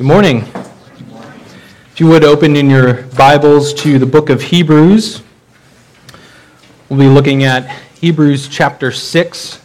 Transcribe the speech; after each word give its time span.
Good 0.00 0.06
morning. 0.06 0.38
If 1.92 2.00
you 2.00 2.06
would 2.06 2.24
open 2.24 2.56
in 2.56 2.70
your 2.70 3.02
Bibles 3.18 3.74
to 3.82 3.98
the 3.98 4.06
book 4.06 4.30
of 4.30 4.40
Hebrews, 4.40 5.20
we'll 6.88 6.98
be 6.98 7.06
looking 7.06 7.44
at 7.44 7.68
Hebrews 8.00 8.48
chapter 8.48 8.92
6 8.92 9.60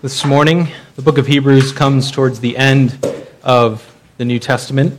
this 0.00 0.24
morning. 0.24 0.68
The 0.94 1.02
book 1.02 1.18
of 1.18 1.26
Hebrews 1.26 1.72
comes 1.72 2.10
towards 2.10 2.40
the 2.40 2.56
end 2.56 3.06
of 3.42 3.94
the 4.16 4.24
New 4.24 4.38
Testament. 4.38 4.98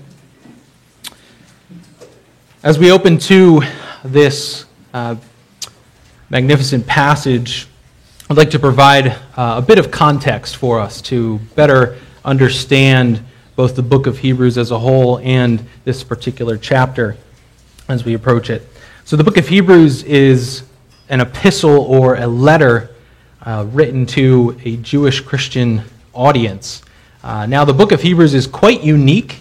As 2.62 2.78
we 2.78 2.92
open 2.92 3.18
to 3.18 3.64
this 4.06 4.66
uh, 4.94 5.16
magnificent 6.30 6.86
passage, 6.86 7.66
I'd 8.30 8.38
like 8.38 8.52
to 8.52 8.60
provide 8.60 9.08
uh, 9.08 9.56
a 9.58 9.62
bit 9.64 9.80
of 9.80 9.90
context 9.90 10.56
for 10.58 10.80
us 10.80 11.02
to 11.02 11.40
better 11.56 11.98
understand 12.24 13.24
both 13.58 13.76
the 13.76 13.82
book 13.82 14.06
of 14.06 14.20
Hebrews 14.20 14.56
as 14.60 14.70
a 14.70 14.78
whole 14.78 15.18
and 15.18 15.66
this 15.84 16.04
particular 16.04 16.58
chapter 16.58 17.18
as 17.90 18.06
we 18.06 18.14
approach 18.14 18.52
it. 18.52 18.62
So, 19.04 19.16
the 19.16 19.24
book 19.24 19.38
of 19.38 19.48
Hebrews 19.48 20.04
is 20.04 20.62
an 21.10 21.22
epistle 21.22 21.80
or 21.82 22.18
a 22.18 22.28
letter 22.28 22.92
uh, 23.42 23.66
written 23.70 24.06
to 24.08 24.56
a 24.64 24.78
Jewish 24.78 25.22
Christian 25.22 25.82
audience. 26.14 26.84
Uh, 27.24 27.48
now, 27.48 27.66
the 27.66 27.74
book 27.74 27.92
of 27.92 28.00
Hebrews 28.00 28.36
is 28.36 28.46
quite 28.46 28.84
unique 28.84 29.40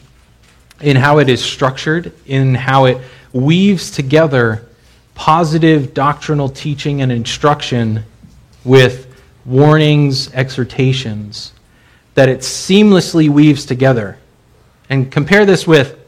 in 0.80 0.96
how 0.96 1.18
it 1.18 1.28
is 1.28 1.44
structured, 1.44 2.10
in 2.24 2.54
how 2.54 2.86
it 2.86 2.98
weaves 3.34 3.90
together 3.90 4.66
positive 5.14 5.92
doctrinal 5.92 6.48
teaching 6.48 7.02
and 7.02 7.12
instruction 7.12 8.02
with 8.64 9.14
warnings, 9.44 10.32
exhortations, 10.32 11.52
that 12.16 12.30
it 12.30 12.40
seamlessly 12.40 13.28
weaves 13.28 13.66
together. 13.66 14.18
And 14.88 15.12
compare 15.12 15.44
this 15.44 15.66
with 15.66 15.98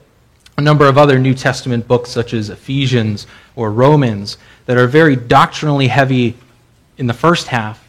a 0.56 0.60
number 0.60 0.86
of 0.86 0.96
other 0.96 1.18
New 1.18 1.34
Testament 1.34 1.86
books, 1.86 2.10
such 2.10 2.32
as 2.32 2.48
Ephesians 2.48 3.26
or 3.54 3.70
Romans, 3.70 4.38
that 4.64 4.78
are 4.78 4.86
very 4.86 5.16
doctrinally 5.16 5.88
heavy 5.88 6.34
in 6.96 7.06
the 7.06 7.14
first 7.14 7.48
half 7.48 7.86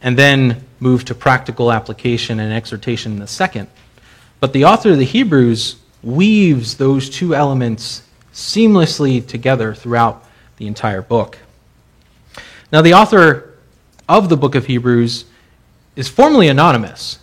and 0.00 0.18
then 0.18 0.64
move 0.80 1.04
to 1.04 1.14
practical 1.14 1.70
application 1.70 2.40
and 2.40 2.52
exhortation 2.52 3.12
in 3.12 3.18
the 3.18 3.26
second. 3.26 3.68
But 4.40 4.54
the 4.54 4.64
author 4.64 4.92
of 4.92 4.98
the 4.98 5.04
Hebrews 5.04 5.76
weaves 6.02 6.78
those 6.78 7.10
two 7.10 7.34
elements 7.34 8.02
seamlessly 8.32 9.24
together 9.24 9.74
throughout 9.74 10.24
the 10.56 10.66
entire 10.66 11.02
book. 11.02 11.38
Now, 12.72 12.80
the 12.80 12.94
author 12.94 13.54
of 14.08 14.30
the 14.30 14.38
book 14.38 14.54
of 14.54 14.66
Hebrews 14.66 15.26
is 15.96 16.08
formally 16.08 16.48
anonymous. 16.48 17.18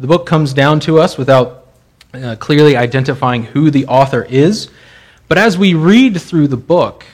The 0.00 0.06
book 0.06 0.24
comes 0.24 0.54
down 0.54 0.80
to 0.80 0.98
us 0.98 1.18
without 1.18 1.66
uh, 2.14 2.34
clearly 2.36 2.74
identifying 2.74 3.42
who 3.42 3.70
the 3.70 3.86
author 3.86 4.22
is. 4.22 4.70
But 5.28 5.36
as 5.36 5.58
we 5.58 5.74
read 5.74 6.18
through 6.18 6.48
the 6.48 6.56
book, 6.56 7.04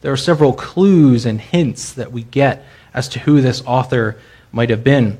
there 0.00 0.10
are 0.10 0.16
several 0.16 0.54
clues 0.54 1.26
and 1.26 1.38
hints 1.38 1.92
that 1.92 2.10
we 2.10 2.22
get 2.22 2.64
as 2.94 3.10
to 3.10 3.18
who 3.18 3.42
this 3.42 3.62
author 3.66 4.16
might 4.50 4.70
have 4.70 4.82
been. 4.82 5.18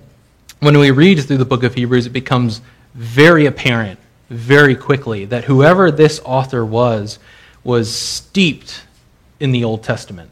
When 0.60 0.78
we 0.78 0.90
read 0.90 1.22
through 1.22 1.36
the 1.36 1.44
book 1.44 1.64
of 1.64 1.74
Hebrews, 1.74 2.06
it 2.06 2.14
becomes 2.14 2.62
very 2.94 3.44
apparent 3.44 4.00
very 4.30 4.74
quickly 4.74 5.26
that 5.26 5.44
whoever 5.44 5.90
this 5.90 6.18
author 6.24 6.64
was 6.64 7.18
was 7.62 7.94
steeped 7.94 8.84
in 9.38 9.52
the 9.52 9.64
Old 9.64 9.82
Testament. 9.82 10.30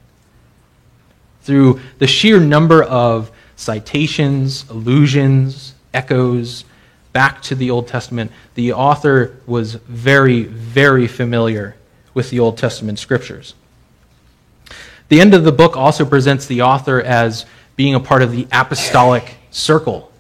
Through 1.43 1.81
the 1.99 2.07
sheer 2.07 2.41
number 2.41 2.83
of 2.83 3.31
citations, 3.55 4.65
allusions, 4.71 5.75
echoes, 5.93 6.65
back 7.13 7.43
to 7.43 7.55
the 7.55 7.71
Old 7.71 7.89
Testament, 7.89 8.31
the 8.55 8.73
author 8.73 9.37
was 9.47 9.75
very, 9.75 10.45
very 10.45 11.07
familiar 11.07 11.77
with 12.15 12.31
the 12.31 12.41
Old 12.41 12.59
Testament 12.59 12.99
scriptures. 12.99 13.55
The 15.09 15.21
end 15.21 15.35
of 15.35 15.45
the 15.45 15.53
book 15.53 15.77
also 15.77 16.05
presents 16.05 16.47
the 16.47 16.63
author 16.63 17.01
as 17.01 17.47
being 17.77 17.95
a 17.95 18.01
part 18.01 18.23
of 18.23 18.33
the 18.33 18.47
apostolic 18.53 19.37
circle. 19.51 20.13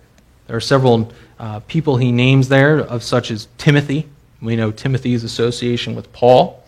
There 0.46 0.56
are 0.56 0.60
several 0.60 1.12
uh, 1.38 1.60
people 1.60 1.96
he 1.96 2.10
names 2.10 2.48
there, 2.48 2.78
of 2.78 3.02
such 3.02 3.30
as 3.30 3.46
Timothy. 3.56 4.08
We 4.42 4.56
know 4.56 4.72
Timothy's 4.72 5.24
association 5.24 5.94
with 5.94 6.12
Paul. 6.12 6.64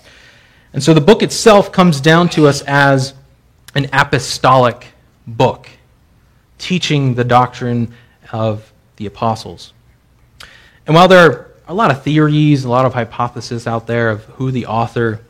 And 0.72 0.83
so 0.83 0.94
the 0.94 1.00
book 1.00 1.22
itself 1.22 1.72
comes 1.72 2.00
down 2.00 2.28
to 2.31 2.47
us 2.47 2.62
as 2.62 3.15
an 3.75 3.89
apostolic 3.93 4.87
book, 5.27 5.69
teaching 6.59 7.15
the 7.15 7.25
doctrine 7.25 7.93
of 8.33 8.72
the 8.97 9.06
apostles. 9.06 9.72
And 10.87 10.94
while 10.94 11.09
there 11.09 11.31
are 11.31 11.50
a 11.69 11.75
lot 11.75 11.91
of 11.91 12.03
theories, 12.03 12.65
a 12.65 12.69
lot 12.69 12.84
of 12.84 12.94
hypotheses 12.94 13.66
out 13.66 13.87
there 13.87 14.10
of 14.10 14.25
who 14.25 14.50
the 14.50 14.66
author 14.66 15.20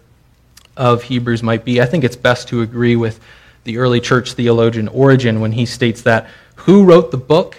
of 0.76 1.04
Hebrews 1.04 1.42
might 1.42 1.64
be, 1.64 1.80
I 1.80 1.86
think 1.86 2.04
it's 2.04 2.16
best 2.16 2.48
to 2.48 2.62
agree 2.62 2.96
with 2.96 3.20
the 3.64 3.78
early 3.78 4.00
church 4.00 4.32
theologian 4.32 4.88
Origen 4.88 5.40
when 5.40 5.52
he 5.52 5.66
states 5.66 6.02
that 6.02 6.28
who 6.56 6.84
wrote 6.84 7.10
the 7.10 7.16
book, 7.16 7.56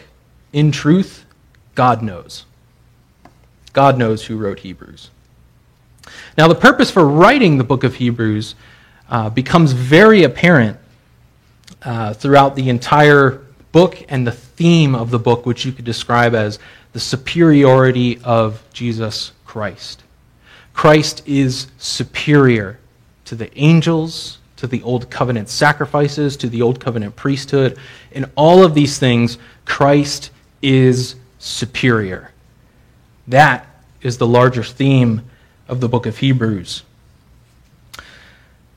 in 0.51 0.71
truth, 0.71 1.25
God 1.75 2.01
knows. 2.01 2.45
God 3.73 3.97
knows 3.97 4.25
who 4.25 4.37
wrote 4.37 4.59
Hebrews. 4.59 5.09
Now, 6.37 6.47
the 6.47 6.55
purpose 6.55 6.91
for 6.91 7.05
writing 7.05 7.57
the 7.57 7.63
book 7.63 7.83
of 7.83 7.95
Hebrews 7.95 8.55
uh, 9.09 9.29
becomes 9.29 9.73
very 9.73 10.23
apparent 10.23 10.77
uh, 11.81 12.13
throughout 12.13 12.55
the 12.55 12.69
entire 12.69 13.41
book 13.71 14.03
and 14.07 14.25
the 14.27 14.31
theme 14.31 14.93
of 14.93 15.09
the 15.09 15.19
book, 15.19 15.45
which 15.45 15.65
you 15.65 15.71
could 15.71 15.85
describe 15.85 16.35
as 16.35 16.59
the 16.93 16.99
superiority 16.99 18.19
of 18.23 18.63
Jesus 18.71 19.31
Christ. 19.45 20.03
Christ 20.73 21.23
is 21.27 21.67
superior 21.77 22.79
to 23.25 23.35
the 23.35 23.55
angels, 23.57 24.37
to 24.57 24.67
the 24.67 24.81
Old 24.83 25.09
Covenant 25.09 25.49
sacrifices, 25.49 26.37
to 26.37 26.49
the 26.49 26.61
Old 26.61 26.79
Covenant 26.79 27.15
priesthood. 27.15 27.77
In 28.11 28.29
all 28.35 28.63
of 28.63 28.73
these 28.73 28.97
things, 28.97 29.37
Christ 29.65 30.31
is 30.61 31.15
superior. 31.39 32.31
That 33.27 33.67
is 34.01 34.17
the 34.17 34.27
larger 34.27 34.63
theme 34.63 35.23
of 35.67 35.79
the 35.79 35.89
book 35.89 36.05
of 36.05 36.17
Hebrews. 36.17 36.83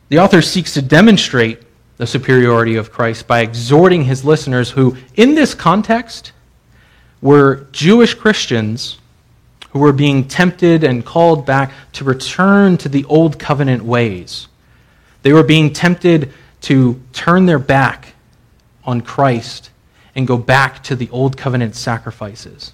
The 0.08 0.18
author 0.18 0.40
seeks 0.40 0.74
to 0.74 0.82
demonstrate 0.82 1.62
the 1.96 2.06
superiority 2.06 2.76
of 2.76 2.92
Christ 2.92 3.26
by 3.26 3.40
exhorting 3.40 4.04
his 4.04 4.24
listeners 4.24 4.70
who, 4.70 4.96
in 5.14 5.34
this 5.34 5.54
context, 5.54 6.32
were 7.26 7.66
Jewish 7.72 8.14
Christians 8.14 8.98
who 9.70 9.80
were 9.80 9.92
being 9.92 10.28
tempted 10.28 10.84
and 10.84 11.04
called 11.04 11.44
back 11.44 11.72
to 11.94 12.04
return 12.04 12.76
to 12.78 12.88
the 12.88 13.04
old 13.06 13.36
covenant 13.36 13.84
ways. 13.84 14.46
They 15.22 15.32
were 15.32 15.42
being 15.42 15.72
tempted 15.72 16.32
to 16.62 17.02
turn 17.12 17.46
their 17.46 17.58
back 17.58 18.14
on 18.84 19.00
Christ 19.00 19.70
and 20.14 20.24
go 20.24 20.38
back 20.38 20.84
to 20.84 20.94
the 20.94 21.10
old 21.10 21.36
covenant 21.36 21.74
sacrifices. 21.74 22.72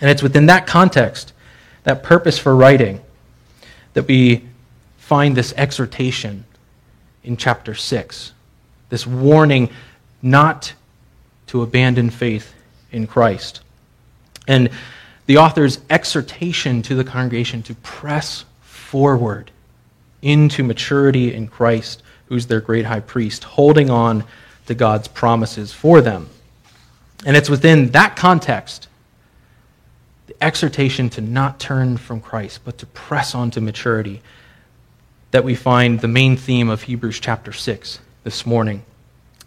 And 0.00 0.08
it's 0.08 0.22
within 0.22 0.46
that 0.46 0.68
context, 0.68 1.32
that 1.82 2.04
purpose 2.04 2.38
for 2.38 2.54
writing, 2.54 3.00
that 3.94 4.06
we 4.06 4.44
find 4.98 5.36
this 5.36 5.52
exhortation 5.56 6.44
in 7.24 7.36
chapter 7.36 7.74
6. 7.74 8.32
This 8.88 9.04
warning 9.04 9.68
not 10.22 10.74
to 11.48 11.62
abandon 11.62 12.10
faith 12.10 12.54
in 12.92 13.06
Christ. 13.06 13.60
And 14.46 14.70
the 15.26 15.36
author's 15.38 15.80
exhortation 15.88 16.82
to 16.82 16.94
the 16.94 17.04
congregation 17.04 17.62
to 17.64 17.74
press 17.76 18.44
forward 18.62 19.50
into 20.22 20.64
maturity 20.64 21.32
in 21.32 21.46
Christ, 21.46 22.02
who's 22.26 22.46
their 22.46 22.60
great 22.60 22.86
high 22.86 23.00
priest, 23.00 23.44
holding 23.44 23.90
on 23.90 24.24
to 24.66 24.74
God's 24.74 25.08
promises 25.08 25.72
for 25.72 26.00
them. 26.00 26.28
And 27.24 27.36
it's 27.36 27.50
within 27.50 27.90
that 27.90 28.16
context, 28.16 28.88
the 30.26 30.34
exhortation 30.42 31.10
to 31.10 31.20
not 31.20 31.60
turn 31.60 31.96
from 31.96 32.20
Christ, 32.20 32.60
but 32.64 32.78
to 32.78 32.86
press 32.86 33.34
on 33.34 33.50
to 33.52 33.60
maturity, 33.60 34.22
that 35.30 35.44
we 35.44 35.54
find 35.54 36.00
the 36.00 36.08
main 36.08 36.36
theme 36.36 36.68
of 36.68 36.82
Hebrews 36.82 37.20
chapter 37.20 37.52
6 37.52 38.00
this 38.24 38.44
morning, 38.44 38.82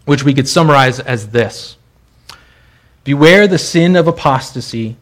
which 0.06 0.24
we 0.24 0.34
could 0.34 0.48
summarize 0.48 1.00
as 1.00 1.30
this 1.30 1.78
Beware 3.04 3.48
the 3.48 3.58
sin 3.58 3.98
of 3.98 4.08
apostasy 4.08 4.96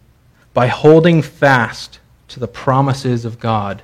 by 0.56 0.68
holding 0.68 1.22
fast 1.22 2.00
to 2.30 2.40
the 2.40 2.48
promises 2.48 3.26
of 3.26 3.40
God 3.40 3.84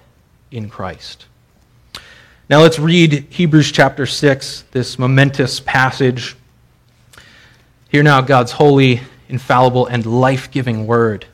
in 0.50 0.70
Christ. 0.70 1.28
Now 2.50 2.62
let's 2.62 2.80
read 2.80 3.28
Hebrews 3.30 3.72
chapter 3.72 4.08
6, 4.08 4.64
this 4.72 4.98
momentous 4.98 5.60
passage. 5.60 6.36
Hear 7.90 8.02
now 8.02 8.22
God's 8.22 8.54
holy, 8.54 9.02
infallible, 9.30 9.86
and 9.86 10.04
life 10.04 10.50
giving 10.50 10.88
word. 10.88 11.28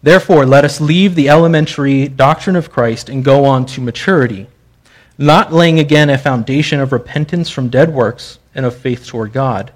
Therefore, 0.00 0.46
let 0.46 0.64
us 0.64 0.80
leave 0.80 1.16
the 1.16 1.28
elementary 1.28 2.06
doctrine 2.06 2.54
of 2.54 2.70
Christ 2.70 3.08
and 3.08 3.24
go 3.24 3.44
on 3.44 3.66
to 3.66 3.80
maturity, 3.80 4.46
not 5.16 5.52
laying 5.52 5.80
again 5.80 6.10
a 6.10 6.16
foundation 6.16 6.78
of 6.78 6.92
repentance 6.92 7.50
from 7.50 7.70
dead 7.70 7.92
works 7.92 8.38
and 8.54 8.64
of 8.64 8.76
faith 8.76 9.04
toward 9.04 9.32
God 9.32 9.72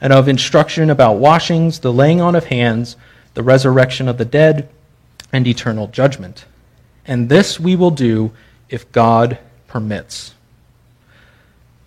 and 0.00 0.12
of 0.12 0.28
instruction 0.28 0.90
about 0.90 1.18
washings, 1.18 1.80
the 1.80 1.92
laying 1.92 2.20
on 2.20 2.34
of 2.34 2.46
hands, 2.46 2.96
the 3.34 3.42
resurrection 3.42 4.08
of 4.08 4.18
the 4.18 4.24
dead, 4.24 4.68
and 5.32 5.46
eternal 5.46 5.88
judgment. 5.88 6.44
And 7.06 7.28
this 7.28 7.58
we 7.58 7.76
will 7.76 7.90
do 7.90 8.32
if 8.68 8.90
God 8.92 9.38
permits. 9.66 10.34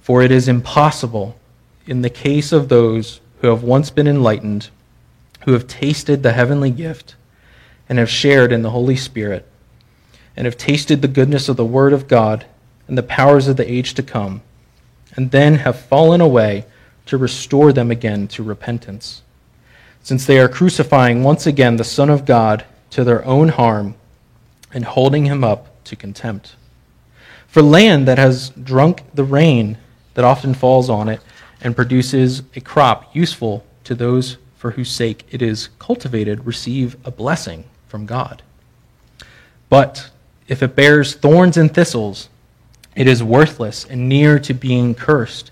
For 0.01 0.21
it 0.21 0.31
is 0.31 0.47
impossible, 0.47 1.37
in 1.85 2.01
the 2.01 2.09
case 2.09 2.51
of 2.51 2.69
those 2.69 3.21
who 3.39 3.47
have 3.47 3.63
once 3.63 3.89
been 3.89 4.07
enlightened, 4.07 4.69
who 5.45 5.53
have 5.53 5.67
tasted 5.67 6.21
the 6.21 6.33
heavenly 6.33 6.71
gift, 6.71 7.15
and 7.87 7.97
have 7.97 8.09
shared 8.09 8.51
in 8.51 8.61
the 8.61 8.71
Holy 8.71 8.95
Spirit, 8.95 9.47
and 10.35 10.45
have 10.45 10.57
tasted 10.57 11.01
the 11.01 11.07
goodness 11.07 11.49
of 11.49 11.57
the 11.57 11.65
Word 11.65 11.93
of 11.93 12.07
God 12.07 12.45
and 12.87 12.97
the 12.97 13.03
powers 13.03 13.47
of 13.47 13.57
the 13.57 13.71
age 13.71 13.93
to 13.95 14.03
come, 14.03 14.41
and 15.15 15.31
then 15.31 15.55
have 15.55 15.79
fallen 15.79 16.21
away 16.21 16.65
to 17.05 17.17
restore 17.17 17.73
them 17.73 17.91
again 17.91 18.27
to 18.29 18.43
repentance, 18.43 19.21
since 20.03 20.25
they 20.25 20.39
are 20.39 20.47
crucifying 20.47 21.23
once 21.23 21.45
again 21.45 21.77
the 21.77 21.83
Son 21.83 22.09
of 22.09 22.25
God 22.25 22.65
to 22.91 23.03
their 23.03 23.23
own 23.25 23.49
harm 23.49 23.95
and 24.73 24.85
holding 24.85 25.25
him 25.25 25.43
up 25.43 25.83
to 25.85 25.95
contempt. 25.95 26.55
For 27.47 27.61
land 27.61 28.07
that 28.07 28.17
has 28.17 28.49
drunk 28.49 29.03
the 29.13 29.23
rain 29.23 29.77
that 30.13 30.25
often 30.25 30.53
falls 30.53 30.89
on 30.89 31.09
it 31.09 31.21
and 31.61 31.75
produces 31.75 32.43
a 32.55 32.61
crop 32.61 33.15
useful 33.15 33.65
to 33.83 33.95
those 33.95 34.37
for 34.55 34.71
whose 34.71 34.91
sake 34.91 35.25
it 35.31 35.41
is 35.41 35.69
cultivated 35.79 36.45
receive 36.45 36.95
a 37.05 37.11
blessing 37.11 37.63
from 37.87 38.05
God. 38.05 38.41
But 39.69 40.11
if 40.47 40.61
it 40.61 40.75
bears 40.75 41.15
thorns 41.15 41.57
and 41.57 41.73
thistles, 41.73 42.29
it 42.95 43.07
is 43.07 43.23
worthless 43.23 43.85
and 43.85 44.07
near 44.09 44.37
to 44.39 44.53
being 44.53 44.93
cursed, 44.95 45.51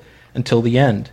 until 0.33 0.61
the 0.61 0.77
end, 0.77 1.11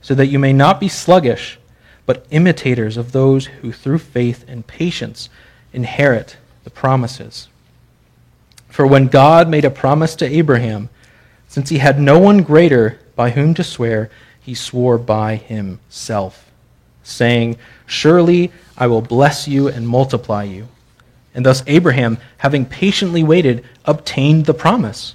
so 0.00 0.14
that 0.14 0.26
you 0.26 0.38
may 0.38 0.52
not 0.52 0.80
be 0.80 0.88
sluggish, 0.88 1.58
but 2.06 2.26
imitators 2.30 2.96
of 2.96 3.12
those 3.12 3.46
who 3.46 3.72
through 3.72 3.98
faith 3.98 4.44
and 4.48 4.66
patience 4.66 5.28
inherit 5.72 6.36
the 6.64 6.70
promises. 6.70 7.48
For 8.68 8.86
when 8.86 9.08
God 9.08 9.48
made 9.48 9.64
a 9.64 9.70
promise 9.70 10.14
to 10.16 10.26
Abraham, 10.26 10.88
since 11.46 11.68
he 11.68 11.78
had 11.78 12.00
no 12.00 12.18
one 12.18 12.42
greater 12.42 12.98
by 13.14 13.30
whom 13.30 13.54
to 13.54 13.64
swear, 13.64 14.10
he 14.40 14.54
swore 14.54 14.98
by 14.98 15.36
himself, 15.36 16.50
saying, 17.02 17.58
Surely 17.86 18.50
I 18.76 18.86
will 18.86 19.02
bless 19.02 19.46
you 19.46 19.68
and 19.68 19.86
multiply 19.86 20.44
you. 20.44 20.68
And 21.34 21.46
thus 21.46 21.62
Abraham, 21.66 22.18
having 22.38 22.66
patiently 22.66 23.22
waited, 23.22 23.64
obtained 23.84 24.46
the 24.46 24.54
promise. 24.54 25.14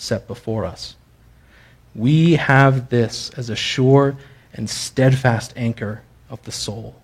set 0.00 0.26
before 0.26 0.64
us. 0.64 0.96
We 1.94 2.36
have 2.36 2.88
this 2.90 3.30
as 3.36 3.50
a 3.50 3.56
sure 3.56 4.16
and 4.54 4.68
steadfast 4.68 5.52
anchor 5.56 6.02
of 6.30 6.42
the 6.44 6.52
soul 6.52 6.94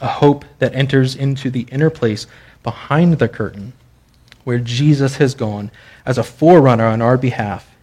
a 0.00 0.06
hope 0.06 0.44
that 0.58 0.74
enters 0.74 1.16
into 1.16 1.50
the 1.50 1.66
inner 1.72 1.90
place 1.90 2.26
behind 2.62 3.18
the 3.18 3.28
curtain, 3.28 3.72
where 4.44 4.58
Jesus 4.58 5.16
has 5.16 5.34
gone 5.34 5.70
as 6.06 6.18
a 6.18 6.22
forerunner 6.22 6.86
on 6.86 7.02
our 7.02 7.16
behalf, 7.16 7.74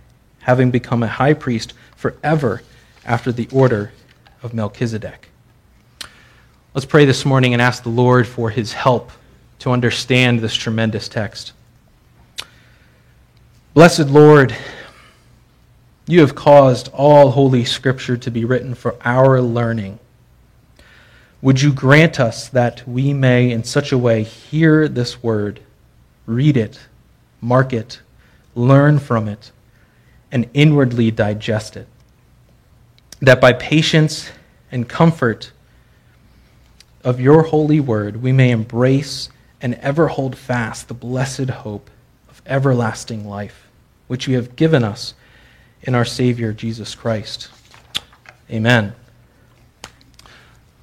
having 0.42 0.71
become 0.71 1.04
a 1.04 1.07
high 1.07 1.33
priest 1.33 1.74
forever 1.95 2.62
after 3.06 3.31
the 3.31 3.48
order 3.51 3.92
of 4.42 4.54
Melchizedek. 4.54 5.30
Let's 6.74 6.86
pray 6.86 7.06
this 7.06 7.25
morning 7.25 7.54
and 7.54 7.62
ask 7.62 7.83
the 7.83 7.89
Lord 7.89 8.28
for 8.28 8.50
his 8.50 8.74
help 8.74 9.12
to 9.60 9.71
understand 9.71 10.39
this 10.39 10.56
tremendous 10.56 11.07
text. 11.07 11.54
Blessed 13.75 14.07
Lord, 14.07 14.56
you 16.07 16.22
have 16.22 16.33
caused 16.33 16.89
all 16.94 17.30
Holy 17.30 17.63
Scripture 17.63 18.18
to 18.18 18.31
be 18.31 18.44
written 18.44 18.74
for 18.74 18.95
our 19.04 19.39
learning 19.39 20.00
would 21.45 21.62
you 21.62 21.72
grant 21.72 22.19
us 22.19 22.50
that 22.50 22.88
we 22.88 23.13
may, 23.13 23.51
in 23.51 23.63
such 23.63 23.92
a 23.92 24.00
way, 24.00 24.24
hear 24.24 24.88
this 24.88 25.22
word, 25.22 25.60
read 26.25 26.57
it, 26.57 26.80
mark 27.39 27.72
it, 27.72 28.01
learn 28.56 28.98
from 28.98 29.27
it, 29.27 29.51
and 30.31 30.50
inwardly 30.56 31.12
digest 31.12 31.78
it? 31.78 31.88
That 33.19 33.39
by 33.39 33.54
patience 33.54 34.31
and 34.71 34.89
comfort 34.89 35.51
of 37.04 37.19
your 37.19 37.44
holy 37.44 37.80
word, 37.80 38.24
we 38.24 38.31
may 38.31 38.50
embrace 38.50 39.30
and 39.62 39.75
ever 39.75 40.07
hold 40.07 40.36
fast 40.36 40.88
the 40.88 40.95
blessed 40.95 41.50
hope 41.51 41.92
of 42.28 42.42
everlasting 42.48 43.28
life, 43.28 43.65
which 44.07 44.28
you 44.28 44.36
have 44.36 44.56
given 44.56 44.84
us 44.84 45.13
in 45.81 45.96
our 45.96 46.06
Savior, 46.06 46.54
Jesus 46.54 46.96
Christ. 46.96 47.50
Amen. 48.50 48.94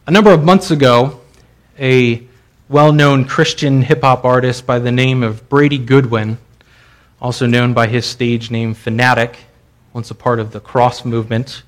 A 0.06 0.10
number 0.10 0.32
of 0.32 0.44
months 0.44 0.70
ago, 0.70 1.20
a 1.78 2.22
well 2.68 2.92
known 2.92 3.24
Christian 3.24 3.82
hip 3.82 4.02
hop 4.02 4.24
artist 4.24 4.66
by 4.66 4.78
the 4.78 4.90
name 4.90 5.22
of 5.22 5.48
Brady 5.48 5.78
Goodwin, 5.78 6.38
also 7.20 7.46
known 7.46 7.72
by 7.72 7.86
his 7.86 8.06
stage 8.06 8.50
name 8.50 8.74
Phanatik, 8.74 9.36
once 9.92 10.10
a 10.10 10.14
part 10.14 10.40
of 10.40 10.52
the 10.52 10.60
Cross 10.60 11.04
movement, 11.04 11.62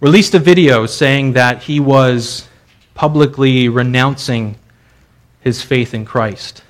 released 0.00 0.34
a 0.34 0.38
video 0.38 0.86
saying 0.86 1.32
that 1.32 1.64
he 1.64 1.80
was 1.80 2.46
publicly 2.94 3.68
renouncing 3.68 4.56
his 5.40 5.62
faith 5.62 5.94
in 5.94 6.04
Christ, 6.04 6.62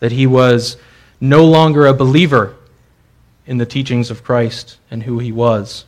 that 0.00 0.12
he 0.12 0.26
was 0.26 0.76
no 1.20 1.44
longer 1.44 1.86
a 1.86 1.94
believer 1.94 2.54
in 3.48 3.58
the 3.58 3.66
teachings 3.66 4.12
of 4.12 4.22
Christ 4.22 4.78
and 4.92 5.02
who 5.02 5.18
he 5.18 5.32
was. 5.32 5.86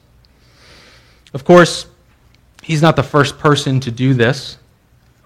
Of 1.33 1.45
course, 1.45 1.87
He's 2.63 2.83
not 2.83 2.97
the 2.97 3.03
first 3.03 3.39
person 3.39 3.81
to 3.81 3.91
do 3.91 4.15
this. 4.15 4.59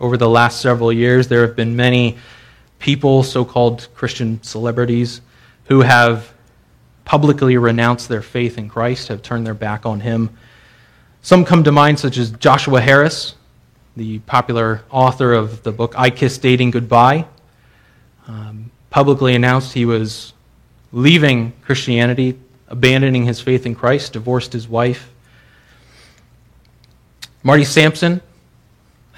Over 0.00 0.16
the 0.16 0.28
last 0.28 0.60
several 0.60 0.92
years, 0.92 1.28
there 1.28 1.46
have 1.46 1.56
been 1.56 1.76
many 1.76 2.16
people, 2.78 3.22
so 3.22 3.44
called 3.44 3.88
Christian 3.94 4.42
celebrities, 4.42 5.20
who 5.66 5.80
have 5.80 6.32
publicly 7.04 7.56
renounced 7.56 8.08
their 8.08 8.22
faith 8.22 8.58
in 8.58 8.68
Christ, 8.68 9.08
have 9.08 9.22
turned 9.22 9.46
their 9.46 9.54
back 9.54 9.84
on 9.84 10.00
him. 10.00 10.30
Some 11.22 11.44
come 11.44 11.64
to 11.64 11.72
mind, 11.72 11.98
such 11.98 12.18
as 12.18 12.30
Joshua 12.30 12.80
Harris, 12.80 13.34
the 13.96 14.20
popular 14.20 14.82
author 14.90 15.32
of 15.32 15.62
the 15.62 15.72
book 15.72 15.94
I 15.96 16.10
Kiss 16.10 16.38
Dating 16.38 16.70
Goodbye, 16.70 17.26
um, 18.26 18.70
publicly 18.90 19.34
announced 19.34 19.72
he 19.72 19.84
was 19.84 20.32
leaving 20.94 21.52
Christianity, 21.62 22.38
abandoning 22.68 23.24
his 23.24 23.40
faith 23.40 23.66
in 23.66 23.74
Christ, 23.74 24.12
divorced 24.12 24.52
his 24.52 24.68
wife, 24.68 25.10
Marty 27.42 27.64
Sampson, 27.64 28.22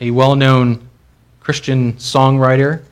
a 0.00 0.10
well 0.10 0.34
known 0.34 0.88
Christian 1.38 1.92
songwriter. 1.94 2.82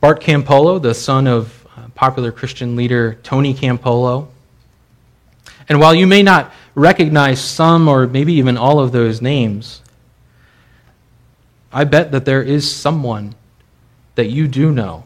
Bart 0.00 0.22
Campolo, 0.22 0.80
the 0.80 0.94
son 0.94 1.26
of 1.26 1.66
uh, 1.76 1.88
popular 1.94 2.32
Christian 2.32 2.74
leader 2.76 3.18
Tony 3.22 3.52
Campolo. 3.52 4.28
And 5.68 5.78
while 5.78 5.94
you 5.94 6.06
may 6.06 6.22
not 6.22 6.50
recognize 6.74 7.42
some 7.44 7.88
or 7.88 8.06
maybe 8.06 8.32
even 8.32 8.56
all 8.56 8.80
of 8.80 8.90
those 8.90 9.20
names, 9.20 9.82
I 11.70 11.84
bet 11.84 12.10
that 12.12 12.24
there 12.24 12.42
is 12.42 12.74
someone 12.74 13.34
that 14.14 14.30
you 14.30 14.48
do 14.48 14.72
know 14.72 15.04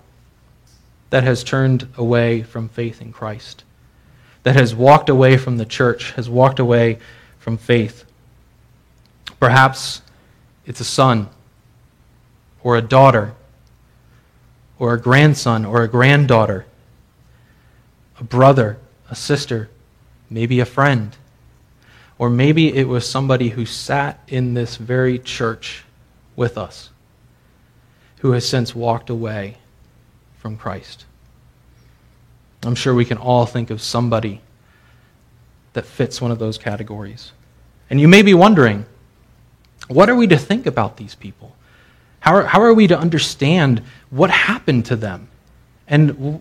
that 1.15 1.23
has 1.23 1.45
turned 1.45 1.87
away 1.97 2.43
from 2.43 2.69
faith 2.69 3.01
in 3.01 3.13
Christ, 3.13 3.63
that 4.43 4.57
has 4.57 4.75
walked 4.75 5.09
away 5.09 5.37
from 5.37 5.59
the 5.59 5.65
church, 5.65 6.11
has 6.15 6.29
walked 6.29 6.59
away 6.59 6.99
from 7.39 7.57
faith. 7.57 8.05
Perhaps 9.39 10.03
it's 10.67 10.81
a 10.81 10.85
son 10.85 11.29
or 12.65 12.77
a 12.77 12.83
daughter 12.83 13.33
or 14.77 14.93
a 14.93 15.01
grandson 15.01 15.65
or 15.65 15.85
a 15.85 15.89
granddaughter, 15.89 16.67
a 18.19 18.25
brother, 18.25 18.79
a 19.09 19.15
sister, 19.15 19.71
maybe 20.29 20.59
a 20.59 20.67
friend. 20.67 21.17
Or 22.19 22.29
maybe 22.29 22.75
it 22.75 22.89
was 22.89 23.09
somebody 23.09 23.51
who 23.51 23.67
sat 23.67 24.19
in 24.27 24.55
this 24.55 24.75
very 24.79 25.21
church 25.21 25.85
with 26.35 26.59
us 26.59 26.91
who 28.19 28.33
has 28.33 28.49
since 28.49 28.75
walked 28.75 29.11
away 29.11 29.59
from 30.45 30.59
Christ. 30.59 31.07
I'm 32.65 32.75
sure 32.75 32.95
we 32.95 33.07
can 33.07 33.17
all 33.17 33.47
think 33.47 33.71
of 33.71 33.81
somebody 33.81 34.43
that 35.73 35.87
fits 35.87 36.21
one 36.21 36.31
of 36.31 36.39
those 36.39 36.59
categories. 36.59 37.33
And 37.89 37.99
you 37.99 38.09
may 38.09 38.21
be 38.21 38.35
wondering, 38.35 38.85
what 39.89 40.11
are 40.11 40.15
we 40.15 40.27
to 40.27 40.37
think 40.37 40.67
about 40.67 40.99
these 40.99 41.15
people? 41.15 41.57
How 42.21 42.35
are, 42.35 42.43
how 42.43 42.61
are 42.61 42.75
we 42.75 42.87
to 42.89 42.99
understand 42.99 43.81
what 44.11 44.29
happened 44.29 44.85
to 44.87 44.97
them? 44.97 45.29
And 45.89 46.09
w- 46.09 46.41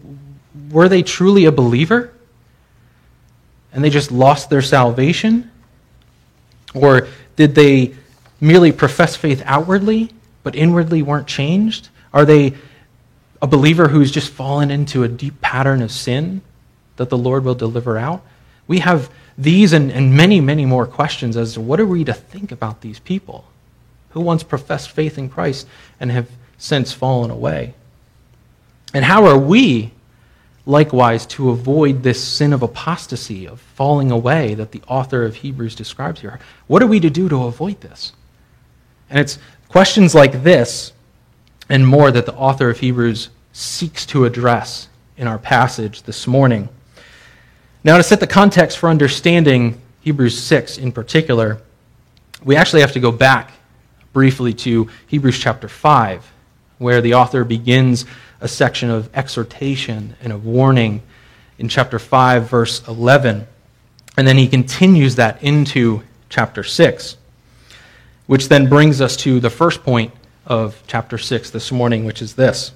were 0.69 0.89
they 0.89 1.01
truly 1.01 1.45
a 1.45 1.51
believer? 1.53 2.11
And 3.71 3.81
they 3.81 3.89
just 3.89 4.11
lost 4.11 4.49
their 4.49 4.61
salvation? 4.61 5.49
Or 6.73 7.07
did 7.37 7.55
they 7.55 7.95
merely 8.41 8.73
profess 8.73 9.15
faith 9.15 9.41
outwardly, 9.45 10.11
but 10.43 10.55
inwardly 10.55 11.01
weren't 11.01 11.27
changed? 11.27 11.87
Are 12.13 12.25
they 12.25 12.55
a 13.43 13.47
believer 13.47 13.89
who's 13.89 14.09
just 14.09 14.31
fallen 14.31 14.71
into 14.71 15.03
a 15.03 15.07
deep 15.09 15.41
pattern 15.41 15.81
of 15.81 15.91
sin 15.91 16.41
that 16.95 17.09
the 17.09 17.17
Lord 17.17 17.43
will 17.43 17.55
deliver 17.55 17.97
out? 17.97 18.23
We 18.67 18.79
have 18.79 19.11
these 19.37 19.73
and, 19.73 19.91
and 19.91 20.15
many, 20.15 20.39
many 20.39 20.65
more 20.65 20.87
questions 20.87 21.35
as 21.35 21.55
to 21.55 21.61
what 21.61 21.81
are 21.81 21.85
we 21.85 22.05
to 22.05 22.13
think 22.13 22.53
about 22.53 22.79
these 22.79 22.99
people 22.99 23.43
who 24.11 24.21
once 24.21 24.43
professed 24.43 24.91
faith 24.91 25.17
in 25.17 25.27
Christ 25.27 25.67
and 25.99 26.09
have 26.09 26.29
since 26.57 26.93
fallen 26.93 27.31
away. 27.31 27.73
And 28.93 29.03
how 29.03 29.25
are 29.25 29.37
we 29.37 29.91
likewise 30.65 31.25
to 31.25 31.49
avoid 31.49 32.01
this 32.01 32.23
sin 32.23 32.53
of 32.53 32.63
apostasy, 32.63 33.45
of 33.45 33.59
falling 33.59 34.09
away 34.09 34.53
that 34.53 34.71
the 34.71 34.83
author 34.87 35.25
of 35.25 35.35
Hebrews 35.35 35.75
describes 35.75 36.21
here? 36.21 36.39
What 36.67 36.81
are 36.81 36.87
we 36.87 37.01
to 37.01 37.09
do 37.09 37.27
to 37.27 37.43
avoid 37.43 37.81
this? 37.81 38.13
And 39.09 39.19
it's 39.19 39.37
questions 39.67 40.15
like 40.15 40.43
this 40.43 40.93
and 41.69 41.85
more 41.85 42.11
that 42.11 42.25
the 42.25 42.35
author 42.35 42.69
of 42.69 42.79
Hebrews 42.79 43.29
seeks 43.53 44.05
to 44.07 44.25
address 44.25 44.89
in 45.15 45.27
our 45.27 45.37
passage 45.37 46.01
this 46.03 46.25
morning. 46.25 46.67
Now, 47.83 47.97
to 47.97 48.03
set 48.03 48.19
the 48.19 48.27
context 48.27 48.79
for 48.79 48.89
understanding 48.89 49.79
Hebrews 50.01 50.41
6 50.41 50.79
in 50.79 50.91
particular, 50.91 51.61
we 52.43 52.55
actually 52.55 52.81
have 52.81 52.91
to 52.93 52.99
go 52.99 53.11
back 53.11 53.51
briefly 54.11 54.53
to 54.53 54.89
Hebrews 55.07 55.37
chapter 55.37 55.67
5, 55.67 56.31
where 56.79 56.99
the 56.99 57.13
author 57.13 57.43
begins 57.43 58.05
a 58.41 58.47
section 58.47 58.89
of 58.89 59.09
exhortation 59.15 60.15
and 60.21 60.33
of 60.33 60.45
warning 60.45 61.03
in 61.59 61.69
chapter 61.69 61.99
5, 61.99 62.49
verse 62.49 62.85
11. 62.87 63.47
And 64.17 64.27
then 64.27 64.37
he 64.37 64.47
continues 64.47 65.15
that 65.15 65.41
into 65.43 66.01
chapter 66.29 66.63
6, 66.63 67.17
which 68.25 68.49
then 68.49 68.67
brings 68.67 68.99
us 68.99 69.15
to 69.17 69.39
the 69.39 69.49
first 69.49 69.83
point 69.83 70.11
of 70.47 70.81
chapter 70.87 71.17
6 71.19 71.51
this 71.51 71.71
morning, 71.71 72.03
which 72.03 72.21
is 72.21 72.33
this 72.33 72.71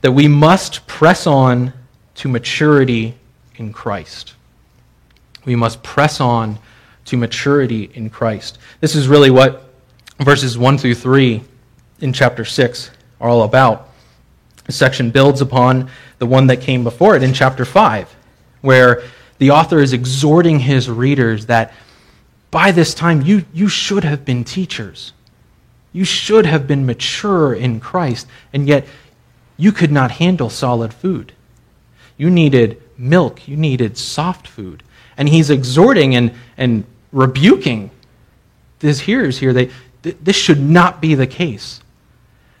that 0.00 0.12
we 0.12 0.28
must 0.28 0.86
press 0.86 1.26
on 1.26 1.72
to 2.16 2.28
maturity 2.28 3.14
in 3.56 3.72
Christ. 3.72 4.34
We 5.44 5.56
must 5.56 5.82
press 5.82 6.20
on 6.20 6.58
to 7.06 7.16
maturity 7.16 7.90
in 7.94 8.10
Christ. 8.10 8.58
This 8.80 8.94
is 8.94 9.08
really 9.08 9.30
what 9.30 9.70
verses 10.20 10.58
1 10.58 10.78
through 10.78 10.94
3 10.94 11.42
in 12.00 12.12
chapter 12.12 12.44
6 12.44 12.90
are 13.20 13.28
all 13.28 13.42
about. 13.42 13.88
The 14.64 14.72
section 14.72 15.10
builds 15.10 15.40
upon 15.40 15.90
the 16.18 16.26
one 16.26 16.48
that 16.48 16.60
came 16.60 16.84
before 16.84 17.16
it 17.16 17.22
in 17.22 17.32
chapter 17.32 17.64
5, 17.64 18.14
where 18.60 19.02
the 19.38 19.50
author 19.50 19.78
is 19.78 19.92
exhorting 19.92 20.60
his 20.60 20.90
readers 20.90 21.46
that 21.46 21.72
by 22.50 22.70
this 22.72 22.94
time 22.94 23.22
you, 23.22 23.44
you 23.52 23.68
should 23.68 24.04
have 24.04 24.24
been 24.24 24.44
teachers. 24.44 25.12
You 25.92 26.04
should 26.04 26.44
have 26.44 26.66
been 26.66 26.84
mature 26.84 27.54
in 27.54 27.80
Christ, 27.80 28.26
and 28.52 28.68
yet 28.68 28.86
you 29.58 29.72
could 29.72 29.92
not 29.92 30.12
handle 30.12 30.48
solid 30.48 30.94
food. 30.94 31.32
You 32.16 32.30
needed 32.30 32.80
milk, 32.96 33.46
you 33.46 33.56
needed 33.56 33.98
soft 33.98 34.48
food. 34.48 34.82
And 35.18 35.28
he's 35.28 35.50
exhorting 35.50 36.14
and, 36.14 36.32
and 36.56 36.84
rebuking 37.12 37.90
his 38.80 39.00
hearers 39.00 39.38
here. 39.38 39.52
They, 39.52 39.70
th- 40.02 40.16
this 40.22 40.36
should 40.36 40.60
not 40.60 41.00
be 41.00 41.14
the 41.14 41.26
case. 41.26 41.82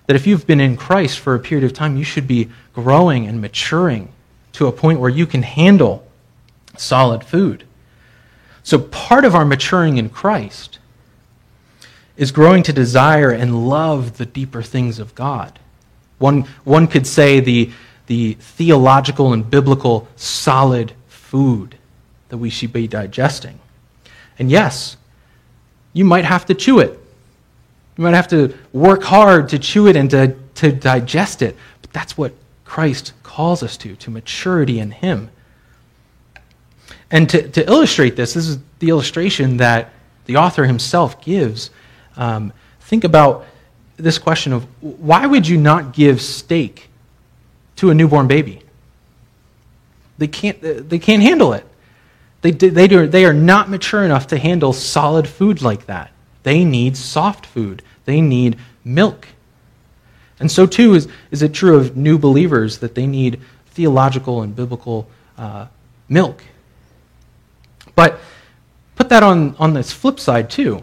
That 0.06 0.16
if 0.16 0.26
you've 0.26 0.46
been 0.46 0.60
in 0.60 0.76
Christ 0.76 1.20
for 1.20 1.34
a 1.34 1.38
period 1.38 1.64
of 1.64 1.72
time, 1.72 1.96
you 1.96 2.04
should 2.04 2.26
be 2.26 2.48
growing 2.72 3.26
and 3.26 3.40
maturing 3.40 4.10
to 4.52 4.66
a 4.66 4.72
point 4.72 5.00
where 5.00 5.10
you 5.10 5.26
can 5.26 5.42
handle 5.42 6.06
solid 6.76 7.22
food. 7.22 7.64
So, 8.62 8.78
part 8.78 9.24
of 9.24 9.34
our 9.34 9.44
maturing 9.44 9.98
in 9.98 10.08
Christ 10.08 10.78
is 12.16 12.32
growing 12.32 12.62
to 12.64 12.72
desire 12.72 13.30
and 13.30 13.68
love 13.68 14.18
the 14.18 14.26
deeper 14.26 14.62
things 14.62 14.98
of 14.98 15.14
God. 15.14 15.58
One, 16.18 16.42
one 16.64 16.86
could 16.86 17.06
say 17.06 17.40
the, 17.40 17.70
the 18.06 18.34
theological 18.34 19.32
and 19.32 19.48
biblical 19.48 20.08
solid 20.16 20.92
food 21.08 21.76
that 22.28 22.38
we 22.38 22.50
should 22.50 22.72
be 22.72 22.86
digesting. 22.88 23.58
And 24.38 24.50
yes, 24.50 24.96
you 25.92 26.04
might 26.04 26.24
have 26.24 26.46
to 26.46 26.54
chew 26.54 26.80
it. 26.80 26.98
You 27.96 28.04
might 28.04 28.14
have 28.14 28.28
to 28.28 28.56
work 28.72 29.02
hard 29.02 29.48
to 29.50 29.58
chew 29.58 29.88
it 29.88 29.96
and 29.96 30.10
to, 30.10 30.36
to 30.56 30.72
digest 30.72 31.42
it. 31.42 31.56
But 31.82 31.92
that's 31.92 32.16
what 32.16 32.32
Christ 32.64 33.12
calls 33.22 33.62
us 33.62 33.76
to, 33.78 33.96
to 33.96 34.10
maturity 34.10 34.78
in 34.78 34.90
Him. 34.90 35.30
And 37.10 37.28
to, 37.30 37.48
to 37.48 37.66
illustrate 37.66 38.16
this, 38.16 38.34
this 38.34 38.46
is 38.46 38.58
the 38.78 38.90
illustration 38.90 39.56
that 39.56 39.90
the 40.26 40.36
author 40.36 40.66
himself 40.66 41.22
gives. 41.22 41.70
Um, 42.16 42.52
think 42.80 43.04
about 43.04 43.46
this 43.98 44.18
question 44.18 44.52
of 44.52 44.64
why 44.80 45.26
would 45.26 45.46
you 45.46 45.58
not 45.58 45.92
give 45.92 46.22
steak 46.22 46.88
to 47.78 47.90
a 47.90 47.94
newborn 47.94 48.26
baby. 48.26 48.60
They 50.18 50.26
can't, 50.26 50.60
they 50.60 50.98
can't 50.98 51.22
handle 51.22 51.52
it. 51.52 51.64
They, 52.42 52.50
they, 52.50 52.88
do, 52.88 53.06
they 53.06 53.24
are 53.24 53.32
not 53.32 53.70
mature 53.70 54.02
enough 54.04 54.26
to 54.28 54.38
handle 54.38 54.72
solid 54.72 55.28
food 55.28 55.62
like 55.62 55.86
that. 55.86 56.10
They 56.42 56.64
need 56.64 56.96
soft 56.96 57.46
food, 57.46 57.82
they 58.04 58.20
need 58.20 58.58
milk. 58.84 59.28
And 60.40 60.50
so, 60.50 60.66
too, 60.66 60.94
is, 60.94 61.08
is 61.30 61.42
it 61.42 61.52
true 61.52 61.76
of 61.76 61.96
new 61.96 62.18
believers 62.18 62.78
that 62.78 62.94
they 62.94 63.06
need 63.06 63.40
theological 63.70 64.42
and 64.42 64.54
biblical 64.54 65.08
uh, 65.36 65.66
milk. 66.08 66.42
But 67.94 68.20
put 68.96 69.08
that 69.08 69.22
on, 69.22 69.54
on 69.58 69.72
this 69.72 69.92
flip 69.92 70.18
side, 70.18 70.50
too. 70.50 70.82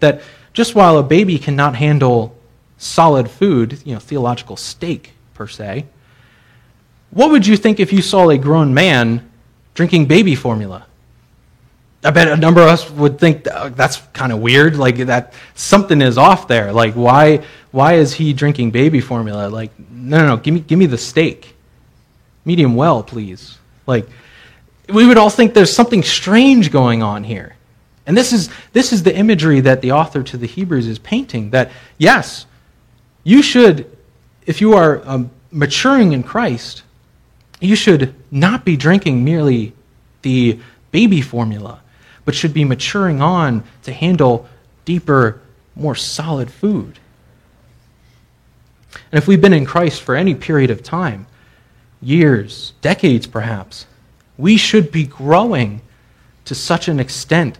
That 0.00 0.22
just 0.52 0.74
while 0.74 0.98
a 0.98 1.02
baby 1.02 1.38
cannot 1.38 1.76
handle 1.76 2.36
solid 2.78 3.30
food, 3.30 3.80
you 3.84 3.94
know, 3.94 4.00
theological 4.00 4.56
steak, 4.56 5.12
per 5.34 5.46
se. 5.46 5.86
What 7.10 7.30
would 7.30 7.46
you 7.46 7.56
think 7.56 7.80
if 7.80 7.92
you 7.92 8.02
saw 8.02 8.30
a 8.30 8.38
grown 8.38 8.74
man 8.74 9.30
drinking 9.74 10.06
baby 10.06 10.34
formula? 10.34 10.86
I 12.04 12.10
bet 12.10 12.28
a 12.28 12.36
number 12.36 12.60
of 12.60 12.68
us 12.68 12.90
would 12.90 13.18
think 13.18 13.46
uh, 13.46 13.68
that's 13.68 13.98
kind 14.12 14.32
of 14.32 14.40
weird. 14.40 14.76
Like 14.76 14.96
that 15.06 15.34
something 15.54 16.02
is 16.02 16.18
off 16.18 16.48
there. 16.48 16.72
Like 16.72 16.94
why 16.94 17.44
why 17.70 17.94
is 17.94 18.12
he 18.12 18.32
drinking 18.32 18.72
baby 18.72 19.00
formula? 19.00 19.48
Like 19.48 19.70
no 19.78 20.18
no 20.18 20.26
no, 20.26 20.36
give 20.36 20.54
me 20.54 20.60
give 20.60 20.78
me 20.78 20.86
the 20.86 20.98
steak. 20.98 21.54
Medium 22.44 22.74
well, 22.74 23.04
please. 23.04 23.58
Like 23.86 24.08
we 24.88 25.06
would 25.06 25.16
all 25.16 25.30
think 25.30 25.54
there's 25.54 25.72
something 25.72 26.02
strange 26.02 26.72
going 26.72 27.02
on 27.02 27.22
here. 27.22 27.54
And 28.06 28.16
this 28.16 28.32
is 28.32 28.50
this 28.72 28.92
is 28.92 29.02
the 29.02 29.14
imagery 29.14 29.60
that 29.60 29.80
the 29.80 29.92
author 29.92 30.22
to 30.22 30.36
the 30.36 30.46
Hebrews 30.46 30.86
is 30.86 30.98
painting 30.98 31.50
that 31.50 31.70
yes, 31.98 32.46
you 33.24 33.42
should 33.42 33.90
if 34.46 34.60
you 34.60 34.74
are 34.74 35.02
um, 35.04 35.30
maturing 35.50 36.12
in 36.12 36.22
Christ, 36.22 36.82
you 37.60 37.76
should 37.76 38.14
not 38.30 38.64
be 38.64 38.76
drinking 38.76 39.24
merely 39.24 39.72
the 40.22 40.58
baby 40.90 41.20
formula, 41.20 41.80
but 42.24 42.34
should 42.34 42.52
be 42.52 42.64
maturing 42.64 43.20
on 43.20 43.62
to 43.84 43.92
handle 43.92 44.48
deeper, 44.84 45.40
more 45.76 45.94
solid 45.94 46.50
food. 46.50 46.98
And 49.10 49.18
if 49.18 49.26
we've 49.26 49.40
been 49.40 49.52
in 49.52 49.64
Christ 49.64 50.02
for 50.02 50.16
any 50.16 50.34
period 50.34 50.70
of 50.70 50.82
time, 50.82 51.26
years, 52.00 52.72
decades 52.80 53.26
perhaps, 53.26 53.86
we 54.36 54.56
should 54.56 54.90
be 54.90 55.04
growing 55.04 55.80
to 56.44 56.54
such 56.54 56.88
an 56.88 56.98
extent, 56.98 57.58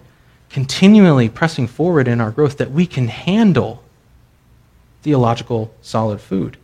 continually 0.52 1.28
pressing 1.28 1.66
forward 1.66 2.06
in 2.06 2.20
our 2.20 2.30
growth, 2.30 2.58
that 2.58 2.70
we 2.70 2.86
can 2.86 3.08
handle 3.08 3.82
theological 5.02 5.74
solid 5.80 6.20
food. 6.20 6.56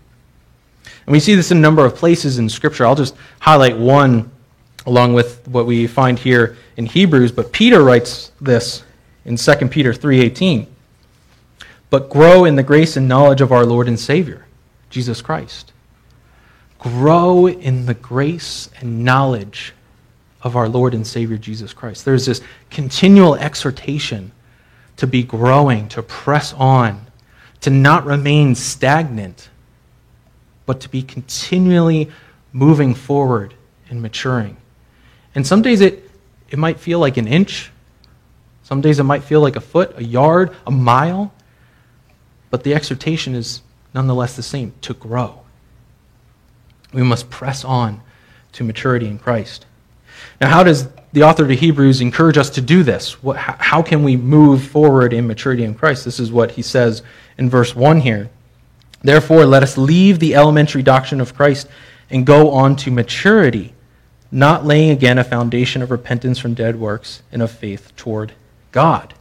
And 1.06 1.12
we 1.12 1.20
see 1.20 1.34
this 1.34 1.50
in 1.50 1.56
a 1.56 1.60
number 1.60 1.84
of 1.84 1.94
places 1.94 2.38
in 2.38 2.48
Scripture. 2.48 2.86
I'll 2.86 2.94
just 2.94 3.16
highlight 3.40 3.78
one 3.78 4.30
along 4.86 5.14
with 5.14 5.46
what 5.48 5.66
we 5.66 5.86
find 5.86 6.18
here 6.18 6.56
in 6.76 6.86
Hebrews, 6.86 7.32
but 7.32 7.52
Peter 7.52 7.82
writes 7.82 8.30
this 8.40 8.84
in 9.24 9.36
2 9.36 9.70
Peter 9.70 9.92
3:18. 9.92 10.66
But 11.90 12.10
grow 12.10 12.44
in 12.44 12.56
the 12.56 12.62
grace 12.62 12.96
and 12.96 13.08
knowledge 13.08 13.40
of 13.40 13.52
our 13.52 13.64
Lord 13.64 13.88
and 13.88 13.98
Savior, 13.98 14.46
Jesus 14.90 15.22
Christ. 15.22 15.72
grow 16.78 17.48
in 17.48 17.86
the 17.86 17.94
grace 17.94 18.70
and 18.80 19.04
knowledge 19.04 19.74
of 20.48 20.56
our 20.56 20.68
Lord 20.68 20.94
and 20.94 21.06
Savior 21.06 21.36
Jesus 21.36 21.72
Christ. 21.72 22.04
There's 22.04 22.26
this 22.26 22.40
continual 22.70 23.36
exhortation 23.36 24.32
to 24.96 25.06
be 25.06 25.22
growing, 25.22 25.88
to 25.90 26.02
press 26.02 26.52
on, 26.54 27.06
to 27.60 27.70
not 27.70 28.04
remain 28.04 28.54
stagnant, 28.54 29.50
but 30.66 30.80
to 30.80 30.88
be 30.88 31.02
continually 31.02 32.10
moving 32.52 32.94
forward 32.94 33.54
and 33.90 34.02
maturing. 34.02 34.56
And 35.34 35.46
some 35.46 35.62
days 35.62 35.80
it, 35.82 36.10
it 36.50 36.58
might 36.58 36.80
feel 36.80 36.98
like 36.98 37.16
an 37.16 37.28
inch, 37.28 37.70
some 38.62 38.80
days 38.80 38.98
it 38.98 39.04
might 39.04 39.22
feel 39.22 39.40
like 39.40 39.56
a 39.56 39.60
foot, 39.60 39.92
a 39.96 40.04
yard, 40.04 40.54
a 40.66 40.70
mile, 40.70 41.32
but 42.50 42.64
the 42.64 42.74
exhortation 42.74 43.34
is 43.34 43.62
nonetheless 43.94 44.34
the 44.34 44.42
same 44.42 44.72
to 44.80 44.94
grow. 44.94 45.40
We 46.92 47.02
must 47.02 47.28
press 47.28 47.64
on 47.64 48.00
to 48.52 48.64
maturity 48.64 49.06
in 49.06 49.18
Christ. 49.18 49.66
Now, 50.40 50.48
how 50.48 50.62
does 50.62 50.88
the 51.12 51.22
author 51.24 51.46
to 51.46 51.54
Hebrews 51.54 52.00
encourage 52.00 52.38
us 52.38 52.50
to 52.50 52.60
do 52.60 52.82
this? 52.82 53.22
What, 53.22 53.36
how 53.36 53.82
can 53.82 54.02
we 54.02 54.16
move 54.16 54.62
forward 54.62 55.12
in 55.12 55.26
maturity 55.26 55.64
in 55.64 55.74
Christ? 55.74 56.04
This 56.04 56.20
is 56.20 56.30
what 56.30 56.52
he 56.52 56.62
says 56.62 57.02
in 57.38 57.50
verse 57.50 57.74
1 57.74 58.00
here. 58.00 58.30
Therefore, 59.02 59.44
let 59.46 59.62
us 59.62 59.78
leave 59.78 60.18
the 60.18 60.34
elementary 60.34 60.82
doctrine 60.82 61.20
of 61.20 61.34
Christ 61.34 61.68
and 62.10 62.26
go 62.26 62.50
on 62.50 62.76
to 62.76 62.90
maturity, 62.90 63.74
not 64.30 64.64
laying 64.64 64.90
again 64.90 65.18
a 65.18 65.24
foundation 65.24 65.82
of 65.82 65.90
repentance 65.90 66.38
from 66.38 66.54
dead 66.54 66.78
works 66.78 67.22
and 67.32 67.42
of 67.42 67.50
faith 67.50 67.94
toward 67.96 68.32
God. 68.72 69.14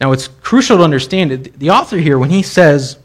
Now, 0.00 0.12
it's 0.12 0.28
crucial 0.28 0.78
to 0.78 0.84
understand 0.84 1.30
that 1.30 1.58
the 1.58 1.70
author 1.70 1.96
here, 1.96 2.18
when 2.18 2.30
he 2.30 2.42
says, 2.42 2.98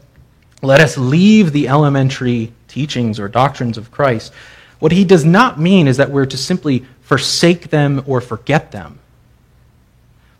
let 0.60 0.80
us 0.80 0.96
leave 0.96 1.52
the 1.52 1.68
elementary 1.68 2.52
teachings 2.68 3.18
or 3.18 3.28
doctrines 3.28 3.78
of 3.78 3.90
Christ, 3.90 4.32
what 4.78 4.92
he 4.92 5.04
does 5.04 5.24
not 5.24 5.60
mean 5.60 5.88
is 5.88 5.96
that 5.96 6.10
we're 6.10 6.26
to 6.26 6.36
simply 6.36 6.84
forsake 7.12 7.68
them 7.68 8.02
or 8.06 8.22
forget 8.22 8.72
them, 8.72 8.98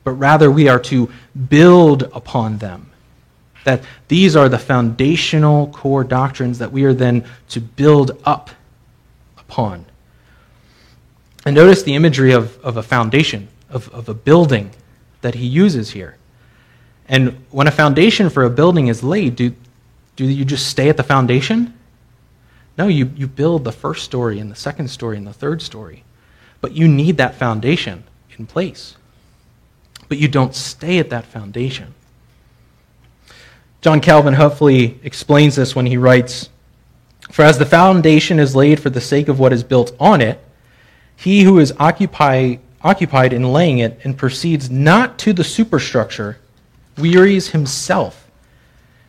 but 0.04 0.12
rather 0.12 0.50
we 0.50 0.70
are 0.70 0.80
to 0.80 1.12
build 1.50 2.04
upon 2.14 2.56
them. 2.56 2.90
That 3.64 3.82
these 4.08 4.34
are 4.36 4.48
the 4.48 4.58
foundational 4.58 5.66
core 5.66 6.02
doctrines 6.02 6.60
that 6.60 6.72
we 6.72 6.84
are 6.84 6.94
then 6.94 7.26
to 7.50 7.60
build 7.60 8.18
up 8.24 8.48
upon. 9.36 9.84
And 11.44 11.54
notice 11.54 11.82
the 11.82 11.94
imagery 11.94 12.32
of, 12.32 12.58
of 12.64 12.78
a 12.78 12.82
foundation, 12.82 13.48
of, 13.68 13.90
of 13.90 14.08
a 14.08 14.14
building 14.14 14.70
that 15.20 15.34
he 15.34 15.46
uses 15.46 15.90
here. 15.90 16.16
And 17.06 17.44
when 17.50 17.66
a 17.66 17.70
foundation 17.70 18.30
for 18.30 18.44
a 18.44 18.50
building 18.50 18.86
is 18.86 19.02
laid, 19.02 19.36
do, 19.36 19.54
do 20.16 20.24
you 20.24 20.46
just 20.46 20.68
stay 20.68 20.88
at 20.88 20.96
the 20.96 21.02
foundation? 21.02 21.74
No, 22.78 22.88
you, 22.88 23.10
you 23.14 23.26
build 23.26 23.64
the 23.64 23.72
first 23.72 24.06
story 24.06 24.40
and 24.40 24.50
the 24.50 24.56
second 24.56 24.88
story 24.88 25.18
and 25.18 25.26
the 25.26 25.34
third 25.34 25.60
story. 25.60 26.04
But 26.62 26.72
you 26.72 26.88
need 26.88 27.18
that 27.18 27.34
foundation 27.34 28.04
in 28.38 28.46
place. 28.46 28.96
But 30.08 30.16
you 30.16 30.28
don't 30.28 30.54
stay 30.54 30.98
at 30.98 31.10
that 31.10 31.26
foundation. 31.26 31.92
John 33.82 34.00
Calvin 34.00 34.34
hopefully 34.34 35.00
explains 35.02 35.56
this 35.56 35.74
when 35.74 35.86
he 35.86 35.96
writes 35.96 36.48
For 37.32 37.42
as 37.42 37.58
the 37.58 37.66
foundation 37.66 38.38
is 38.38 38.56
laid 38.56 38.78
for 38.80 38.90
the 38.90 39.00
sake 39.00 39.28
of 39.28 39.40
what 39.40 39.52
is 39.52 39.64
built 39.64 39.94
on 39.98 40.20
it, 40.20 40.42
he 41.16 41.42
who 41.42 41.58
is 41.58 41.74
occupy, 41.80 42.56
occupied 42.82 43.32
in 43.32 43.52
laying 43.52 43.78
it 43.80 43.98
and 44.04 44.16
proceeds 44.16 44.70
not 44.70 45.18
to 45.18 45.32
the 45.32 45.44
superstructure 45.44 46.38
wearies 46.96 47.48
himself 47.48 48.30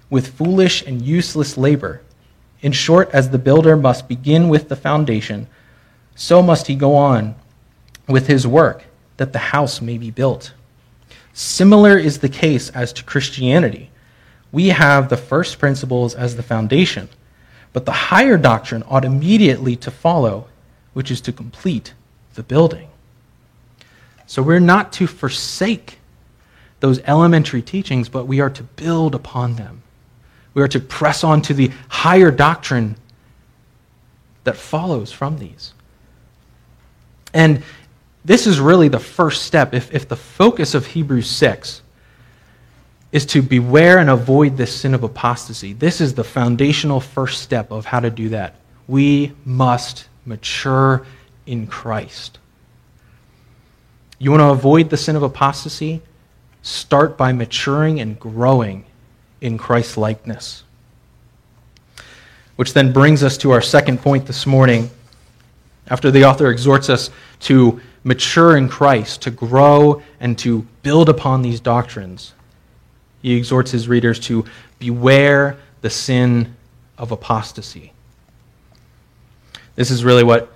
with 0.09 0.35
foolish 0.35 0.83
and 0.87 1.03
useless 1.03 1.55
labor. 1.55 2.01
In 2.61 2.71
short, 2.71 3.11
as 3.11 3.29
the 3.29 3.37
builder 3.37 3.77
must 3.77 4.07
begin 4.07 4.49
with 4.49 4.69
the 4.69 4.75
foundation, 4.75 5.47
so 6.15 6.41
must 6.41 6.65
he 6.65 6.75
go 6.75 6.95
on 6.95 7.35
with 8.07 8.27
his 8.27 8.45
work, 8.45 8.85
that 9.17 9.33
the 9.33 9.39
house 9.39 9.81
may 9.81 9.97
be 9.97 10.11
built. 10.11 10.53
Similar 11.33 11.97
is 11.97 12.19
the 12.19 12.29
case 12.29 12.69
as 12.69 12.93
to 12.93 13.03
Christianity. 13.03 13.89
We 14.51 14.69
have 14.69 15.09
the 15.09 15.17
first 15.17 15.57
principles 15.57 16.13
as 16.13 16.35
the 16.35 16.43
foundation, 16.43 17.09
but 17.71 17.85
the 17.85 17.91
higher 17.91 18.37
doctrine 18.37 18.83
ought 18.87 19.05
immediately 19.05 19.75
to 19.77 19.89
follow, 19.89 20.47
which 20.93 21.09
is 21.09 21.21
to 21.21 21.31
complete 21.31 21.93
the 22.35 22.43
building. 22.43 22.87
So 24.27 24.41
we're 24.41 24.59
not 24.59 24.93
to 24.93 25.07
forsake 25.07 25.97
those 26.79 26.99
elementary 26.99 27.61
teachings, 27.61 28.09
but 28.09 28.25
we 28.25 28.39
are 28.41 28.49
to 28.49 28.63
build 28.63 29.15
upon 29.15 29.55
them. 29.55 29.81
We 30.53 30.61
are 30.61 30.67
to 30.67 30.79
press 30.79 31.23
on 31.23 31.41
to 31.43 31.53
the 31.53 31.71
higher 31.89 32.29
doctrine 32.29 32.95
that 34.43 34.57
follows 34.57 35.11
from 35.11 35.39
these. 35.39 35.73
And 37.33 37.63
this 38.25 38.47
is 38.47 38.59
really 38.59 38.87
the 38.87 38.99
first 38.99 39.43
step. 39.43 39.73
If, 39.73 39.93
if 39.93 40.07
the 40.07 40.15
focus 40.15 40.75
of 40.75 40.85
Hebrews 40.85 41.29
6 41.29 41.81
is 43.11 43.25
to 43.27 43.41
beware 43.41 43.99
and 43.99 44.09
avoid 44.09 44.57
this 44.57 44.73
sin 44.73 44.93
of 44.93 45.03
apostasy, 45.03 45.73
this 45.73 45.99
is 45.99 46.13
the 46.13 46.23
foundational 46.23 46.99
first 46.99 47.41
step 47.41 47.71
of 47.71 47.85
how 47.85 47.99
to 47.99 48.09
do 48.09 48.29
that. 48.29 48.55
We 48.87 49.33
must 49.45 50.07
mature 50.25 51.05
in 51.45 51.67
Christ. 51.67 52.39
You 54.19 54.31
want 54.31 54.41
to 54.41 54.49
avoid 54.49 54.89
the 54.89 54.97
sin 54.97 55.15
of 55.15 55.23
apostasy? 55.23 56.01
Start 56.61 57.17
by 57.17 57.33
maturing 57.33 57.99
and 57.99 58.17
growing 58.17 58.85
in 59.41 59.57
Christ's 59.57 59.97
likeness. 59.97 60.63
Which 62.55 62.73
then 62.73 62.93
brings 62.93 63.21
us 63.21 63.37
to 63.39 63.51
our 63.51 63.61
second 63.61 64.01
point 64.01 64.25
this 64.25 64.45
morning. 64.45 64.89
After 65.87 66.09
the 66.09 66.23
author 66.23 66.49
exhorts 66.49 66.89
us 66.89 67.09
to 67.41 67.81
mature 68.03 68.57
in 68.57 68.69
Christ, 68.69 69.21
to 69.23 69.31
grow 69.31 70.01
and 70.19 70.37
to 70.39 70.67
build 70.81 71.09
upon 71.09 71.41
these 71.41 71.59
doctrines. 71.59 72.33
He 73.21 73.35
exhorts 73.35 73.71
his 73.71 73.87
readers 73.87 74.19
to 74.21 74.45
beware 74.79 75.57
the 75.81 75.89
sin 75.89 76.55
of 76.97 77.11
apostasy. 77.11 77.93
This 79.75 79.89
is 79.89 80.03
really 80.03 80.23
what 80.23 80.51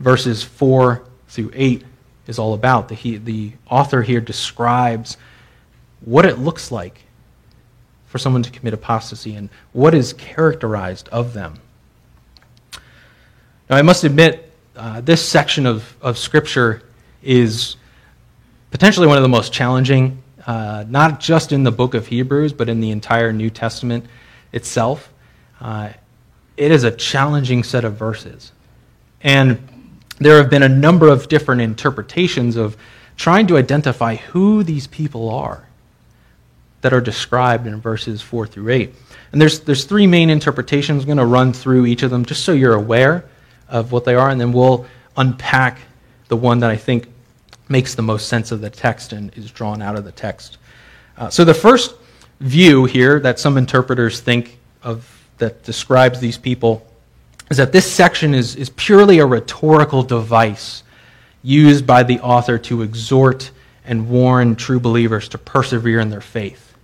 verses 0.00 0.42
4 0.42 1.02
through 1.28 1.50
8 1.54 1.84
is 2.26 2.38
all 2.38 2.54
about. 2.54 2.88
The, 2.88 2.94
he, 2.94 3.16
the 3.18 3.52
author 3.68 4.02
here 4.02 4.20
describes 4.20 5.16
what 6.00 6.26
it 6.26 6.38
looks 6.38 6.72
like 6.72 7.02
for 8.06 8.18
someone 8.18 8.42
to 8.42 8.50
commit 8.50 8.74
apostasy 8.74 9.34
and 9.34 9.50
what 9.72 9.94
is 9.94 10.12
characterized 10.12 11.08
of 11.10 11.32
them. 11.32 11.58
Now, 13.68 13.76
I 13.76 13.82
must 13.82 14.04
admit, 14.04 14.45
uh, 14.76 15.00
this 15.00 15.26
section 15.26 15.66
of, 15.66 15.96
of 16.02 16.18
Scripture 16.18 16.82
is 17.22 17.76
potentially 18.70 19.06
one 19.06 19.16
of 19.16 19.22
the 19.22 19.28
most 19.28 19.52
challenging, 19.52 20.22
uh, 20.46 20.84
not 20.88 21.18
just 21.18 21.52
in 21.52 21.64
the 21.64 21.70
book 21.70 21.94
of 21.94 22.06
Hebrews, 22.06 22.52
but 22.52 22.68
in 22.68 22.80
the 22.80 22.90
entire 22.90 23.32
New 23.32 23.50
Testament 23.50 24.04
itself. 24.52 25.12
Uh, 25.60 25.90
it 26.56 26.70
is 26.70 26.84
a 26.84 26.90
challenging 26.90 27.62
set 27.62 27.84
of 27.84 27.94
verses. 27.94 28.52
And 29.22 29.98
there 30.18 30.36
have 30.36 30.50
been 30.50 30.62
a 30.62 30.68
number 30.68 31.08
of 31.08 31.28
different 31.28 31.62
interpretations 31.62 32.56
of 32.56 32.76
trying 33.16 33.46
to 33.46 33.56
identify 33.56 34.16
who 34.16 34.62
these 34.62 34.86
people 34.86 35.30
are 35.30 35.66
that 36.82 36.92
are 36.92 37.00
described 37.00 37.66
in 37.66 37.80
verses 37.80 38.20
4 38.20 38.46
through 38.46 38.72
8. 38.72 38.94
And 39.32 39.40
there's, 39.40 39.60
there's 39.60 39.84
three 39.84 40.06
main 40.06 40.30
interpretations. 40.30 41.02
I'm 41.02 41.06
going 41.06 41.18
to 41.18 41.24
run 41.24 41.52
through 41.52 41.86
each 41.86 42.02
of 42.02 42.10
them 42.10 42.24
just 42.24 42.44
so 42.44 42.52
you're 42.52 42.74
aware 42.74 43.24
of 43.68 43.92
what 43.92 44.04
they 44.04 44.14
are, 44.14 44.30
and 44.30 44.40
then 44.40 44.52
we'll 44.52 44.86
unpack 45.16 45.78
the 46.28 46.36
one 46.36 46.60
that 46.60 46.70
I 46.70 46.76
think 46.76 47.06
makes 47.68 47.94
the 47.94 48.02
most 48.02 48.28
sense 48.28 48.52
of 48.52 48.60
the 48.60 48.70
text 48.70 49.12
and 49.12 49.36
is 49.36 49.50
drawn 49.50 49.82
out 49.82 49.96
of 49.96 50.04
the 50.04 50.12
text. 50.12 50.58
Uh, 51.16 51.30
so 51.30 51.44
the 51.44 51.54
first 51.54 51.94
view 52.40 52.84
here 52.84 53.18
that 53.20 53.38
some 53.38 53.56
interpreters 53.56 54.20
think 54.20 54.58
of 54.82 55.12
that 55.38 55.62
describes 55.64 56.20
these 56.20 56.38
people 56.38 56.86
is 57.50 57.56
that 57.56 57.72
this 57.72 57.90
section 57.90 58.34
is, 58.34 58.56
is 58.56 58.70
purely 58.70 59.18
a 59.18 59.26
rhetorical 59.26 60.02
device 60.02 60.82
used 61.42 61.86
by 61.86 62.02
the 62.02 62.18
author 62.20 62.58
to 62.58 62.82
exhort 62.82 63.50
and 63.84 64.08
warn 64.08 64.56
true 64.56 64.80
believers 64.80 65.28
to 65.28 65.38
persevere 65.38 66.00
in 66.00 66.10
their 66.10 66.20
faith. 66.20 66.74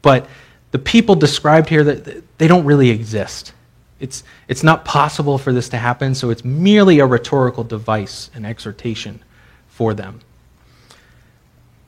But 0.00 0.26
the 0.70 0.78
people 0.78 1.14
described 1.14 1.68
here, 1.68 1.84
that 1.84 2.38
they 2.38 2.48
don't 2.48 2.64
really 2.64 2.88
exist. 2.88 3.52
It's, 4.02 4.24
it's 4.48 4.64
not 4.64 4.84
possible 4.84 5.38
for 5.38 5.52
this 5.52 5.68
to 5.68 5.76
happen, 5.76 6.16
so 6.16 6.30
it's 6.30 6.44
merely 6.44 6.98
a 6.98 7.06
rhetorical 7.06 7.62
device, 7.62 8.30
an 8.34 8.44
exhortation 8.44 9.22
for 9.68 9.94
them. 9.94 10.18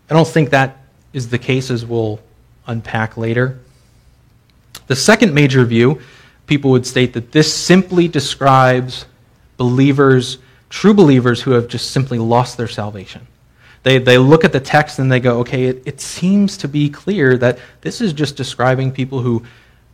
I 0.09 0.15
don't 0.15 0.27
think 0.27 0.51
that 0.51 0.79
is 1.13 1.31
the 1.31 1.39
case, 1.39 1.73
as 1.73 1.85
we'll 1.85 2.21
unpack 2.69 3.17
later. 3.17 3.59
The 4.87 4.95
second 4.95 5.35
major 5.35 5.65
view, 5.65 6.01
people 6.47 6.71
would 6.71 6.87
state 6.87 7.15
that 7.15 7.33
this 7.33 7.53
simply 7.53 8.07
describes 8.07 9.07
believers, 9.57 10.39
true 10.71 10.95
believers, 10.95 11.43
who 11.43 11.51
have 11.51 11.67
just 11.67 11.91
simply 11.91 12.19
lost 12.19 12.57
their 12.57 12.69
salvation. 12.69 13.27
They, 13.83 13.99
they 13.99 14.19
look 14.19 14.45
at 14.45 14.53
the 14.53 14.61
text 14.61 15.01
and 15.01 15.11
they 15.11 15.19
go, 15.19 15.41
okay, 15.41 15.65
it, 15.65 15.83
it 15.85 16.01
seems 16.01 16.57
to 16.59 16.69
be 16.69 16.89
clear 16.91 17.37
that 17.39 17.59
this 17.81 18.01
is 18.01 18.13
just 18.13 18.37
describing 18.37 18.93
people 18.93 19.21
who 19.21 19.45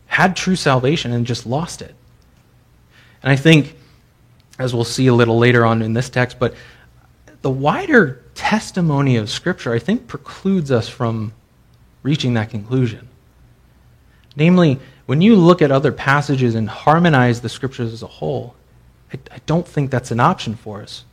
had 0.05 0.35
true 0.35 0.55
salvation 0.55 1.13
and 1.13 1.25
just 1.25 1.47
lost 1.47 1.81
it. 1.81 1.95
And 3.23 3.31
I 3.31 3.35
think, 3.35 3.75
as 4.57 4.73
we'll 4.73 4.83
see 4.83 5.07
a 5.07 5.13
little 5.13 5.37
later 5.37 5.65
on 5.65 5.81
in 5.81 5.93
this 5.93 6.09
text, 6.09 6.39
but 6.39 6.53
the 7.41 7.49
wider 7.49 8.23
testimony 8.35 9.17
of 9.17 9.29
Scripture, 9.29 9.73
I 9.73 9.79
think, 9.79 10.07
precludes 10.07 10.71
us 10.71 10.87
from 10.87 11.33
reaching 12.03 12.33
that 12.35 12.49
conclusion. 12.49 13.07
Namely, 14.35 14.79
when 15.05 15.21
you 15.21 15.35
look 15.35 15.61
at 15.61 15.71
other 15.71 15.91
passages 15.91 16.55
and 16.55 16.69
harmonize 16.69 17.41
the 17.41 17.49
Scriptures 17.49 17.93
as 17.93 18.03
a 18.03 18.07
whole, 18.07 18.55
I, 19.13 19.19
I 19.31 19.39
don't 19.45 19.67
think 19.67 19.91
that's 19.91 20.11
an 20.11 20.19
option 20.19 20.55
for 20.55 20.81
us. 20.81 21.03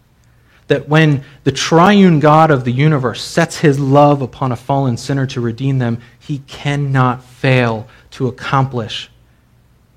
That 0.69 0.89
when 0.89 1.25
the 1.45 1.53
triune 1.53 2.21
God 2.21 2.51
of 2.51 2.65
the 2.65 2.73
universe 2.73 3.23
sets 3.23 3.59
his 3.59 3.81
love 3.81 4.21
upon 4.21 4.53
a 4.53 4.57
fallen 4.57 4.99
sinner 4.99 5.27
to 5.29 5.41
redeem 5.41 5.79
them, 5.79 6.01
he 6.19 6.39
cannot 6.41 7.25
fail 7.25 7.89
to 8.13 8.29
accomplish 8.29 9.11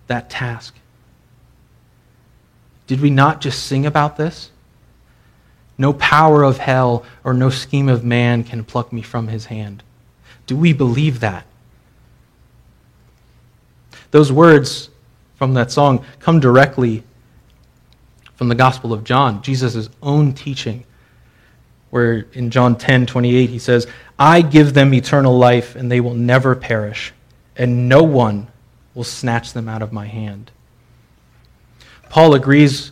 that 0.08 0.30
task. 0.30 0.76
Did 2.92 3.00
we 3.00 3.10
not 3.10 3.40
just 3.40 3.68
sing 3.68 3.86
about 3.86 4.18
this? 4.18 4.52
No 5.78 5.94
power 5.94 6.44
of 6.44 6.58
hell 6.58 7.06
or 7.24 7.34
no 7.34 7.50
scheme 7.50 7.88
of 7.88 8.04
man 8.04 8.44
can 8.44 8.66
pluck 8.66 8.92
me 8.92 9.02
from 9.02 9.30
his 9.30 9.46
hand. 9.46 9.82
Do 10.46 10.58
we 10.58 10.74
believe 10.74 11.22
that? 11.22 11.46
Those 14.12 14.30
words 14.30 14.90
from 15.38 15.54
that 15.54 15.72
song 15.72 16.04
come 16.20 16.42
directly 16.42 17.04
from 18.36 18.50
the 18.50 18.56
Gospel 18.56 18.92
of 18.92 19.06
John, 19.06 19.42
Jesus' 19.42 19.88
own 20.04 20.34
teaching, 20.34 20.84
where 21.92 22.26
in 22.34 22.50
John 22.50 22.78
10 22.78 23.06
28 23.06 23.50
he 23.50 23.58
says, 23.58 23.88
I 24.20 24.42
give 24.42 24.74
them 24.74 24.94
eternal 24.94 25.38
life, 25.38 25.78
and 25.78 25.90
they 25.90 26.02
will 26.02 26.14
never 26.14 26.56
perish, 26.56 27.14
and 27.56 27.88
no 27.88 28.04
one 28.04 28.50
will 28.94 29.06
snatch 29.06 29.54
them 29.54 29.70
out 29.70 29.82
of 29.82 29.94
my 29.94 30.08
hand. 30.08 30.52
Paul 32.12 32.34
agrees 32.34 32.92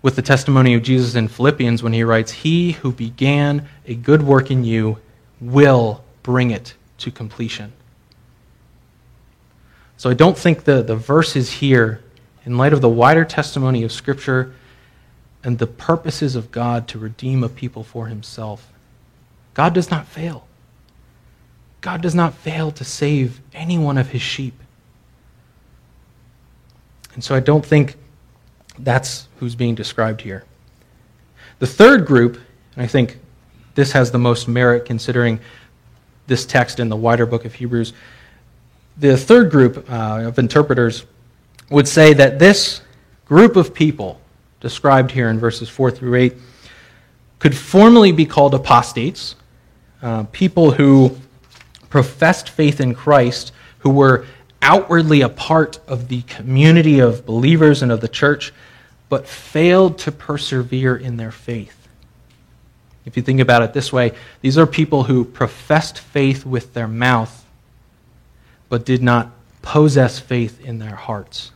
with 0.00 0.16
the 0.16 0.22
testimony 0.22 0.72
of 0.72 0.82
Jesus 0.82 1.14
in 1.14 1.28
Philippians 1.28 1.82
when 1.82 1.92
he 1.92 2.02
writes, 2.02 2.32
He 2.32 2.72
who 2.72 2.92
began 2.92 3.68
a 3.86 3.94
good 3.94 4.22
work 4.22 4.50
in 4.50 4.64
you 4.64 4.96
will 5.38 6.02
bring 6.22 6.50
it 6.50 6.72
to 6.96 7.10
completion. 7.10 7.74
So 9.98 10.08
I 10.08 10.14
don't 10.14 10.38
think 10.38 10.64
the, 10.64 10.82
the 10.82 10.96
verses 10.96 11.52
here, 11.52 12.02
in 12.46 12.56
light 12.56 12.72
of 12.72 12.80
the 12.80 12.88
wider 12.88 13.26
testimony 13.26 13.82
of 13.82 13.92
Scripture 13.92 14.54
and 15.44 15.58
the 15.58 15.66
purposes 15.66 16.34
of 16.34 16.50
God 16.50 16.88
to 16.88 16.98
redeem 16.98 17.44
a 17.44 17.50
people 17.50 17.84
for 17.84 18.06
himself, 18.06 18.72
God 19.52 19.74
does 19.74 19.90
not 19.90 20.06
fail. 20.06 20.48
God 21.82 22.00
does 22.00 22.14
not 22.14 22.32
fail 22.32 22.70
to 22.70 22.82
save 22.82 23.42
any 23.52 23.76
one 23.76 23.98
of 23.98 24.08
his 24.08 24.22
sheep. 24.22 24.54
And 27.12 27.22
so 27.22 27.34
I 27.34 27.40
don't 27.40 27.66
think 27.66 27.97
that's 28.78 29.28
who's 29.38 29.54
being 29.54 29.74
described 29.74 30.20
here. 30.20 30.44
The 31.58 31.66
third 31.66 32.06
group, 32.06 32.38
and 32.74 32.84
I 32.84 32.86
think 32.86 33.18
this 33.74 33.92
has 33.92 34.10
the 34.10 34.18
most 34.18 34.48
merit 34.48 34.84
considering 34.84 35.40
this 36.26 36.44
text 36.44 36.78
in 36.78 36.88
the 36.88 36.96
wider 36.96 37.26
book 37.26 37.44
of 37.44 37.54
Hebrews, 37.54 37.92
the 38.96 39.16
third 39.16 39.50
group 39.50 39.90
uh, 39.90 40.22
of 40.26 40.38
interpreters 40.38 41.06
would 41.70 41.88
say 41.88 42.12
that 42.14 42.38
this 42.38 42.80
group 43.24 43.56
of 43.56 43.74
people, 43.74 44.20
described 44.60 45.10
here 45.10 45.28
in 45.28 45.38
verses 45.38 45.68
4 45.68 45.90
through 45.90 46.14
8, 46.16 46.34
could 47.38 47.56
formally 47.56 48.10
be 48.10 48.26
called 48.26 48.54
apostates, 48.54 49.36
uh, 50.02 50.24
people 50.32 50.72
who 50.72 51.16
professed 51.88 52.48
faith 52.48 52.80
in 52.80 52.94
Christ, 52.94 53.52
who 53.78 53.90
were 53.90 54.26
outwardly 54.62 55.20
a 55.20 55.28
part 55.28 55.78
of 55.86 56.08
the 56.08 56.22
community 56.22 56.98
of 56.98 57.24
believers 57.24 57.82
and 57.82 57.92
of 57.92 58.00
the 58.00 58.08
church, 58.08 58.52
but 59.08 59.26
failed 59.26 59.98
to 59.98 60.12
persevere 60.12 60.96
in 60.96 61.16
their 61.16 61.30
faith. 61.30 61.88
If 63.04 63.16
you 63.16 63.22
think 63.22 63.40
about 63.40 63.62
it 63.62 63.72
this 63.72 63.92
way, 63.92 64.12
these 64.42 64.58
are 64.58 64.66
people 64.66 65.04
who 65.04 65.24
professed 65.24 65.98
faith 65.98 66.44
with 66.44 66.74
their 66.74 66.88
mouth, 66.88 67.46
but 68.68 68.84
did 68.84 69.02
not 69.02 69.30
possess 69.62 70.18
faith 70.18 70.60
in 70.60 70.78
their 70.78 70.94
hearts. 70.94 71.52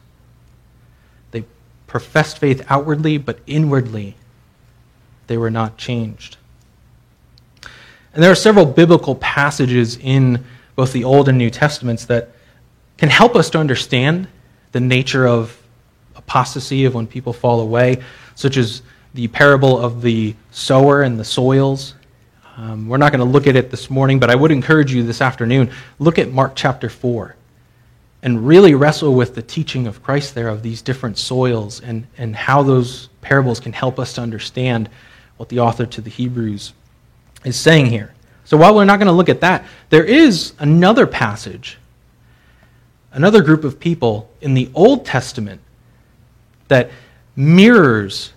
They 1.31 1.45
professed 1.87 2.39
faith 2.39 2.65
outwardly, 2.69 3.19
but 3.19 3.41
inwardly 3.47 4.17
they 5.27 5.37
were 5.37 5.51
not 5.51 5.77
changed. 5.77 6.39
And 8.15 8.23
there 8.23 8.31
are 8.31 8.37
several 8.37 8.67
biblical 8.67 9.15
passages 9.17 9.97
in 9.99 10.45
both 10.75 10.93
the 10.93 11.05
Old 11.05 11.29
and 11.29 11.39
New 11.39 11.51
Testaments 11.51 12.07
that 12.07 12.31
can 12.99 13.09
help 13.09 13.37
us 13.37 13.51
to 13.51 13.59
understand 13.59 14.29
the 14.73 14.81
nature 14.81 15.27
of 15.27 15.62
apostasy, 16.27 16.85
of 16.85 16.95
when 16.95 17.07
people 17.07 17.33
fall 17.33 17.61
away, 17.61 18.03
such 18.35 18.57
as 18.57 18.83
the 19.15 19.29
parable 19.29 19.79
of 19.79 20.03
the 20.03 20.35
sower 20.51 21.03
and 21.03 21.19
the 21.19 21.25
soils, 21.25 21.95
um, 22.57 22.87
we're 22.87 22.99
not 22.99 23.13
going 23.13 23.25
to 23.25 23.31
look 23.31 23.47
at 23.47 23.57
it 23.57 23.71
this 23.71 23.89
morning, 23.89 24.19
but 24.19 24.31
I 24.31 24.35
would 24.35 24.51
encourage 24.51 24.93
you 24.93 25.03
this 25.03 25.21
afternoon 25.21 25.71
look 25.99 26.19
at 26.19 26.31
Mark 26.31 26.53
chapter 26.55 26.89
4 26.89 27.35
and 28.23 28.47
really 28.47 28.75
wrestle 28.75 29.15
with 29.15 29.35
the 29.35 29.43
teaching 29.43 29.87
of 29.87 30.03
Christ 30.03 30.35
there 30.35 30.49
of 30.49 30.63
these 30.63 30.83
different 30.83 31.19
soils 31.19 31.81
and, 31.81 32.07
and 32.19 32.37
how 32.37 32.63
those 32.63 33.09
parables 33.21 33.59
can 33.59 33.73
help 33.73 33.99
us 33.99 34.13
to 34.15 34.21
understand 34.21 34.89
what 35.39 35.49
the 35.49 35.59
author 35.61 35.87
to 35.87 36.01
the 36.01 36.11
Hebrews 36.11 36.73
is 37.45 37.57
saying 37.57 37.87
here. 37.87 38.15
So 38.45 38.57
while 38.57 38.75
we're 38.75 38.85
not 38.85 38.99
going 38.99 39.07
to 39.07 39.13
look 39.13 39.29
at 39.29 39.41
that, 39.41 39.65
there 39.91 40.05
is 40.05 40.53
another 40.59 41.07
passage, 41.07 41.79
another 43.13 43.43
group 43.43 43.65
of 43.65 43.81
people 43.81 44.31
in 44.41 44.55
the 44.55 44.71
Old 44.75 45.07
Testament 45.07 45.61
that 46.73 46.91
mirrors 47.37 48.33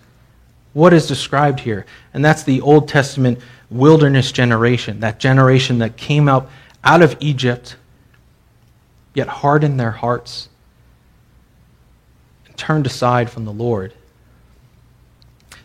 what 0.72 0.92
is 0.92 1.06
described 1.06 1.60
here. 1.60 1.86
And 2.12 2.24
that's 2.24 2.42
the 2.42 2.60
Old 2.60 2.88
Testament 2.88 3.38
wilderness 3.70 4.30
generation, 4.30 5.00
that 5.00 5.18
generation 5.18 5.78
that 5.78 5.96
came 5.96 6.28
up 6.28 6.50
out 6.84 7.02
of 7.02 7.16
Egypt, 7.18 7.76
yet 9.14 9.26
hardened 9.26 9.80
their 9.80 9.90
hearts 9.90 10.48
and 12.46 12.56
turned 12.56 12.86
aside 12.86 13.30
from 13.30 13.44
the 13.44 13.52
Lord. 13.52 13.94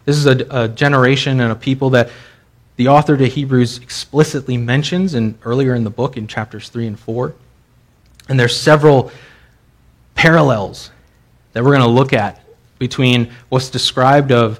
This 0.06 0.16
is 0.16 0.26
a, 0.26 0.48
a 0.50 0.68
generation 0.68 1.42
and 1.42 1.52
a 1.52 1.56
people 1.56 1.92
that 1.92 2.10
the 2.78 2.88
author 2.88 3.18
to 3.18 3.28
Hebrews 3.28 3.78
explicitly 3.80 4.58
mentions 4.58 5.14
in, 5.14 5.38
earlier 5.44 5.76
in 5.76 5.84
the 5.84 5.90
book 5.90 6.18
in 6.18 6.26
chapters 6.26 6.70
3 6.70 6.88
and 6.88 7.00
4. 7.00 7.36
And 8.30 8.40
there's 8.40 8.58
several 8.58 9.12
parallels 10.16 10.90
that 11.54 11.64
we're 11.64 11.72
going 11.76 11.82
to 11.82 11.88
look 11.88 12.14
at 12.14 12.41
between 12.82 13.32
what's 13.50 13.70
described 13.70 14.32
of 14.32 14.60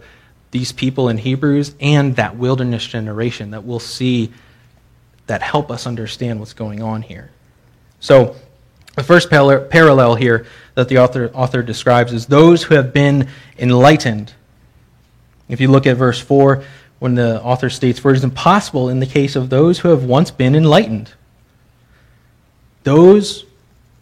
these 0.52 0.72
people 0.72 1.10
in 1.10 1.18
Hebrews 1.18 1.74
and 1.80 2.16
that 2.18 2.36
wilderness 2.36 2.86
generation 2.86 3.50
that 3.50 3.64
we'll 3.64 3.80
see 3.80 4.32
that 5.26 5.42
help 5.42 5.72
us 5.72 5.88
understand 5.88 6.40
what's 6.40 6.54
going 6.54 6.84
on 6.84 7.02
here. 7.02 7.32
So, 8.00 8.36
the 8.96 9.02
first 9.02 9.32
parallel 9.32 10.14
here 10.14 10.46
that 10.76 10.88
the 10.88 11.00
author, 11.00 11.32
author 11.34 11.64
describes 11.64 12.14
is 12.14 12.28
those 12.28 12.62
who 12.62 12.76
have 12.76 12.94
been 12.94 13.28
enlightened. 13.58 14.34
If 15.50 15.60
you 15.60 15.70
look 15.70 15.88
at 15.88 15.98
verse 15.98 16.20
4, 16.20 16.64
when 17.00 17.16
the 17.16 17.42
author 17.42 17.72
states, 17.72 17.98
For 17.98 18.12
it 18.12 18.18
is 18.18 18.24
impossible 18.24 18.88
in 18.88 19.00
the 19.00 19.08
case 19.08 19.36
of 19.36 19.50
those 19.50 19.80
who 19.80 19.90
have 19.90 20.04
once 20.04 20.30
been 20.30 20.54
enlightened. 20.54 21.14
Those 22.84 23.46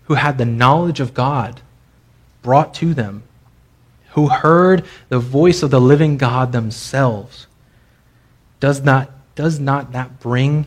who 0.08 0.16
had 0.16 0.38
the 0.38 0.46
knowledge 0.46 1.00
of 1.00 1.14
God 1.14 1.62
brought 2.42 2.74
to 2.76 2.94
them 2.94 3.24
who 4.20 4.28
heard 4.28 4.84
the 5.08 5.20
voice 5.20 5.64
of 5.64 5.72
the 5.72 5.80
living 5.80 6.18
God 6.18 6.52
themselves, 6.52 7.48
does 8.60 8.82
not, 8.82 9.10
does 9.36 9.60
not 9.60 9.94
that 9.94 10.20
bring 10.20 10.66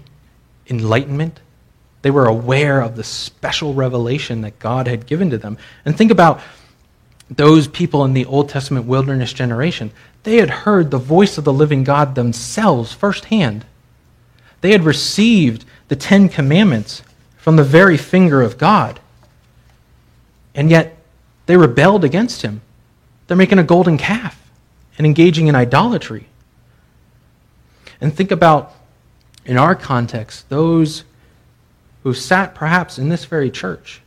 enlightenment? 0.69 1.41
They 2.01 2.11
were 2.11 2.27
aware 2.27 2.81
of 2.81 2.97
the 2.97 3.05
special 3.05 3.75
revelation 3.75 4.41
that 4.41 4.59
God 4.59 4.89
had 4.89 5.07
given 5.07 5.29
to 5.31 5.39
them. 5.39 5.59
And 5.85 5.97
think 5.97 6.11
about 6.11 6.41
those 7.31 7.69
people 7.69 8.05
in 8.05 8.15
the 8.15 8.25
Old 8.25 8.49
Testament 8.49 8.87
wilderness 8.87 9.35
generation. 9.35 9.91
They 10.23 10.37
had 10.37 10.51
heard 10.51 10.91
the 10.91 10.99
voice 10.99 11.37
of 11.37 11.45
the 11.45 11.53
living 11.53 11.85
God 11.85 12.15
themselves 12.15 12.93
firsthand. 12.93 13.67
They 14.63 14.73
had 14.73 14.85
received 14.85 15.67
the 15.89 15.97
Ten 15.97 16.31
Commandments 16.31 17.03
from 17.37 17.57
the 17.57 17.65
very 17.65 17.99
finger 17.99 18.41
of 18.41 18.57
God. 18.57 18.99
And 20.55 20.71
yet 20.71 20.97
they 21.45 21.57
rebelled 21.57 22.05
against 22.05 22.43
him. 22.43 22.63
They're 23.33 23.37
making 23.39 23.61
a 23.61 23.65
golden 23.65 23.97
calf 23.97 24.39
and 24.99 25.07
engaging 25.07 25.47
in 25.47 25.55
idolatry. 25.55 26.27
And 27.99 28.15
think 28.15 28.31
about, 28.31 28.75
in 29.47 29.57
our 29.57 29.75
context, 29.75 30.51
those 30.51 31.05
who 32.03 32.13
sat 32.13 32.55
perhaps 32.55 32.99
in 32.99 33.09
this 33.09 33.25
very 33.25 33.51
church 33.51 34.03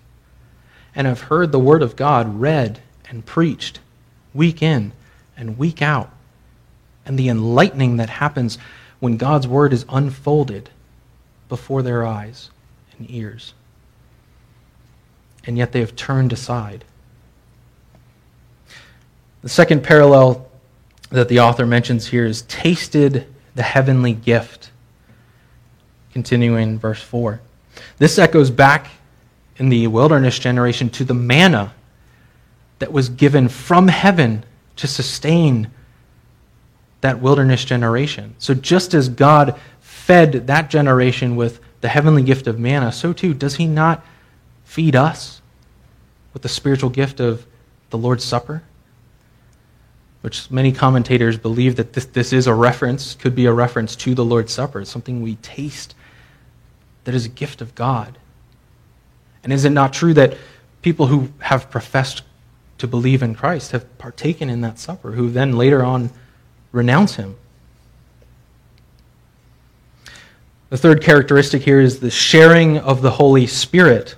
and 0.94 1.08
have 1.08 1.22
heard 1.22 1.52
the 1.52 1.58
Word 1.58 1.82
of 1.82 1.96
God 1.96 2.40
read 2.40 2.82
and 3.10 3.26
preached 3.26 3.80
week 4.32 4.62
in 4.62 4.92
and 5.36 5.58
week 5.58 5.82
out, 5.82 6.12
and 7.04 7.18
the 7.18 7.30
enlightening 7.30 7.98
that 7.98 8.12
happens 8.12 8.60
when 9.00 9.18
God's 9.18 9.48
Word 9.48 9.74
is 9.74 9.88
unfolded 9.90 10.70
before 11.50 11.82
their 11.82 12.06
eyes 12.06 12.52
and 13.00 13.10
ears. 13.10 13.56
And 15.46 15.58
yet 15.58 15.72
they 15.72 15.80
have 15.80 15.96
turned 15.96 16.32
aside. 16.32 16.86
The 19.46 19.50
second 19.50 19.84
parallel 19.84 20.50
that 21.12 21.30
the 21.30 21.42
author 21.42 21.68
mentions 21.68 22.08
here 22.08 22.26
is 22.26 22.42
tasted 22.48 23.28
the 23.54 23.62
heavenly 23.62 24.14
gift. 24.14 24.72
Continuing 26.14 26.80
verse 26.80 27.00
4. 27.00 27.40
This 28.00 28.18
echoes 28.18 28.50
back 28.50 28.88
in 29.58 29.70
the 29.70 29.86
wilderness 29.86 30.40
generation 30.40 30.90
to 30.90 31.04
the 31.04 31.14
manna 31.14 31.76
that 32.80 32.92
was 32.92 33.08
given 33.08 33.48
from 33.48 33.88
heaven 33.88 34.44
to 34.78 34.88
sustain 34.88 35.70
that 37.02 37.22
wilderness 37.22 37.64
generation. 37.64 38.34
So, 38.40 38.56
just 38.56 38.96
as 38.96 39.10
God 39.10 39.60
fed 39.80 40.48
that 40.48 40.72
generation 40.72 41.36
with 41.36 41.60
the 41.82 41.90
heavenly 41.90 42.24
gift 42.24 42.48
of 42.48 42.58
manna, 42.58 42.92
so 42.92 43.14
too 43.14 43.36
does 43.36 43.58
He 43.58 43.68
not 43.68 44.04
feed 44.64 44.96
us 44.96 45.44
with 46.34 46.42
the 46.42 46.50
spiritual 46.50 46.90
gift 46.90 47.20
of 47.20 47.46
the 47.92 47.98
Lord's 48.00 48.24
Supper? 48.24 48.64
Which 50.26 50.50
many 50.50 50.72
commentators 50.72 51.38
believe 51.38 51.76
that 51.76 51.94
this, 51.94 52.06
this 52.06 52.34
is 52.34 52.48
a 52.48 52.54
reference, 52.56 53.14
could 53.14 53.36
be 53.36 53.46
a 53.46 53.54
reference 53.54 53.96
to 53.98 54.16
the 54.16 54.26
Lord's 54.26 54.52
Supper, 54.52 54.82
it's 54.82 54.90
something 54.90 55.22
we 55.22 55.36
taste 55.36 55.94
that 57.04 57.14
is 57.14 57.28
a 57.28 57.30
gift 57.30 57.62
of 57.62 57.76
God. 57.76 58.18
And 59.44 59.54
is 59.54 59.66
it 59.66 59.70
not 59.70 59.94
true 59.94 60.16
that 60.16 60.36
people 60.82 61.06
who 61.06 61.30
have 61.42 61.70
professed 61.70 62.24
to 62.80 62.88
believe 62.88 63.22
in 63.22 63.36
Christ 63.36 63.72
have 63.74 64.00
partaken 64.00 64.50
in 64.50 64.62
that 64.62 64.80
supper, 64.80 65.12
who 65.12 65.30
then 65.30 65.58
later 65.58 65.84
on 65.84 66.10
renounce 66.72 67.18
him. 67.18 67.36
The 70.72 70.78
third 70.78 71.04
characteristic 71.04 71.62
here 71.62 71.80
is 71.80 72.00
the 72.00 72.10
sharing 72.10 72.80
of 72.80 73.04
the 73.04 73.12
Holy 73.12 73.46
Spirit. 73.46 74.16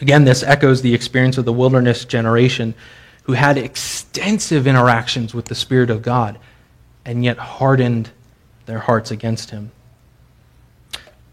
Again, 0.00 0.24
this 0.24 0.44
echoes 0.44 0.82
the 0.82 0.94
experience 0.94 1.36
of 1.36 1.46
the 1.46 1.52
wilderness 1.52 2.04
generation 2.04 2.76
who 3.24 3.32
had 3.32 3.58
extensive 3.58 4.66
interactions 4.66 5.34
with 5.34 5.46
the 5.46 5.54
Spirit 5.54 5.90
of 5.90 6.02
God 6.02 6.38
and 7.04 7.24
yet 7.24 7.36
hardened 7.36 8.10
their 8.66 8.78
hearts 8.78 9.10
against 9.10 9.50
him. 9.50 9.70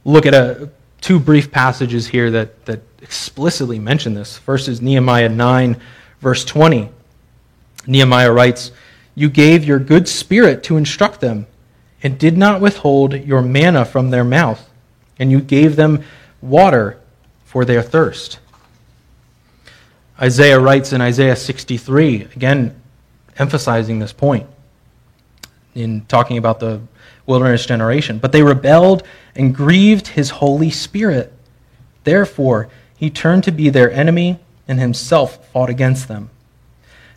Look 0.04 0.26
at 0.26 0.34
a, 0.34 0.70
two 1.02 1.20
brief 1.20 1.52
passages 1.52 2.08
here 2.08 2.32
that, 2.32 2.66
that 2.66 2.82
explicitly 3.02 3.80
mention 3.80 4.14
this. 4.14 4.38
First 4.38 4.68
is 4.68 4.82
Nehemiah 4.82 5.30
9, 5.30 5.80
verse 6.20 6.46
20. 6.46 6.90
Nehemiah 7.88 8.32
writes, 8.32 8.72
You 9.16 9.30
gave 9.30 9.66
your 9.66 9.80
good 9.80 10.08
spirit 10.08 10.64
to 10.64 10.78
instruct 10.78 11.20
them, 11.20 11.48
and 12.04 12.18
did 12.18 12.38
not 12.38 12.62
withhold 12.62 13.14
your 13.14 13.42
manna 13.42 13.86
from 13.86 14.10
their 14.10 14.24
mouth, 14.24 14.70
and 15.20 15.32
you 15.32 15.40
gave 15.40 15.76
them 15.76 16.04
water 16.42 17.00
for 17.46 17.66
their 17.66 17.82
thirst. 17.82 18.40
Isaiah 20.22 20.60
writes 20.60 20.94
in 20.94 21.02
Isaiah 21.02 21.36
63, 21.36 22.28
again 22.36 22.80
emphasizing 23.38 24.00
this 24.00 24.14
point 24.14 24.48
in 25.74 26.06
talking 26.06 26.38
about 26.38 26.60
the 26.60 26.82
wilderness 27.26 27.66
generation. 27.66 28.20
But 28.20 28.32
they 28.32 28.44
rebelled 28.44 29.04
and 29.36 29.56
grieved 29.56 30.10
his 30.10 30.30
Holy 30.32 30.70
Spirit. 30.70 31.34
Therefore, 32.04 32.70
he 32.96 33.10
turned 33.10 33.44
to 33.46 33.52
be 33.52 33.70
their 33.70 33.92
enemy 33.92 34.40
and 34.68 34.80
himself 34.80 35.48
fought 35.52 35.70
against 35.70 36.08
them. 36.08 36.30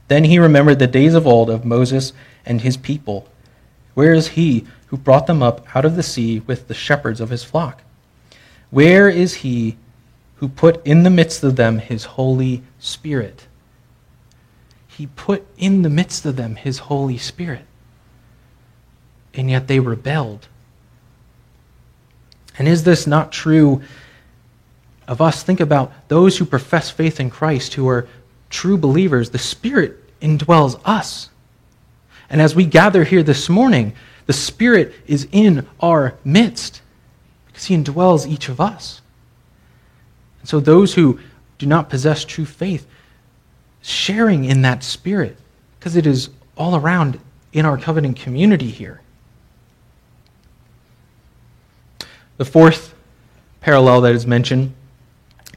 Then 0.09 0.25
he 0.25 0.39
remembered 0.39 0.79
the 0.79 0.87
days 0.87 1.15
of 1.15 1.27
old 1.27 1.51
of 1.51 1.65
Moses 1.65 2.13
and 2.47 2.61
his 2.61 2.77
people. 2.77 3.29
Where 3.95 4.15
is 4.15 4.29
he 4.29 4.67
who 4.87 4.97
brought 4.97 5.27
them 5.27 5.43
up 5.43 5.77
out 5.77 5.85
of 5.85 5.97
the 5.97 6.03
sea 6.03 6.41
with 6.41 6.69
the 6.69 6.75
shepherds 6.75 7.21
of 7.21 7.31
his 7.31 7.45
flock? 7.45 7.83
Where 8.71 9.09
is 9.09 9.35
he 9.35 9.77
who 10.37 10.49
put 10.49 10.85
in 10.87 11.03
the 11.03 11.11
midst 11.11 11.43
of 11.43 11.57
them 11.57 11.79
his 11.79 12.05
Holy 12.05 12.63
Spirit? 12.79 13.47
He 14.87 15.07
put 15.07 15.47
in 15.57 15.83
the 15.83 15.91
midst 15.91 16.25
of 16.25 16.37
them 16.37 16.57
his 16.57 16.79
Holy 16.79 17.19
Spirit. 17.19 17.65
And 19.33 19.51
yet 19.51 19.67
they 19.67 19.81
rebelled. 19.81 20.47
And 22.59 22.69
is 22.69 22.85
this 22.85 23.07
not 23.07 23.33
true 23.33 23.83
of 25.07 25.21
us, 25.21 25.43
think 25.43 25.61
about 25.61 25.93
those 26.09 26.39
who 26.39 26.45
profess 26.45 26.91
faith 26.91 27.21
in 27.21 27.31
Christ, 27.31 27.75
who 27.75 27.89
are 27.89 28.09
true 28.49 28.79
believers. 28.79 29.31
The 29.31 29.39
Spirit 29.39 29.99
indwells 30.21 30.81
us. 30.85 31.29
And 32.31 32.41
as 32.41 32.55
we 32.55 32.65
gather 32.65 33.05
here 33.05 33.23
this 33.23 33.49
morning, 33.49 33.95
the 34.27 34.33
Spirit 34.33 34.95
is 35.07 35.29
in 35.31 35.67
our 35.81 36.15
midst 36.25 36.81
because 37.47 37.65
He 37.65 37.77
indwells 37.77 38.27
each 38.27 38.49
of 38.49 38.61
us. 38.61 39.03
And 40.45 40.49
so, 40.51 40.61
those 40.61 40.93
who 40.93 41.19
do 41.57 41.65
not 41.65 41.89
possess 41.89 42.23
true 42.23 42.45
faith, 42.45 42.87
sharing 43.81 44.45
in 44.45 44.61
that 44.61 44.85
Spirit, 44.85 45.39
because 45.79 45.97
it 45.97 46.07
is 46.07 46.29
all 46.55 46.77
around 46.77 47.19
in 47.55 47.65
our 47.65 47.79
covenant 47.79 48.19
community 48.19 48.69
here. 48.69 49.01
The 52.37 52.45
fourth 52.45 52.95
parallel 53.63 54.03
that 54.03 54.15
is 54.15 54.27
mentioned 54.27 54.75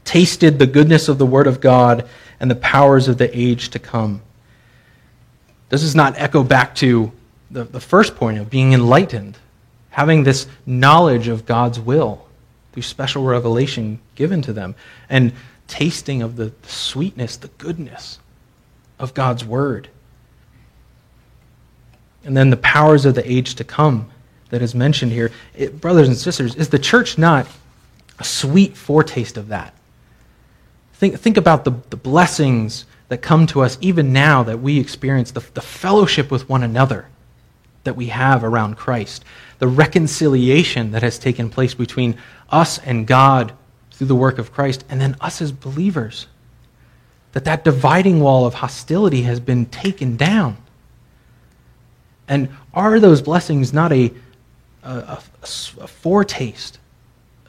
tasted 0.06 0.58
the 0.58 0.66
goodness 0.66 1.06
of 1.10 1.18
the 1.18 1.26
Word 1.26 1.46
of 1.46 1.60
God 1.60 2.08
and 2.40 2.50
the 2.50 2.54
powers 2.54 3.08
of 3.08 3.18
the 3.18 3.38
age 3.38 3.68
to 3.68 3.78
come. 3.78 4.22
Does 5.68 5.82
this 5.82 5.94
not 5.94 6.14
echo 6.16 6.42
back 6.42 6.74
to 6.76 7.12
the, 7.50 7.64
the 7.64 7.78
first 7.78 8.16
point 8.16 8.38
of 8.38 8.48
being 8.48 8.72
enlightened, 8.72 9.36
having 9.90 10.22
this 10.22 10.46
knowledge 10.64 11.28
of 11.28 11.44
God's 11.44 11.78
will 11.78 12.26
through 12.78 12.82
special 12.84 13.24
revelation 13.24 13.98
given 14.14 14.40
to 14.40 14.52
them, 14.52 14.76
and 15.08 15.32
tasting 15.66 16.22
of 16.22 16.36
the, 16.36 16.52
sweetness, 16.62 17.36
the 17.36 17.48
goodness 17.48 18.20
of 19.00 19.14
God's 19.14 19.44
Word? 19.44 19.88
And 22.24 22.36
then 22.36 22.50
the 22.50 22.56
powers 22.56 23.04
of 23.04 23.16
the 23.16 23.28
age 23.28 23.56
to 23.56 23.64
come 23.64 24.08
that 24.50 24.62
is 24.62 24.76
mentioned 24.76 25.10
here. 25.10 25.32
It, 25.56 25.80
brothers 25.80 26.06
and 26.06 26.16
sisters, 26.16 26.54
is 26.54 26.68
the 26.68 26.78
church 26.78 27.18
not 27.18 27.48
a 28.20 28.24
sweet 28.24 28.76
foretaste 28.76 29.36
of 29.36 29.48
that? 29.48 29.74
Think, 30.92 31.18
think 31.18 31.36
about 31.36 31.64
the, 31.64 31.72
the 31.90 31.96
blessings 31.96 32.86
that 33.08 33.22
come 33.22 33.48
to 33.48 33.62
us 33.62 33.76
even 33.80 34.12
now 34.12 34.44
that 34.44 34.60
we 34.60 34.78
experience, 34.78 35.32
the, 35.32 35.44
the 35.54 35.60
fellowship 35.60 36.30
with 36.30 36.48
one 36.48 36.62
another 36.62 37.08
that 37.82 37.96
we 37.96 38.06
have 38.06 38.44
around 38.44 38.76
Christ, 38.76 39.24
the 39.58 39.68
reconciliation 39.68 40.92
that 40.92 41.02
has 41.02 41.18
taken 41.18 41.50
place 41.50 41.74
between 41.74 42.16
us 42.50 42.78
and 42.78 43.06
God 43.06 43.52
through 43.92 44.06
the 44.06 44.14
work 44.14 44.38
of 44.38 44.52
Christ, 44.52 44.84
and 44.88 45.00
then 45.00 45.16
us 45.20 45.42
as 45.42 45.50
believers. 45.50 46.26
That 47.32 47.44
that 47.44 47.64
dividing 47.64 48.20
wall 48.20 48.46
of 48.46 48.54
hostility 48.54 49.22
has 49.22 49.40
been 49.40 49.66
taken 49.66 50.16
down. 50.16 50.56
And 52.28 52.48
are 52.72 53.00
those 53.00 53.22
blessings 53.22 53.72
not 53.72 53.92
a, 53.92 54.12
a, 54.82 54.90
a, 54.90 55.22
a 55.42 55.86
foretaste, 55.86 56.78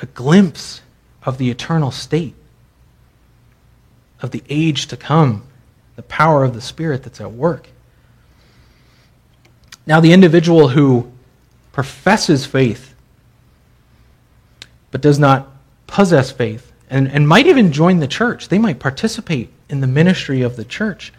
a 0.01 0.05
glimpse 0.07 0.81
of 1.23 1.37
the 1.37 1.49
eternal 1.49 1.91
state? 1.91 2.33
of 4.21 4.31
the 4.31 4.43
age 4.49 4.87
to 4.87 4.97
come, 4.97 5.43
the 5.95 6.03
power 6.03 6.43
of 6.43 6.53
the 6.53 6.61
Spirit 6.61 7.03
that's 7.03 7.21
at 7.21 7.31
work. 7.31 7.69
Now, 9.85 9.99
the 9.99 10.13
individual 10.13 10.69
who 10.69 11.11
professes 11.71 12.45
faith 12.45 12.93
but 14.91 15.01
does 15.01 15.19
not 15.19 15.47
possess 15.87 16.31
faith 16.31 16.71
and, 16.89 17.07
and 17.07 17.27
might 17.27 17.47
even 17.47 17.71
join 17.71 17.99
the 17.99 18.07
church, 18.07 18.49
they 18.49 18.57
might 18.57 18.79
participate 18.79 19.51
in 19.69 19.81
the 19.81 19.87
ministry 19.87 20.41
of 20.41 20.55
the 20.55 20.65
church 20.65 21.13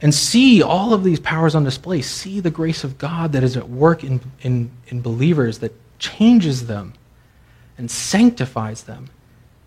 and 0.00 0.14
see 0.14 0.62
all 0.62 0.92
of 0.92 1.04
these 1.04 1.20
powers 1.20 1.54
on 1.54 1.64
display, 1.64 2.02
see 2.02 2.40
the 2.40 2.50
grace 2.50 2.84
of 2.84 2.98
God 2.98 3.32
that 3.32 3.42
is 3.42 3.56
at 3.56 3.68
work 3.68 4.04
in, 4.04 4.20
in, 4.42 4.70
in 4.88 5.00
believers 5.00 5.58
that 5.58 5.72
changes 5.98 6.66
them 6.66 6.94
and 7.78 7.90
sanctifies 7.90 8.84
them. 8.84 9.08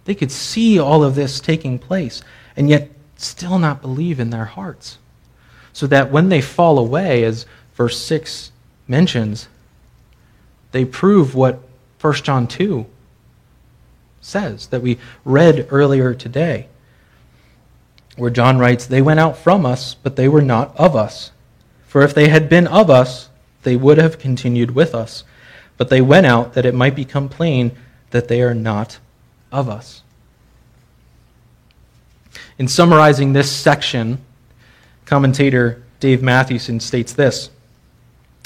They 0.06 0.16
could 0.16 0.32
see 0.32 0.80
all 0.80 1.04
of 1.04 1.16
this 1.16 1.40
taking 1.40 1.80
place 1.80 2.24
and 2.56 2.70
yet 2.70 2.90
still 3.16 3.60
not 3.60 3.82
believe 3.82 4.20
in 4.20 4.30
their 4.30 4.46
hearts. 4.46 4.98
So 5.74 5.88
that 5.88 6.12
when 6.12 6.30
they 6.30 6.42
fall 6.42 6.80
away, 6.80 7.24
as 7.24 7.46
verse 7.76 8.00
6 8.00 8.52
mentions, 8.88 9.48
they 10.72 10.86
prove 10.86 11.36
what 11.36 11.62
1 12.02 12.14
John 12.16 12.48
2 12.48 12.86
says 14.22 14.68
that 14.68 14.82
we 14.82 14.98
read 15.26 15.68
earlier 15.72 16.14
today, 16.14 16.68
where 18.16 18.30
John 18.30 18.58
writes, 18.58 18.86
They 18.86 19.02
went 19.02 19.20
out 19.20 19.38
from 19.38 19.66
us, 19.66 19.96
but 19.96 20.16
they 20.16 20.28
were 20.28 20.42
not 20.42 20.76
of 20.78 20.96
us. 20.96 21.32
For 21.88 22.02
if 22.02 22.14
they 22.14 22.30
had 22.30 22.50
been 22.50 22.68
of 22.68 22.90
us, 22.90 23.30
they 23.64 23.76
would 23.76 23.98
have 23.98 24.20
continued 24.20 24.72
with 24.72 24.94
us. 24.94 25.24
But 25.78 25.90
they 25.90 26.02
went 26.02 26.26
out 26.26 26.54
that 26.54 26.66
it 26.66 26.76
might 26.76 26.96
become 26.96 27.30
plain 27.30 27.72
that 28.12 28.28
they 28.28 28.42
are 28.42 28.54
not 28.54 29.00
of 29.52 29.70
us. 29.70 30.04
In 32.58 32.68
summarizing 32.68 33.34
this 33.34 33.52
section, 33.52 34.20
commentator 35.06 35.82
Dave 36.00 36.22
Mathewson 36.22 36.80
states 36.80 37.14
this 37.14 37.50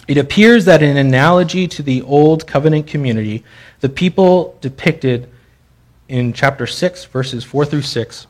It 0.07 0.17
appears 0.17 0.65
that, 0.65 0.83
in 0.83 0.97
analogy 0.97 1.67
to 1.69 1.81
the 1.83 2.01
Old 2.01 2.45
Covenant 2.45 2.87
community, 2.87 3.43
the 3.79 3.89
people 3.89 4.57
depicted 4.59 5.29
in 6.09 6.33
chapter 6.33 6.67
6, 6.67 7.05
verses 7.05 7.43
4 7.43 7.65
through 7.65 7.83
6, 7.83 8.27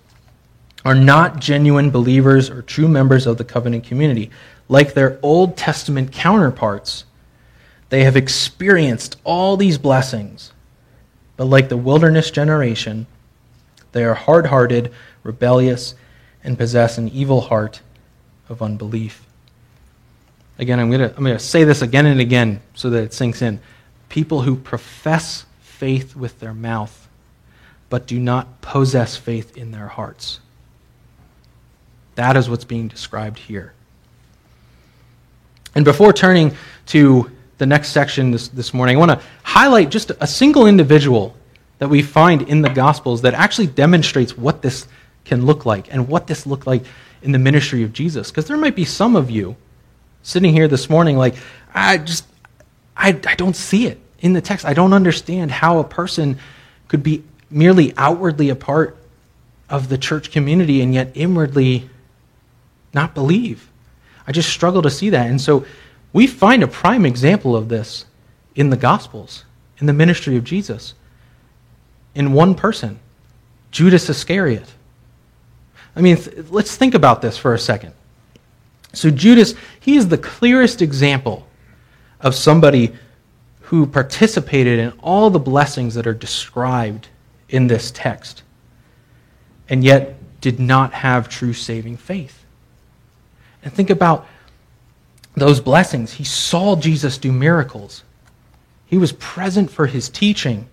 are 0.86 0.96
not 0.96 1.40
genuine 1.40 1.90
believers 1.90 2.50
or 2.50 2.62
true 2.62 2.88
members 2.88 3.26
of 3.26 3.38
the 3.38 3.44
covenant 3.44 3.84
community. 3.86 4.30
Like 4.70 4.94
their 4.94 5.18
Old 5.24 5.58
Testament 5.58 6.12
counterparts, 6.12 7.06
they 7.90 8.04
have 8.04 8.16
experienced 8.16 9.18
all 9.24 9.58
these 9.58 9.78
blessings, 9.78 10.52
but 11.38 11.46
like 11.46 11.70
the 11.70 11.78
wilderness 11.78 12.30
generation, 12.32 13.08
they 13.94 14.04
are 14.04 14.14
hard 14.14 14.48
hearted, 14.48 14.92
rebellious, 15.24 15.96
and 16.44 16.58
possess 16.58 16.98
an 16.98 17.10
evil 17.10 17.42
heart 17.42 17.82
of 18.50 18.62
unbelief. 18.62 19.26
Again, 20.60 20.80
I'm 20.80 20.90
going 20.90 21.02
to 21.02 21.16
I'm 21.16 21.24
going 21.24 21.38
to 21.38 21.44
say 21.44 21.64
this 21.64 21.82
again 21.82 22.06
and 22.06 22.20
again 22.20 22.62
so 22.76 22.90
that 22.92 23.04
it 23.04 23.14
sinks 23.14 23.42
in. 23.42 23.60
People 24.10 24.42
who 24.42 24.56
profess 24.56 25.46
faith 25.62 26.16
with 26.16 26.40
their 26.40 26.54
mouth, 26.54 27.08
but 27.90 28.06
do 28.06 28.20
not 28.20 28.62
possess 28.62 29.18
faith 29.18 29.58
in 29.58 29.72
their 29.72 29.88
hearts. 29.88 30.40
That 32.16 32.38
is 32.38 32.50
what's 32.50 32.66
being 32.66 32.88
described 32.88 33.40
here. 33.40 33.74
And 35.76 35.84
before 35.84 36.14
turning 36.14 36.56
to 36.88 37.32
the 37.58 37.66
next 37.66 37.90
section 37.90 38.30
this, 38.32 38.50
this 38.50 38.74
morning, 38.74 38.98
I 38.98 39.00
want 39.00 39.20
to 39.20 39.26
highlight 39.42 39.90
just 39.90 40.12
a 40.20 40.28
single 40.28 40.68
individual 40.68 41.36
that 41.80 41.90
we 41.90 42.04
find 42.04 42.44
in 42.44 42.62
the 42.62 42.70
Gospels 42.70 43.24
that 43.24 43.34
actually 43.34 43.68
demonstrates 43.68 44.38
what 44.38 44.62
this 44.62 44.88
can 45.26 45.46
look 45.46 45.66
like 45.66 45.92
and 45.92 46.08
what 46.08 46.28
this 46.28 46.46
looked 46.46 46.68
like 46.68 46.84
in 47.24 47.32
the 47.32 47.40
ministry 47.40 47.82
of 47.82 47.94
Jesus. 47.94 48.30
Because 48.30 48.48
there 48.48 48.58
might 48.58 48.76
be 48.76 48.86
some 48.86 49.16
of 49.16 49.32
you 49.32 49.56
sitting 50.24 50.54
here 50.54 50.68
this 50.68 50.90
morning 50.90 51.18
like, 51.18 51.36
I 51.74 52.00
just, 52.00 52.26
I, 52.98 53.10
I 53.28 53.36
don't 53.36 53.56
see 53.56 53.86
it 53.88 54.00
in 54.20 54.34
the 54.34 54.42
text. 54.42 54.66
I 54.66 54.74
don't 54.74 54.94
understand 54.94 55.52
how 55.52 55.80
a 55.80 55.84
person 55.84 56.40
could 56.88 57.04
be 57.04 57.24
merely 57.52 57.94
outwardly 57.98 58.50
a 58.50 58.56
part 58.56 58.98
of 59.70 59.90
the 59.90 59.98
church 59.98 60.32
community 60.32 60.82
and 60.82 60.94
yet 60.94 61.12
inwardly 61.14 61.90
not 62.94 63.14
believe. 63.14 63.70
I 64.26 64.32
just 64.32 64.50
struggle 64.50 64.82
to 64.82 64.90
see 64.90 65.10
that. 65.12 65.30
And 65.30 65.40
so 65.40 65.66
we 66.14 66.28
find 66.28 66.64
a 66.64 66.68
prime 66.68 67.06
example 67.06 67.56
of 67.56 67.70
this 67.70 68.06
in 68.56 68.70
the 68.70 68.78
Gospels, 68.78 69.46
in 69.80 69.88
the 69.88 69.94
ministry 69.94 70.38
of 70.38 70.44
Jesus, 70.44 70.94
in 72.16 72.34
one 72.34 72.56
person, 72.56 73.00
Judas 73.72 74.10
Iscariot. 74.10 74.72
I 75.96 76.02
mean, 76.02 76.18
th- 76.18 76.50
let's 76.50 76.76
think 76.76 76.94
about 76.94 77.22
this 77.22 77.38
for 77.38 77.54
a 77.54 77.60
second. 77.60 77.94
So, 78.94 79.10
Judas, 79.10 79.56
he 79.80 79.96
is 79.96 80.08
the 80.08 80.18
clearest 80.18 80.82
example 80.82 81.48
of 82.22 82.36
somebody 82.36 82.94
who 83.62 83.88
participated 83.88 84.80
in 84.80 84.92
all 85.00 85.30
the 85.30 85.40
blessings 85.40 85.96
that 85.96 86.06
are 86.06 86.14
described 86.14 87.08
in 87.50 87.68
this 87.68 87.92
text, 87.92 88.44
and 89.68 89.84
yet 89.84 90.16
did 90.42 90.60
not 90.60 90.94
have 90.94 91.28
true 91.28 91.54
saving 91.54 91.98
faith. 91.98 92.46
And 93.64 93.74
think 93.74 93.90
about 93.90 94.28
those 95.36 95.60
blessings. 95.60 96.14
He 96.14 96.24
saw 96.24 96.76
Jesus 96.76 97.18
do 97.18 97.32
miracles, 97.32 98.04
he 98.86 98.98
was 98.98 99.14
present 99.14 99.72
for 99.72 99.88
his 99.88 100.08
teaching. 100.08 100.68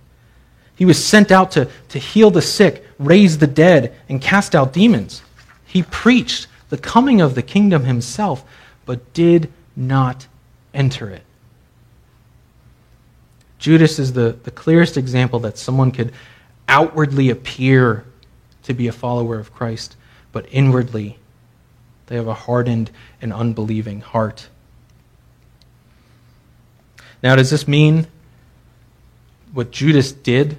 He 0.77 0.87
was 0.87 1.03
sent 1.03 1.31
out 1.31 1.51
to, 1.53 1.69
to 1.91 1.99
heal 1.99 2.31
the 2.31 2.41
sick, 2.41 2.87
raise 2.99 3.37
the 3.37 3.47
dead, 3.47 3.95
and 4.09 4.19
cast 4.19 4.55
out 4.55 4.73
demons. 4.73 5.21
He 5.67 5.83
preached 5.83 6.47
the 6.71 6.79
coming 6.79 7.21
of 7.21 7.35
the 7.35 7.43
kingdom 7.43 7.85
himself, 7.85 8.45
but 8.87 9.13
did 9.13 9.53
not 9.77 10.27
enter 10.73 11.11
it. 11.11 11.23
Judas 13.59 13.99
is 13.99 14.15
the, 14.15 14.39
the 14.43 14.51
clearest 14.51 14.97
example 14.97 15.39
that 15.41 15.59
someone 15.59 15.93
could 15.93 16.13
outwardly 16.67 17.29
appear 17.29 18.05
to 18.63 18.73
be 18.73 18.87
a 18.87 18.93
follower 18.93 19.39
of 19.39 19.53
Christ, 19.53 19.97
but 20.33 20.47
inwardly 20.51 21.19
they 22.07 22.17
have 22.17 22.27
a 22.27 22.35
hardened 22.35 22.91
and 23.21 23.33
unbelieving 23.33 24.01
heart. 24.01 24.49
Now, 27.23 27.37
does 27.37 27.51
this 27.51 27.69
mean 27.69 28.07
what 29.53 29.71
Judas 29.71 30.11
did 30.13 30.59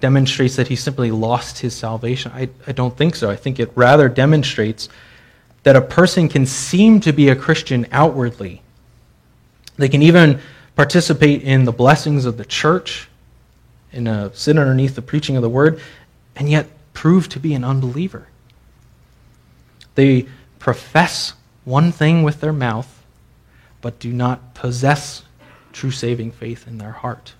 demonstrates 0.00 0.56
that 0.56 0.68
he 0.68 0.76
simply 0.76 1.10
lost 1.10 1.58
his 1.58 1.74
salvation? 1.74 2.30
I, 2.34 2.50
I 2.66 2.72
don't 2.72 2.96
think 2.96 3.16
so. 3.16 3.30
I 3.30 3.36
think 3.36 3.58
it 3.58 3.72
rather 3.74 4.08
demonstrates 4.08 4.88
that 5.62 5.76
a 5.76 5.80
person 5.80 6.28
can 6.28 6.46
seem 6.46 7.00
to 7.00 7.12
be 7.12 7.28
a 7.28 7.36
Christian 7.36 7.86
outwardly. 7.92 8.62
They 9.76 9.88
can 9.88 10.02
even 10.02 10.40
participate 10.74 11.42
in 11.42 11.64
the 11.64 11.72
blessings 11.72 12.24
of 12.24 12.36
the 12.36 12.44
church, 12.44 13.08
and 13.92 14.08
uh, 14.08 14.30
sit 14.32 14.58
underneath 14.58 14.94
the 14.94 15.02
preaching 15.02 15.36
of 15.36 15.42
the 15.42 15.48
word, 15.48 15.80
and 16.34 16.50
yet 16.50 16.66
prove 16.94 17.28
to 17.30 17.40
be 17.40 17.54
an 17.54 17.64
unbeliever. 17.64 18.26
They 19.94 20.26
profess 20.58 21.34
one 21.64 21.92
thing 21.92 22.22
with 22.22 22.40
their 22.40 22.52
mouth, 22.52 23.02
but 23.80 23.98
do 23.98 24.12
not 24.12 24.54
possess 24.54 25.22
true 25.72 25.90
saving 25.90 26.32
faith 26.32 26.66
in 26.66 26.78
their 26.78 26.92
heart. 26.92 27.34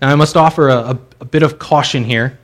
Now, 0.00 0.10
I 0.10 0.14
must 0.14 0.36
offer 0.36 0.68
a, 0.68 0.76
a, 0.76 0.98
a 1.20 1.24
bit 1.24 1.42
of 1.42 1.58
caution 1.58 2.04
here 2.04 2.38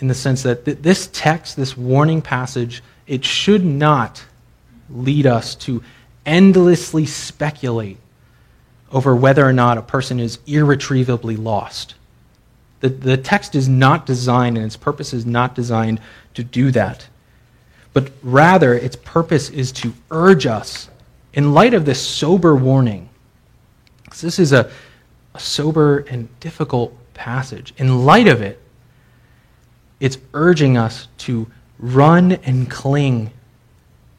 in 0.00 0.08
the 0.08 0.14
sense 0.14 0.42
that 0.42 0.64
th- 0.64 0.78
this 0.78 1.08
text, 1.12 1.56
this 1.56 1.76
warning 1.76 2.22
passage, 2.22 2.82
it 3.06 3.24
should 3.24 3.64
not 3.64 4.24
lead 4.88 5.26
us 5.26 5.54
to 5.54 5.82
endlessly 6.26 7.06
speculate 7.06 7.98
over 8.92 9.14
whether 9.14 9.46
or 9.46 9.52
not 9.52 9.78
a 9.78 9.82
person 9.82 10.18
is 10.18 10.38
irretrievably 10.46 11.36
lost. 11.36 11.94
The, 12.80 12.88
the 12.88 13.16
text 13.16 13.54
is 13.54 13.68
not 13.68 14.06
designed, 14.06 14.56
and 14.56 14.66
its 14.66 14.76
purpose 14.76 15.12
is 15.12 15.26
not 15.26 15.54
designed 15.54 16.00
to 16.34 16.42
do 16.42 16.70
that. 16.72 17.06
But 17.92 18.10
rather, 18.22 18.74
its 18.74 18.96
purpose 18.96 19.50
is 19.50 19.70
to 19.72 19.92
urge 20.10 20.46
us, 20.46 20.88
in 21.32 21.52
light 21.52 21.74
of 21.74 21.84
this 21.84 22.04
sober 22.04 22.56
warning, 22.56 23.08
because 24.04 24.20
this 24.20 24.38
is 24.38 24.52
a, 24.52 24.70
a 25.34 25.40
sober 25.40 25.98
and 25.98 26.28
difficult 26.40 26.96
passage. 27.14 27.74
In 27.76 28.04
light 28.04 28.26
of 28.26 28.42
it, 28.42 28.59
it's 30.00 30.18
urging 30.32 30.76
us 30.76 31.08
to 31.18 31.46
run 31.78 32.32
and 32.32 32.70
cling 32.70 33.30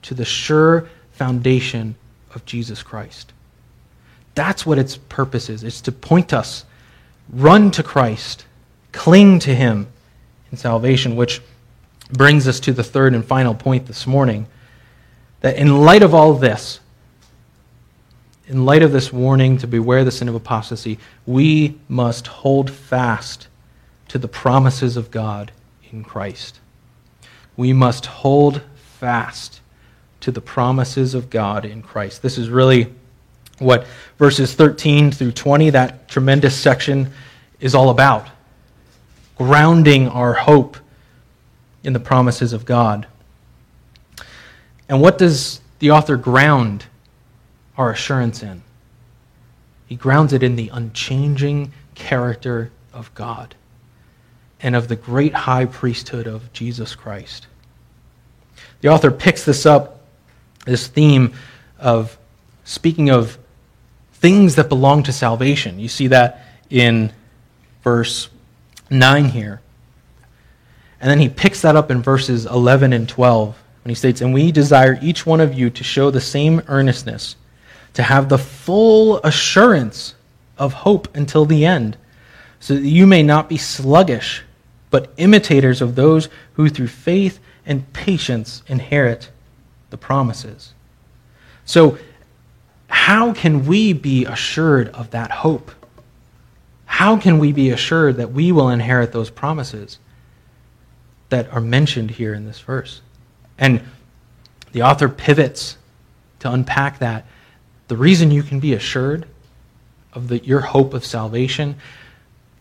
to 0.04 0.14
the 0.14 0.26
sure 0.26 0.88
foundation 1.12 1.96
of 2.34 2.46
Jesus 2.46 2.82
Christ. 2.84 3.34
That's 4.36 4.66
what 4.66 4.80
its 4.80 4.98
purpose 4.98 5.50
is. 5.50 5.64
It's 5.64 5.82
to 5.82 5.92
point 5.92 6.34
us, 6.34 6.66
run 7.30 7.72
to 7.72 7.84
Christ, 7.84 8.46
cling 8.92 9.40
to 9.40 9.54
Him 9.54 9.88
in 10.52 10.58
salvation, 10.58 11.16
which 11.16 11.42
brings 12.12 12.48
us 12.48 12.60
to 12.62 12.74
the 12.74 12.84
third 12.84 13.14
and 13.14 13.26
final 13.26 13.54
point 13.54 13.88
this 13.88 14.08
morning 14.08 14.48
that 15.42 15.58
in 15.58 15.82
light 15.82 16.04
of 16.04 16.14
all 16.14 16.34
this, 16.36 16.80
in 18.48 18.66
light 18.66 18.84
of 18.84 18.92
this 18.92 19.12
warning 19.14 19.58
to 19.60 19.68
beware 19.68 20.04
the 20.04 20.12
sin 20.12 20.28
of 20.28 20.36
apostasy, 20.36 21.00
we 21.26 21.78
must 21.88 22.28
hold 22.28 22.70
fast 22.70 23.48
to 24.10 24.18
the 24.18 24.28
promises 24.28 24.98
of 24.98 25.10
God 25.10 25.52
in 25.92 26.04
Christ. 26.04 26.60
We 27.58 27.74
must 27.74 28.06
hold 28.06 28.62
fast 29.00 29.62
to 30.22 30.32
the 30.32 30.42
promises 30.42 31.14
of 31.14 31.30
God 31.30 31.66
in 31.66 31.82
Christ. 31.82 32.22
This 32.22 32.38
is 32.38 32.50
really 32.50 32.94
what 33.60 33.86
verses 34.18 34.54
13 34.54 35.12
through 35.12 35.32
20, 35.32 35.72
that 35.72 36.08
tremendous 36.08 36.58
section, 36.58 37.12
is 37.60 37.76
all 37.76 37.90
about. 37.90 38.28
Grounding 39.38 40.08
our 40.08 40.34
hope 40.34 40.78
in 41.84 41.94
the 41.94 42.00
promises 42.00 42.54
of 42.54 42.66
God. 42.66 43.08
And 44.88 45.02
what 45.02 45.18
does 45.18 45.62
the 45.80 45.92
author 45.92 46.18
ground 46.18 46.86
our 47.78 47.92
assurance 47.92 48.44
in? 48.44 48.62
He 49.88 49.96
grounds 49.96 50.34
it 50.34 50.44
in 50.44 50.56
the 50.56 50.70
unchanging 50.70 51.74
character 51.96 52.72
of 52.94 53.14
God 53.14 53.56
and 54.64 54.76
of 54.76 54.88
the 54.88 54.96
great 54.96 55.34
high 55.34 55.66
priesthood 55.66 56.28
of 56.28 56.52
Jesus 56.54 56.96
Christ. 56.96 57.48
The 58.82 58.90
author 58.90 59.12
picks 59.12 59.46
this 59.46 59.66
up, 59.66 60.02
this 60.66 60.88
theme 60.88 61.34
of 61.80 62.18
speaking 62.64 63.10
of 63.10 63.38
things 64.14 64.56
that 64.56 64.70
belong 64.70 65.04
to 65.04 65.12
salvation. 65.14 65.80
You 65.80 65.88
see 65.88 66.08
that 66.08 66.46
in 66.70 67.12
verse 67.84 68.30
9 68.90 69.26
here. 69.26 69.62
And 71.00 71.10
then 71.10 71.20
he 71.20 71.30
picks 71.30 71.62
that 71.62 71.76
up 71.76 71.90
in 71.90 72.04
verses 72.04 72.46
11 72.46 72.94
and 72.94 73.10
12 73.10 73.58
when 73.84 73.90
he 73.90 73.96
states, 73.96 74.22
And 74.22 74.34
we 74.34 74.52
desire 74.52 75.00
each 75.02 75.26
one 75.26 75.42
of 75.42 75.54
you 75.54 75.72
to 75.72 75.84
show 75.84 76.12
the 76.12 76.22
same 76.22 76.62
earnestness, 76.68 77.36
to 77.94 78.04
have 78.04 78.30
the 78.30 78.38
full 78.38 79.18
assurance 79.24 80.14
of 80.58 80.74
hope 80.74 81.16
until 81.16 81.46
the 81.46 81.66
end, 81.66 81.98
so 82.60 82.76
that 82.76 82.84
you 82.84 83.08
may 83.08 83.24
not 83.24 83.50
be 83.50 83.58
sluggish 83.58 84.44
but 84.92 85.12
imitators 85.18 85.82
of 85.82 85.96
those 85.96 86.30
who 86.54 86.70
through 86.70 86.88
faith 86.88 87.40
and 87.66 87.92
patience 87.94 88.62
inherit 88.68 89.32
the 89.90 89.98
promises. 89.98 90.74
So, 91.66 91.98
how 92.88 93.34
can 93.34 93.66
we 93.66 93.94
be 93.94 94.26
assured 94.26 94.90
of 94.90 95.10
that 95.12 95.32
hope? 95.32 95.72
How 96.86 97.18
can 97.18 97.40
we 97.40 97.52
be 97.52 97.72
assured 97.72 98.18
that 98.18 98.32
we 98.32 98.52
will 98.52 98.70
inherit 98.70 99.12
those 99.12 99.30
promises? 99.30 99.98
that 101.32 101.52
are 101.52 101.62
mentioned 101.62 102.12
here 102.12 102.34
in 102.34 102.46
this 102.46 102.60
verse. 102.60 103.02
And 103.58 103.82
the 104.74 104.84
author 104.84 105.10
pivots 105.10 105.78
to 106.40 106.52
unpack 106.52 107.00
that. 107.00 107.26
The 107.88 107.98
reason 107.98 108.32
you 108.32 108.44
can 108.44 108.60
be 108.60 108.74
assured 108.74 109.26
of 110.14 110.28
the, 110.28 110.40
your 110.40 110.60
hope 110.60 110.94
of 110.94 111.06
salvation, 111.06 111.78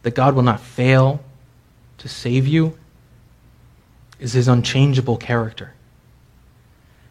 that 0.02 0.14
God 0.14 0.34
will 0.34 0.44
not 0.44 0.60
fail 0.60 1.20
to 2.01 2.09
save 2.09 2.46
you, 2.46 2.76
is 4.18 4.32
his 4.32 4.48
unchangeable 4.48 5.16
character, 5.16 5.72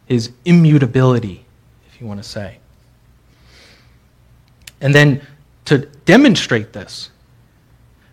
his 0.06 0.30
immutability, 0.44 1.44
if 1.88 2.00
you 2.00 2.06
want 2.06 2.22
to 2.22 2.28
say. 2.28 2.58
And 4.80 4.94
then 4.94 5.20
to 5.66 5.78
demonstrate 6.04 6.72
this, 6.72 7.10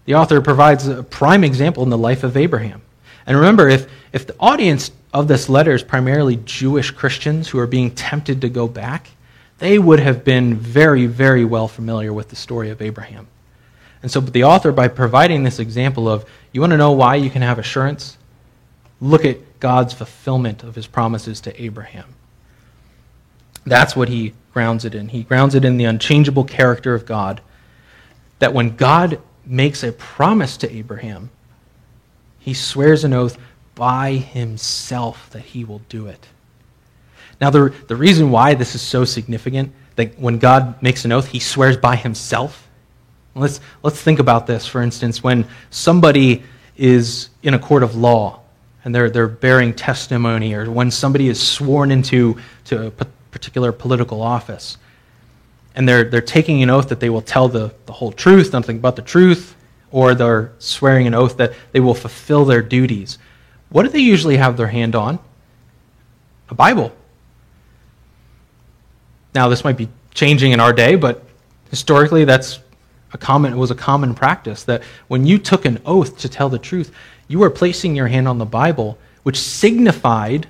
the 0.05 0.15
author 0.15 0.41
provides 0.41 0.87
a 0.87 1.03
prime 1.03 1.43
example 1.43 1.83
in 1.83 1.89
the 1.89 1.97
life 1.97 2.23
of 2.23 2.37
Abraham. 2.37 2.81
And 3.25 3.35
remember, 3.35 3.67
if, 3.67 3.87
if 4.13 4.25
the 4.25 4.35
audience 4.39 4.91
of 5.13 5.27
this 5.27 5.49
letter 5.49 5.73
is 5.73 5.83
primarily 5.83 6.37
Jewish 6.37 6.91
Christians 6.91 7.49
who 7.49 7.59
are 7.59 7.67
being 7.67 7.91
tempted 7.91 8.41
to 8.41 8.49
go 8.49 8.67
back, 8.67 9.09
they 9.59 9.79
would 9.79 9.99
have 9.99 10.23
been 10.23 10.55
very, 10.55 11.07
very 11.07 11.43
well 11.43 11.67
familiar 11.67 12.13
with 12.13 12.29
the 12.29 12.35
story 12.35 12.69
of 12.69 12.81
Abraham. 12.81 13.27
And 14.01 14.11
so 14.11 14.21
but 14.21 14.33
the 14.33 14.43
author, 14.43 14.71
by 14.71 14.87
providing 14.87 15.43
this 15.43 15.59
example 15.59 16.07
of, 16.07 16.25
you 16.51 16.61
want 16.61 16.71
to 16.71 16.77
know 16.77 16.91
why 16.91 17.15
you 17.15 17.29
can 17.29 17.41
have 17.41 17.59
assurance? 17.59 18.17
Look 19.01 19.25
at 19.25 19.59
God's 19.59 19.93
fulfillment 19.93 20.63
of 20.63 20.75
his 20.75 20.87
promises 20.87 21.41
to 21.41 21.61
Abraham. 21.61 22.05
That's 23.65 23.95
what 23.95 24.09
he 24.09 24.33
grounds 24.53 24.85
it 24.85 24.95
in. 24.95 25.09
He 25.09 25.23
grounds 25.23 25.55
it 25.55 25.65
in 25.65 25.77
the 25.77 25.85
unchangeable 25.85 26.45
character 26.45 26.93
of 26.93 27.05
God. 27.05 27.41
That 28.39 28.53
when 28.53 28.75
God 28.75 29.19
makes 29.45 29.83
a 29.83 29.91
promise 29.91 30.57
to 30.57 30.71
Abraham, 30.71 31.29
he 32.39 32.53
swears 32.53 33.03
an 33.03 33.13
oath 33.13 33.37
by 33.75 34.13
himself 34.13 35.29
that 35.31 35.43
he 35.43 35.63
will 35.63 35.81
do 35.89 36.07
it. 36.07 36.27
Now, 37.39 37.49
the, 37.49 37.73
the 37.87 37.95
reason 37.95 38.31
why 38.31 38.55
this 38.55 38.73
is 38.73 38.81
so 38.81 39.05
significant, 39.05 39.73
that 39.95 40.17
when 40.17 40.39
God 40.39 40.81
makes 40.81 41.05
an 41.05 41.11
oath, 41.11 41.27
he 41.27 41.39
swears 41.39 41.77
by 41.77 41.95
himself. 41.95 42.66
Let's, 43.37 43.59
let's 43.83 44.01
think 44.01 44.19
about 44.19 44.47
this. 44.47 44.65
For 44.67 44.81
instance, 44.81 45.23
when 45.23 45.47
somebody 45.69 46.43
is 46.75 47.29
in 47.43 47.53
a 47.53 47.59
court 47.59 47.83
of 47.83 47.95
law 47.95 48.41
and 48.83 48.93
they're, 48.93 49.09
they're 49.09 49.27
bearing 49.27 49.73
testimony, 49.73 50.53
or 50.53 50.69
when 50.69 50.91
somebody 50.91 51.27
is 51.27 51.41
sworn 51.41 51.91
into 51.91 52.37
to 52.65 52.87
a 52.87 52.91
particular 53.31 53.71
political 53.71 54.21
office, 54.21 54.77
and 55.75 55.87
they're, 55.87 56.05
they're 56.05 56.21
taking 56.21 56.63
an 56.63 56.69
oath 56.69 56.89
that 56.89 56.99
they 56.99 57.09
will 57.09 57.21
tell 57.21 57.47
the, 57.47 57.73
the 57.85 57.93
whole 57.93 58.11
truth, 58.11 58.53
nothing 58.53 58.79
but 58.79 58.95
the 58.95 59.01
truth, 59.01 59.55
or 59.91 60.15
they're 60.15 60.51
swearing 60.59 61.05
an 61.05 61.13
oath 61.13 61.37
that 61.37 61.53
they 61.71 61.79
will 61.79 61.93
fulfill 61.93 62.45
their 62.45 62.61
duties. 62.61 63.19
What 63.69 63.83
do 63.83 63.89
they 63.89 63.99
usually 63.99 64.37
have 64.37 64.57
their 64.57 64.67
hand 64.67 64.95
on? 64.95 65.19
A 66.49 66.55
Bible. 66.55 66.93
Now, 69.35 69.49
this 69.49 69.63
might 69.63 69.77
be 69.77 69.89
changing 70.13 70.51
in 70.51 70.59
our 70.59 70.73
day, 70.73 70.95
but 70.95 71.23
historically, 71.69 72.25
that's 72.25 72.59
a 73.13 73.17
common, 73.17 73.53
it 73.53 73.57
was 73.57 73.71
a 73.71 73.75
common 73.75 74.13
practice 74.13 74.63
that 74.63 74.83
when 75.07 75.25
you 75.25 75.37
took 75.37 75.65
an 75.65 75.79
oath 75.85 76.17
to 76.19 76.29
tell 76.29 76.49
the 76.49 76.59
truth, 76.59 76.93
you 77.27 77.39
were 77.39 77.49
placing 77.49 77.95
your 77.95 78.07
hand 78.07 78.27
on 78.27 78.37
the 78.37 78.45
Bible, 78.45 78.97
which 79.23 79.39
signified 79.39 80.47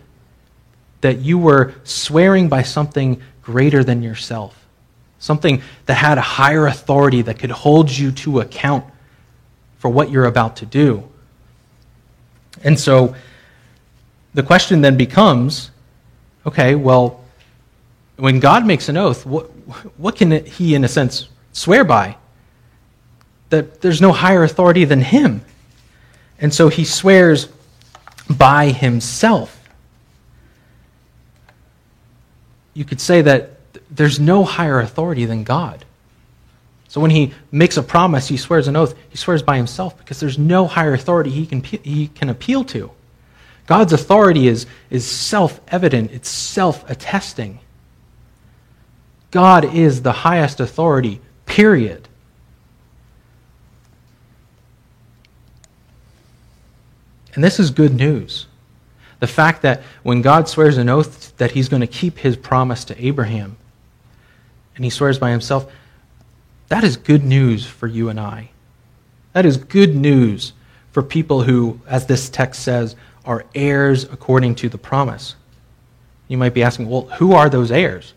that 1.02 1.20
you 1.20 1.38
were 1.38 1.74
swearing 1.84 2.50
by 2.50 2.64
something 2.64 3.22
greater 3.42 3.84
than 3.84 4.02
yourself 4.02 4.68
something 5.20 5.62
that 5.86 5.96
had 5.96 6.18
a 6.18 6.22
higher 6.22 6.68
authority 6.68 7.22
that 7.24 7.40
could 7.40 7.52
hold 7.52 7.90
you 7.90 8.12
to 8.12 8.40
account 8.40 8.86
for 9.80 9.90
what 9.90 10.12
you're 10.12 10.26
about 10.26 10.58
to 10.58 10.66
do. 10.66 11.04
And 12.64 12.80
so 12.80 13.16
the 14.34 14.44
question 14.44 14.82
then 14.82 14.98
becomes 14.98 15.72
okay, 16.46 16.76
well, 16.76 17.26
when 18.16 18.40
God 18.40 18.66
makes 18.66 18.88
an 18.88 18.96
oath, 18.96 19.26
what, 19.26 19.48
what 19.98 20.16
can 20.16 20.46
he, 20.46 20.76
in 20.76 20.86
a 20.86 20.88
sense, 20.88 21.28
swear 21.52 21.84
by? 21.84 22.16
That 23.50 23.82
there's 23.82 24.02
no 24.02 24.12
higher 24.12 24.44
authority 24.44 24.86
than 24.86 25.02
him. 25.02 25.42
And 26.40 26.54
so 26.54 26.68
he 26.68 26.86
swears 26.86 27.48
by 28.30 28.70
himself. 28.72 29.54
You 32.74 32.86
could 32.86 33.02
say 33.02 33.22
that 33.24 33.52
there's 33.90 34.20
no 34.20 34.44
higher 34.44 34.80
authority 34.80 35.26
than 35.26 35.44
God. 35.44 35.84
So 36.90 37.02
when 37.02 37.12
he 37.12 37.34
makes 37.52 37.78
a 37.78 37.84
promise, 37.84 38.28
he 38.28 38.38
swears 38.38 38.68
an 38.68 38.76
oath, 38.76 38.96
he 39.10 39.18
swears 39.18 39.44
by 39.44 39.58
himself 39.58 39.98
because 39.98 40.20
there's 40.20 40.38
no 40.38 40.68
higher 40.68 40.94
authority 40.94 41.30
he 41.30 41.46
can, 41.46 41.64
he 41.64 42.08
can 42.08 42.30
appeal 42.30 42.64
to. 42.66 42.92
God's 43.66 43.94
authority 43.94 44.48
is, 44.48 44.66
is 44.90 45.06
self 45.06 45.60
evident, 45.68 46.12
it's 46.12 46.30
self 46.30 46.90
attesting. 46.90 47.60
God 49.32 49.66
is 49.76 50.02
the 50.02 50.14
highest 50.14 50.62
authority, 50.62 51.20
period. 51.46 52.07
And 57.34 57.44
this 57.44 57.60
is 57.60 57.70
good 57.72 57.94
news. 57.94 58.48
The 59.20 59.28
fact 59.28 59.62
that 59.64 59.82
when 60.04 60.22
God 60.22 60.48
swears 60.48 60.78
an 60.78 60.90
oath 60.90 61.36
that 61.38 61.52
he's 61.52 61.70
going 61.70 61.82
to 61.82 61.88
keep 61.88 62.18
his 62.18 62.38
promise 62.38 62.86
to 62.86 63.06
Abraham, 63.06 63.58
and 64.76 64.86
he 64.86 64.92
swears 64.92 65.18
by 65.18 65.32
himself, 65.32 65.72
that 66.68 66.84
is 66.84 66.98
good 66.98 67.24
news 67.24 67.66
for 67.66 67.88
you 67.88 68.10
and 68.10 68.20
I. 68.20 68.50
That 69.34 69.46
is 69.46 69.58
good 69.58 69.96
news 69.96 70.54
for 70.92 71.02
people 71.02 71.44
who, 71.44 71.80
as 71.88 72.06
this 72.06 72.30
text 72.30 72.64
says, 72.64 72.96
are 73.26 73.46
heirs 73.56 74.04
according 74.04 74.56
to 74.56 74.70
the 74.70 74.78
promise. 74.78 75.36
You 76.28 76.38
might 76.38 76.54
be 76.54 76.64
asking, 76.64 76.90
well, 76.90 77.04
who 77.18 77.34
are 77.34 77.50
those 77.50 77.72
heirs? 77.72 78.14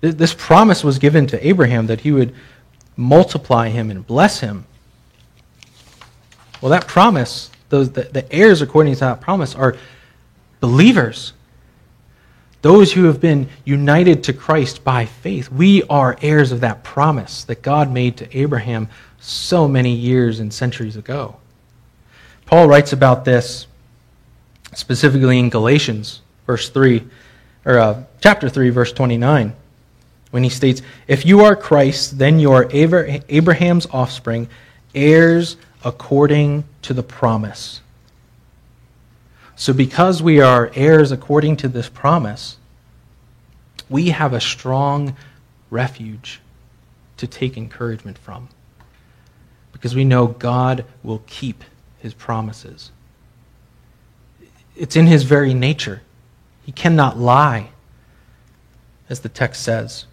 This 0.00 0.34
promise 0.34 0.82
was 0.82 0.98
given 0.98 1.28
to 1.28 1.46
Abraham 1.46 1.86
that 1.86 2.00
he 2.00 2.10
would 2.10 2.34
multiply 2.96 3.68
him 3.68 3.90
and 3.90 4.04
bless 4.04 4.40
him. 4.40 4.66
Well, 6.60 6.70
that 6.70 6.88
promise, 6.88 7.50
those, 7.72 7.90
the, 7.90 8.02
the 8.02 8.30
heirs 8.30 8.60
according 8.60 8.92
to 8.92 9.00
that 9.00 9.22
promise, 9.22 9.54
are 9.54 9.76
believers 10.60 11.32
those 12.60 12.92
who 12.92 13.04
have 13.04 13.20
been 13.20 13.48
united 13.64 14.22
to 14.24 14.32
Christ 14.32 14.84
by 14.84 15.06
faith. 15.06 15.50
We 15.50 15.82
are 15.84 16.16
heirs 16.22 16.52
of 16.52 16.60
that 16.60 16.84
promise 16.84 17.42
that 17.44 17.60
God 17.60 17.90
made 17.90 18.16
to 18.18 18.38
Abraham 18.38 18.88
so 19.18 19.66
many 19.66 19.92
years 19.92 20.38
and 20.38 20.54
centuries 20.54 20.96
ago. 20.96 21.36
Paul 22.46 22.68
writes 22.68 22.92
about 22.92 23.24
this 23.24 23.66
specifically 24.74 25.40
in 25.40 25.50
Galatians, 25.50 26.20
verse 26.46 26.68
3, 26.68 27.02
or 27.64 27.78
uh, 27.78 28.04
chapter 28.20 28.48
3, 28.48 28.70
verse 28.70 28.92
29, 28.92 29.52
when 30.30 30.44
he 30.44 30.48
states, 30.48 30.82
If 31.08 31.26
you 31.26 31.40
are 31.40 31.56
Christ, 31.56 32.18
then 32.18 32.38
you 32.38 32.52
are 32.52 32.68
Abraham's 32.70 33.86
offspring, 33.86 34.48
heirs 34.94 35.56
according 35.84 36.64
to 36.82 36.94
the 36.94 37.02
promise. 37.02 37.80
So, 39.56 39.72
because 39.72 40.22
we 40.22 40.40
are 40.40 40.70
heirs 40.74 41.12
according 41.12 41.56
to 41.58 41.68
this 41.68 41.88
promise, 41.88 42.56
we 43.88 44.08
have 44.10 44.32
a 44.32 44.40
strong 44.40 45.16
refuge 45.70 46.40
to 47.18 47.26
take 47.26 47.56
encouragement 47.56 48.18
from. 48.18 48.48
Because 49.72 49.94
we 49.94 50.04
know 50.04 50.26
God 50.26 50.84
will 51.02 51.22
keep 51.26 51.64
his 51.98 52.14
promises. 52.14 52.90
It's 54.76 54.96
in 54.96 55.06
his 55.06 55.24
very 55.24 55.54
nature. 55.54 56.02
He 56.64 56.72
cannot 56.72 57.18
lie, 57.18 57.70
as 59.08 59.20
the 59.20 59.28
text 59.28 59.62
says. 59.62 60.06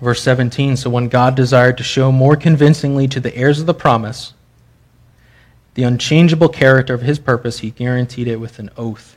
Verse 0.00 0.22
17 0.22 0.76
So 0.76 0.90
when 0.90 1.08
God 1.08 1.34
desired 1.34 1.78
to 1.78 1.84
show 1.84 2.10
more 2.10 2.36
convincingly 2.36 3.08
to 3.08 3.20
the 3.20 3.34
heirs 3.36 3.60
of 3.60 3.66
the 3.66 3.74
promise, 3.74 4.34
the 5.74 5.82
unchangeable 5.82 6.48
character 6.48 6.94
of 6.94 7.02
his 7.02 7.18
purpose, 7.18 7.60
he 7.60 7.70
guaranteed 7.70 8.28
it 8.28 8.40
with 8.40 8.58
an 8.58 8.70
oath. 8.76 9.16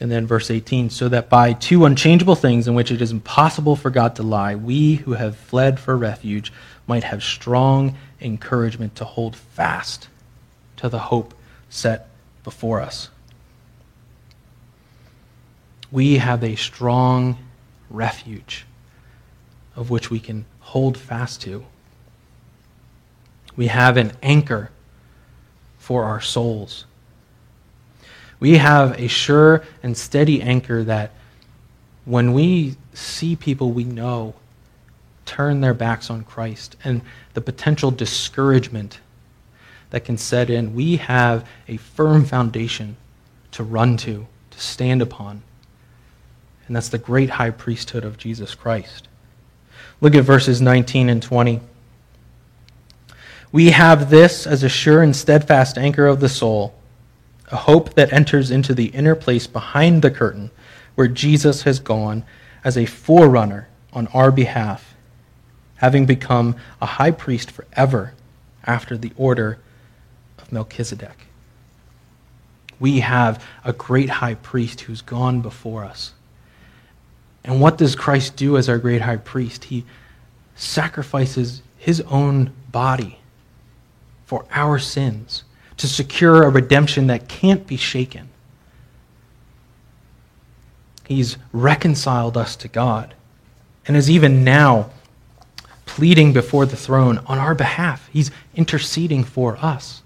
And 0.00 0.10
then 0.12 0.26
verse 0.26 0.50
18 0.50 0.90
so 0.90 1.08
that 1.08 1.28
by 1.28 1.52
two 1.52 1.84
unchangeable 1.84 2.36
things 2.36 2.68
in 2.68 2.74
which 2.74 2.92
it 2.92 3.02
is 3.02 3.10
impossible 3.10 3.74
for 3.74 3.90
God 3.90 4.14
to 4.16 4.22
lie, 4.22 4.54
we 4.54 4.96
who 4.96 5.14
have 5.14 5.36
fled 5.36 5.80
for 5.80 5.96
refuge 5.96 6.52
might 6.86 7.04
have 7.04 7.22
strong 7.22 7.96
encouragement 8.20 8.94
to 8.96 9.04
hold 9.04 9.34
fast 9.34 10.08
to 10.76 10.88
the 10.88 10.98
hope 10.98 11.34
set 11.68 12.08
before 12.44 12.80
us. 12.80 13.08
We 15.90 16.18
have 16.18 16.44
a 16.44 16.54
strong 16.54 17.38
refuge 17.90 18.66
of 19.76 19.90
which 19.90 20.10
we 20.10 20.20
can 20.20 20.44
hold 20.60 20.96
fast 20.96 21.40
to 21.42 21.64
we 23.58 23.66
have 23.66 23.96
an 23.96 24.12
anchor 24.22 24.70
for 25.78 26.04
our 26.04 26.20
souls. 26.20 26.84
We 28.38 28.58
have 28.58 28.96
a 29.00 29.08
sure 29.08 29.64
and 29.82 29.96
steady 29.96 30.40
anchor 30.40 30.84
that 30.84 31.10
when 32.04 32.32
we 32.32 32.76
see 32.94 33.34
people 33.34 33.72
we 33.72 33.82
know 33.82 34.34
turn 35.26 35.60
their 35.60 35.74
backs 35.74 36.08
on 36.08 36.22
Christ 36.22 36.76
and 36.84 37.02
the 37.34 37.40
potential 37.40 37.90
discouragement 37.90 39.00
that 39.90 40.04
can 40.04 40.16
set 40.16 40.50
in, 40.50 40.72
we 40.72 40.98
have 40.98 41.44
a 41.66 41.78
firm 41.78 42.24
foundation 42.24 42.96
to 43.50 43.64
run 43.64 43.96
to, 43.96 44.28
to 44.52 44.60
stand 44.60 45.02
upon. 45.02 45.42
And 46.68 46.76
that's 46.76 46.90
the 46.90 46.98
great 46.98 47.30
high 47.30 47.50
priesthood 47.50 48.04
of 48.04 48.18
Jesus 48.18 48.54
Christ. 48.54 49.08
Look 50.00 50.14
at 50.14 50.22
verses 50.22 50.60
19 50.60 51.08
and 51.08 51.22
20. 51.22 51.60
We 53.50 53.70
have 53.70 54.10
this 54.10 54.46
as 54.46 54.62
a 54.62 54.68
sure 54.68 55.02
and 55.02 55.16
steadfast 55.16 55.78
anchor 55.78 56.06
of 56.06 56.20
the 56.20 56.28
soul, 56.28 56.74
a 57.50 57.56
hope 57.56 57.94
that 57.94 58.12
enters 58.12 58.50
into 58.50 58.74
the 58.74 58.88
inner 58.88 59.14
place 59.14 59.46
behind 59.46 60.02
the 60.02 60.10
curtain, 60.10 60.50
where 60.94 61.08
Jesus 61.08 61.62
has 61.62 61.80
gone 61.80 62.24
as 62.62 62.76
a 62.76 62.84
forerunner 62.84 63.68
on 63.94 64.06
our 64.08 64.30
behalf, 64.30 64.94
having 65.76 66.04
become 66.04 66.54
a 66.82 66.86
high 66.86 67.10
priest 67.10 67.50
forever 67.50 68.12
after 68.64 68.98
the 68.98 69.12
order 69.16 69.58
of 70.38 70.52
Melchizedek. 70.52 71.26
We 72.78 73.00
have 73.00 73.42
a 73.64 73.72
great 73.72 74.10
high 74.10 74.34
priest 74.34 74.82
who's 74.82 75.00
gone 75.00 75.40
before 75.40 75.84
us. 75.84 76.12
And 77.44 77.60
what 77.60 77.78
does 77.78 77.94
Christ 77.94 78.36
do 78.36 78.56
as 78.56 78.68
our 78.68 78.78
great 78.78 79.02
high 79.02 79.16
priest? 79.16 79.64
He 79.64 79.84
sacrifices 80.54 81.62
his 81.76 82.00
own 82.02 82.52
body 82.70 83.18
for 84.26 84.44
our 84.50 84.78
sins 84.78 85.44
to 85.78 85.86
secure 85.86 86.42
a 86.42 86.50
redemption 86.50 87.06
that 87.06 87.28
can't 87.28 87.66
be 87.66 87.76
shaken. 87.76 88.28
He's 91.06 91.38
reconciled 91.52 92.36
us 92.36 92.56
to 92.56 92.68
God 92.68 93.14
and 93.86 93.96
is 93.96 94.10
even 94.10 94.44
now 94.44 94.90
pleading 95.86 96.34
before 96.34 96.66
the 96.66 96.76
throne 96.76 97.18
on 97.26 97.38
our 97.38 97.54
behalf. 97.54 98.08
He's 98.12 98.30
interceding 98.54 99.24
for 99.24 99.56
us. 99.56 100.02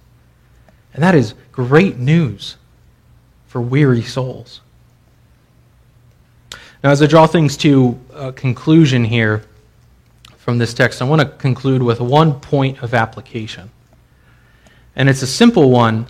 And 0.94 1.02
that 1.02 1.14
is 1.14 1.34
great 1.50 1.98
news 1.98 2.56
for 3.46 3.60
weary 3.60 4.02
souls. 4.02 4.60
Now, 6.82 6.90
as 6.90 7.00
I 7.00 7.06
draw 7.06 7.28
things 7.28 7.56
to 7.58 7.98
a 8.12 8.32
conclusion 8.32 9.04
here 9.04 9.44
from 10.36 10.58
this 10.58 10.74
text, 10.74 11.00
I 11.00 11.04
want 11.04 11.20
to 11.22 11.28
conclude 11.28 11.80
with 11.80 12.00
one 12.00 12.40
point 12.40 12.82
of 12.82 12.92
application. 12.92 13.70
And 14.96 15.08
it's 15.08 15.22
a 15.22 15.26
simple 15.26 15.70
one, 15.70 16.06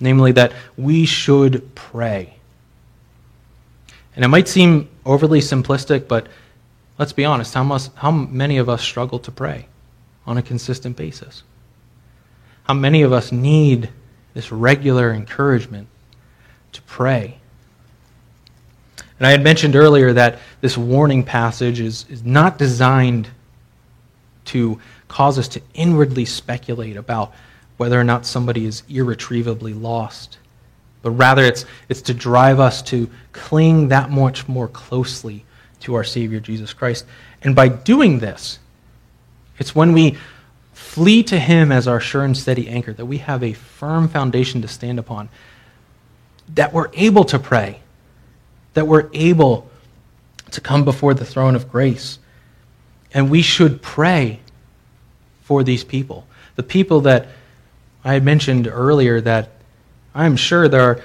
namely 0.00 0.32
that 0.32 0.52
we 0.78 1.04
should 1.04 1.74
pray. 1.74 2.34
And 4.16 4.24
it 4.24 4.28
might 4.28 4.48
seem 4.48 4.88
overly 5.04 5.40
simplistic, 5.40 6.08
but 6.08 6.28
let's 6.98 7.12
be 7.12 7.26
honest 7.26 7.52
how, 7.52 7.62
must, 7.62 7.94
how 7.96 8.10
many 8.10 8.56
of 8.56 8.70
us 8.70 8.80
struggle 8.82 9.18
to 9.18 9.30
pray 9.30 9.66
on 10.26 10.38
a 10.38 10.42
consistent 10.42 10.96
basis? 10.96 11.42
How 12.64 12.74
many 12.74 13.02
of 13.02 13.12
us 13.12 13.32
need 13.32 13.90
this 14.32 14.50
regular 14.50 15.12
encouragement 15.12 15.88
to 16.72 16.80
pray? 16.82 17.38
And 19.22 19.28
I 19.28 19.30
had 19.30 19.44
mentioned 19.44 19.76
earlier 19.76 20.12
that 20.14 20.40
this 20.62 20.76
warning 20.76 21.22
passage 21.22 21.78
is, 21.78 22.06
is 22.10 22.24
not 22.24 22.58
designed 22.58 23.28
to 24.46 24.80
cause 25.06 25.38
us 25.38 25.46
to 25.46 25.62
inwardly 25.74 26.24
speculate 26.24 26.96
about 26.96 27.32
whether 27.76 28.00
or 28.00 28.02
not 28.02 28.26
somebody 28.26 28.64
is 28.64 28.82
irretrievably 28.88 29.74
lost, 29.74 30.38
but 31.02 31.12
rather 31.12 31.44
it's, 31.44 31.66
it's 31.88 32.02
to 32.02 32.14
drive 32.14 32.58
us 32.58 32.82
to 32.82 33.08
cling 33.30 33.86
that 33.90 34.10
much 34.10 34.48
more 34.48 34.66
closely 34.66 35.44
to 35.78 35.94
our 35.94 36.02
Savior 36.02 36.40
Jesus 36.40 36.72
Christ. 36.72 37.06
And 37.42 37.54
by 37.54 37.68
doing 37.68 38.18
this, 38.18 38.58
it's 39.56 39.72
when 39.72 39.92
we 39.92 40.18
flee 40.72 41.22
to 41.22 41.38
Him 41.38 41.70
as 41.70 41.86
our 41.86 42.00
sure 42.00 42.24
and 42.24 42.36
steady 42.36 42.68
anchor 42.68 42.92
that 42.92 43.06
we 43.06 43.18
have 43.18 43.44
a 43.44 43.52
firm 43.52 44.08
foundation 44.08 44.62
to 44.62 44.66
stand 44.66 44.98
upon, 44.98 45.28
that 46.56 46.72
we're 46.72 46.90
able 46.94 47.22
to 47.26 47.38
pray 47.38 47.81
that 48.74 48.86
we're 48.86 49.08
able 49.12 49.70
to 50.50 50.60
come 50.60 50.84
before 50.84 51.14
the 51.14 51.24
throne 51.24 51.54
of 51.54 51.70
grace. 51.70 52.18
And 53.12 53.30
we 53.30 53.42
should 53.42 53.82
pray 53.82 54.40
for 55.42 55.62
these 55.62 55.84
people. 55.84 56.26
The 56.56 56.62
people 56.62 57.00
that 57.02 57.28
I 58.04 58.20
mentioned 58.20 58.66
earlier 58.66 59.20
that 59.20 59.50
I 60.14 60.26
am 60.26 60.36
sure 60.36 60.68
there 60.68 60.82
are, 60.82 61.02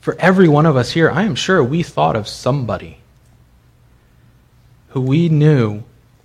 for 0.00 0.16
every 0.18 0.48
one 0.48 0.66
of 0.66 0.76
us 0.76 0.92
here, 0.92 1.10
I 1.10 1.24
am 1.24 1.34
sure 1.34 1.62
we 1.62 1.82
thought 1.82 2.16
of 2.16 2.28
somebody 2.28 2.98
who 4.88 5.00
we 5.00 5.28
knew 5.28 5.82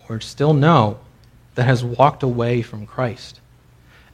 or 0.10 0.20
still 0.20 0.54
know 0.54 1.00
that 1.56 1.64
has 1.64 1.84
walked 1.84 2.24
away 2.24 2.62
from 2.62 2.86
Christ. 2.86 3.40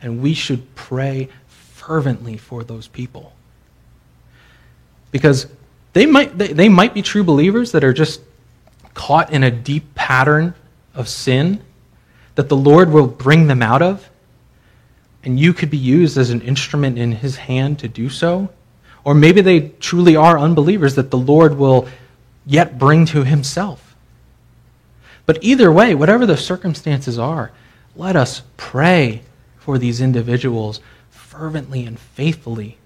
And 0.01 0.21
we 0.21 0.33
should 0.33 0.75
pray 0.75 1.29
fervently 1.47 2.37
for 2.37 2.63
those 2.63 2.87
people. 2.87 3.33
Because 5.11 5.47
they 5.93 6.05
might, 6.05 6.37
they, 6.37 6.53
they 6.53 6.69
might 6.69 6.93
be 6.93 7.01
true 7.01 7.23
believers 7.23 7.71
that 7.71 7.83
are 7.83 7.93
just 7.93 8.21
caught 8.93 9.31
in 9.31 9.43
a 9.43 9.51
deep 9.51 9.95
pattern 9.95 10.53
of 10.93 11.07
sin 11.07 11.61
that 12.35 12.49
the 12.49 12.55
Lord 12.55 12.91
will 12.91 13.07
bring 13.07 13.47
them 13.47 13.61
out 13.61 13.81
of. 13.81 14.09
And 15.23 15.39
you 15.39 15.53
could 15.53 15.69
be 15.69 15.77
used 15.77 16.17
as 16.17 16.29
an 16.29 16.41
instrument 16.41 16.97
in 16.97 17.11
his 17.11 17.35
hand 17.35 17.79
to 17.79 17.87
do 17.87 18.09
so. 18.09 18.49
Or 19.03 19.13
maybe 19.13 19.41
they 19.41 19.69
truly 19.79 20.15
are 20.15 20.37
unbelievers 20.37 20.95
that 20.95 21.11
the 21.11 21.17
Lord 21.17 21.57
will 21.57 21.87
yet 22.45 22.77
bring 22.77 23.05
to 23.07 23.23
himself. 23.23 23.95
But 25.25 25.39
either 25.41 25.71
way, 25.71 25.93
whatever 25.93 26.25
the 26.25 26.37
circumstances 26.37 27.19
are, 27.19 27.51
let 27.95 28.15
us 28.15 28.41
pray 28.57 29.21
for 29.57 29.77
these 29.77 30.01
individuals 30.01 30.79
fervently 31.09 31.85
and 31.85 31.99
faithfully 31.99 32.77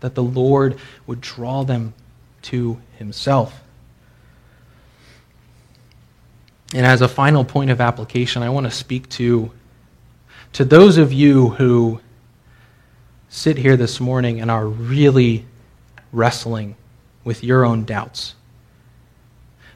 that 0.00 0.14
the 0.14 0.22
Lord 0.22 0.78
would 1.06 1.20
draw 1.20 1.62
them 1.64 1.94
to 2.44 2.80
himself. 2.98 3.60
And 6.74 6.84
as 6.84 7.02
a 7.02 7.08
final 7.08 7.44
point 7.44 7.70
of 7.70 7.80
application, 7.80 8.42
I 8.42 8.50
want 8.50 8.66
to 8.66 8.70
speak 8.70 9.08
to, 9.10 9.50
to 10.54 10.64
those 10.64 10.98
of 10.98 11.12
you 11.12 11.50
who 11.50 12.00
sit 13.28 13.56
here 13.56 13.76
this 13.76 14.00
morning 14.00 14.40
and 14.40 14.50
are 14.50 14.66
really 14.66 15.44
wrestling 16.12 16.76
with 17.22 17.42
your 17.42 17.64
own 17.64 17.84
doubts. 17.84 18.34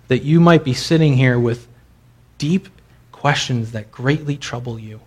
That 0.08 0.22
you 0.22 0.40
might 0.40 0.64
be 0.64 0.74
sitting 0.74 1.16
here 1.16 1.38
with 1.38 1.68
deep 2.38 2.68
questions 3.12 3.72
that 3.72 3.90
greatly 3.90 4.36
trouble 4.36 4.78
you. 4.78 5.00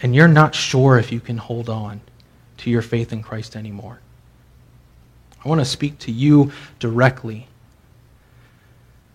And 0.00 0.14
you're 0.14 0.28
not 0.28 0.54
sure 0.54 0.98
if 0.98 1.12
you 1.12 1.20
can 1.20 1.38
hold 1.38 1.68
on 1.68 2.00
to 2.58 2.70
your 2.70 2.82
faith 2.82 3.12
in 3.12 3.22
Christ 3.22 3.56
anymore. 3.56 4.00
I 5.44 5.48
want 5.48 5.60
to 5.60 5.64
speak 5.64 5.98
to 6.00 6.12
you 6.12 6.52
directly 6.78 7.48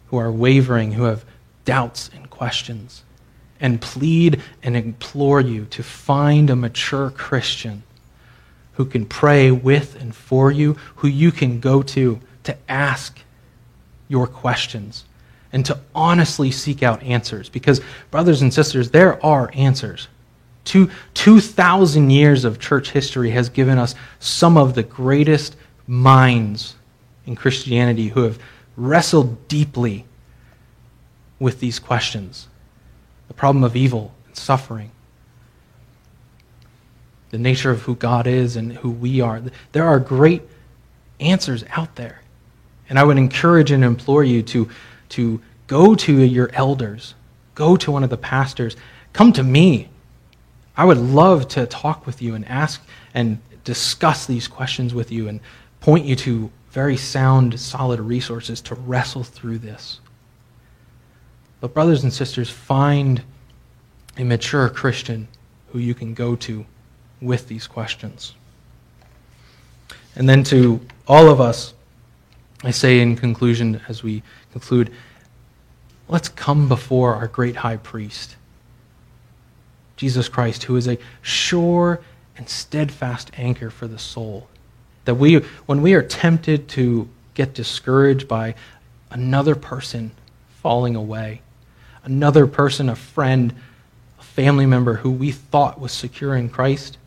who 0.07 0.17
are 0.17 0.31
wavering, 0.31 0.93
who 0.93 1.03
have 1.03 1.25
doubts 1.65 2.09
and 2.13 2.29
questions, 2.29 3.03
and 3.59 3.81
plead 3.81 4.41
and 4.63 4.75
implore 4.75 5.41
you 5.41 5.65
to 5.65 5.83
find 5.83 6.49
a 6.49 6.55
mature 6.55 7.09
Christian 7.09 7.83
who 8.73 8.85
can 8.85 9.05
pray 9.05 9.51
with 9.51 9.99
and 9.99 10.15
for 10.15 10.51
you, 10.51 10.77
who 10.97 11.07
you 11.07 11.31
can 11.31 11.59
go 11.59 11.81
to 11.81 12.19
to 12.43 12.55
ask 12.69 13.19
your 14.07 14.27
questions 14.27 15.03
and 15.51 15.65
to 15.65 15.79
honestly 15.95 16.51
seek 16.51 16.83
out 16.83 17.01
answers. 17.03 17.49
Because, 17.49 17.81
brothers 18.11 18.41
and 18.41 18.53
sisters, 18.53 18.91
there 18.91 19.23
are 19.25 19.49
answers. 19.53 20.07
Two, 20.63 20.91
2,000 21.15 22.09
years 22.09 22.45
of 22.45 22.59
church 22.59 22.91
history 22.91 23.31
has 23.31 23.49
given 23.49 23.77
us 23.77 23.95
some 24.19 24.57
of 24.57 24.75
the 24.75 24.83
greatest 24.83 25.55
minds 25.87 26.75
in 27.25 27.35
Christianity 27.35 28.09
who 28.09 28.23
have 28.23 28.39
wrestled 28.75 29.47
deeply 29.47 30.05
with 31.39 31.59
these 31.59 31.79
questions 31.79 32.47
the 33.27 33.33
problem 33.33 33.63
of 33.63 33.75
evil 33.75 34.13
and 34.25 34.37
suffering, 34.37 34.89
the 37.29 37.37
nature 37.37 37.71
of 37.71 37.81
who 37.81 37.95
God 37.95 38.25
is 38.25 38.55
and 38.55 38.71
who 38.71 38.89
we 38.89 39.19
are. 39.19 39.41
There 39.73 39.83
are 39.83 39.99
great 39.99 40.43
answers 41.19 41.63
out 41.75 41.95
there. 41.95 42.21
And 42.89 42.97
I 42.97 43.03
would 43.03 43.17
encourage 43.17 43.71
and 43.71 43.83
implore 43.83 44.23
you 44.23 44.41
to, 44.43 44.69
to 45.09 45.41
go 45.67 45.93
to 45.93 46.21
your 46.21 46.49
elders, 46.53 47.15
go 47.53 47.75
to 47.75 47.91
one 47.91 48.03
of 48.03 48.09
the 48.09 48.17
pastors, 48.17 48.77
come 49.11 49.33
to 49.33 49.43
me. 49.43 49.89
I 50.77 50.85
would 50.85 50.97
love 50.97 51.47
to 51.49 51.65
talk 51.65 52.05
with 52.05 52.21
you 52.21 52.33
and 52.33 52.47
ask 52.47 52.81
and 53.13 53.39
discuss 53.65 54.25
these 54.25 54.47
questions 54.47 54.93
with 54.93 55.11
you 55.11 55.27
and 55.27 55.41
point 55.87 56.05
you 56.05 56.17
to 56.17 56.51
very 56.71 56.97
sound, 56.97 57.57
solid 57.57 57.97
resources 58.01 58.59
to 58.59 58.75
wrestle 58.75 59.23
through 59.23 59.57
this. 59.57 60.01
But, 61.61 61.73
brothers 61.73 62.03
and 62.03 62.11
sisters, 62.11 62.49
find 62.49 63.23
a 64.17 64.25
mature 64.25 64.67
Christian 64.67 65.29
who 65.71 65.79
you 65.79 65.93
can 65.93 66.13
go 66.13 66.35
to 66.35 66.65
with 67.21 67.47
these 67.47 67.67
questions. 67.67 68.35
And 70.17 70.27
then 70.27 70.43
to 70.43 70.81
all 71.07 71.29
of 71.29 71.39
us, 71.39 71.73
I 72.65 72.71
say 72.71 72.99
in 72.99 73.15
conclusion, 73.15 73.79
as 73.87 74.03
we 74.03 74.23
conclude, 74.51 74.91
let's 76.09 76.27
come 76.27 76.67
before 76.67 77.15
our 77.15 77.27
great 77.27 77.55
high 77.55 77.77
priest 77.77 78.35
Jesus 79.95 80.27
Christ, 80.27 80.63
who 80.63 80.75
is 80.75 80.89
a 80.89 80.97
sure 81.21 82.01
and 82.35 82.49
steadfast 82.49 83.31
anchor 83.37 83.69
for 83.69 83.87
the 83.87 83.97
soul. 83.97 84.49
That 85.07 85.15
we, 85.15 85.35
when 85.67 85.81
we 85.81 85.93
are 85.93 86.01
tempted 86.01 86.67
to 86.69 87.07
get 87.33 87.53
discouraged 87.53 88.27
by 88.27 88.55
another 89.09 89.55
person 89.55 90.11
falling 90.61 90.97
away, 90.97 91.39
another 92.03 92.45
person, 92.45 92.89
a 92.89 92.95
friend, 92.95 93.53
a 94.19 94.23
family 94.23 94.65
member 94.65 94.95
who 94.95 95.09
we 95.09 95.31
thought 95.31 95.79
was 95.79 95.93
secure 95.93 96.35
in 96.35 96.49
Christ, 96.49 96.97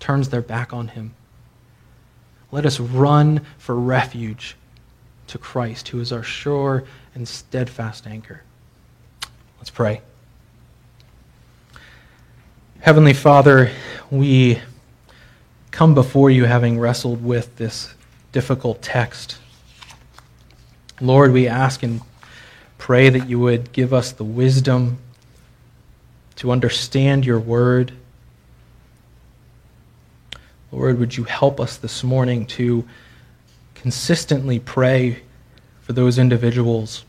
turns 0.00 0.30
their 0.30 0.42
back 0.42 0.72
on 0.72 0.88
him. 0.88 1.14
Let 2.50 2.66
us 2.66 2.80
run 2.80 3.42
for 3.56 3.76
refuge 3.76 4.56
to 5.28 5.38
Christ, 5.38 5.86
who 5.86 6.00
is 6.00 6.10
our 6.10 6.24
sure 6.24 6.82
and 7.14 7.28
steadfast 7.28 8.08
anchor. 8.08 8.42
Let's 9.58 9.70
pray. 9.70 10.00
Heavenly 12.80 13.14
Father, 13.14 13.70
we 14.10 14.58
come 15.78 15.94
before 15.94 16.28
you 16.28 16.44
having 16.44 16.76
wrestled 16.76 17.22
with 17.22 17.54
this 17.54 17.94
difficult 18.32 18.82
text. 18.82 19.38
Lord, 21.00 21.32
we 21.32 21.46
ask 21.46 21.84
and 21.84 22.00
pray 22.78 23.10
that 23.10 23.28
you 23.28 23.38
would 23.38 23.70
give 23.70 23.94
us 23.94 24.10
the 24.10 24.24
wisdom 24.24 24.98
to 26.34 26.50
understand 26.50 27.24
your 27.24 27.38
word. 27.38 27.92
Lord, 30.72 30.98
would 30.98 31.16
you 31.16 31.22
help 31.22 31.60
us 31.60 31.76
this 31.76 32.02
morning 32.02 32.44
to 32.46 32.84
consistently 33.76 34.58
pray 34.58 35.22
for 35.82 35.92
those 35.92 36.18
individuals 36.18 37.04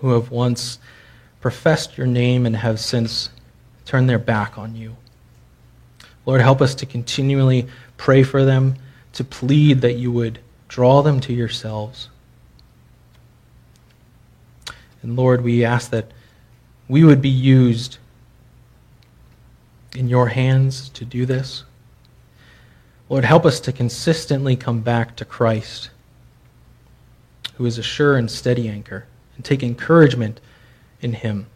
who 0.00 0.10
have 0.10 0.32
once 0.32 0.80
professed 1.40 1.96
your 1.96 2.08
name 2.08 2.44
and 2.46 2.56
have 2.56 2.80
since 2.80 3.30
turned 3.84 4.10
their 4.10 4.18
back 4.18 4.58
on 4.58 4.74
you. 4.74 4.96
Lord, 6.26 6.40
help 6.40 6.60
us 6.60 6.74
to 6.76 6.86
continually 6.86 7.68
pray 7.96 8.24
for 8.24 8.44
them, 8.44 8.76
to 9.12 9.24
plead 9.24 9.80
that 9.80 9.94
you 9.94 10.12
would 10.12 10.40
draw 10.68 11.00
them 11.00 11.20
to 11.20 11.32
yourselves. 11.32 12.08
And 15.02 15.16
Lord, 15.16 15.42
we 15.42 15.64
ask 15.64 15.90
that 15.90 16.10
we 16.88 17.04
would 17.04 17.22
be 17.22 17.28
used 17.28 17.98
in 19.94 20.08
your 20.08 20.28
hands 20.28 20.88
to 20.90 21.04
do 21.04 21.24
this. 21.24 21.64
Lord, 23.08 23.24
help 23.24 23.46
us 23.46 23.60
to 23.60 23.72
consistently 23.72 24.56
come 24.56 24.80
back 24.80 25.14
to 25.16 25.24
Christ, 25.24 25.90
who 27.54 27.66
is 27.66 27.78
a 27.78 27.82
sure 27.82 28.16
and 28.16 28.28
steady 28.28 28.68
anchor, 28.68 29.06
and 29.36 29.44
take 29.44 29.62
encouragement 29.62 30.40
in 31.00 31.12
him 31.12 31.46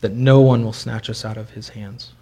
that 0.00 0.12
no 0.12 0.42
one 0.42 0.64
will 0.64 0.74
snatch 0.74 1.08
us 1.08 1.24
out 1.24 1.38
of 1.38 1.50
his 1.50 1.70
hands. 1.70 2.12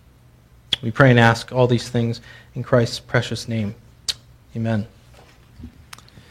We 0.85 0.91
pray 0.91 1.09
and 1.09 1.19
ask 1.19 1.51
all 1.51 1.67
these 1.67 1.89
things 1.89 2.21
in 2.55 2.63
Christ's 2.63 3.01
precious 3.01 3.49
name. 3.49 3.75
Amen. 4.55 4.87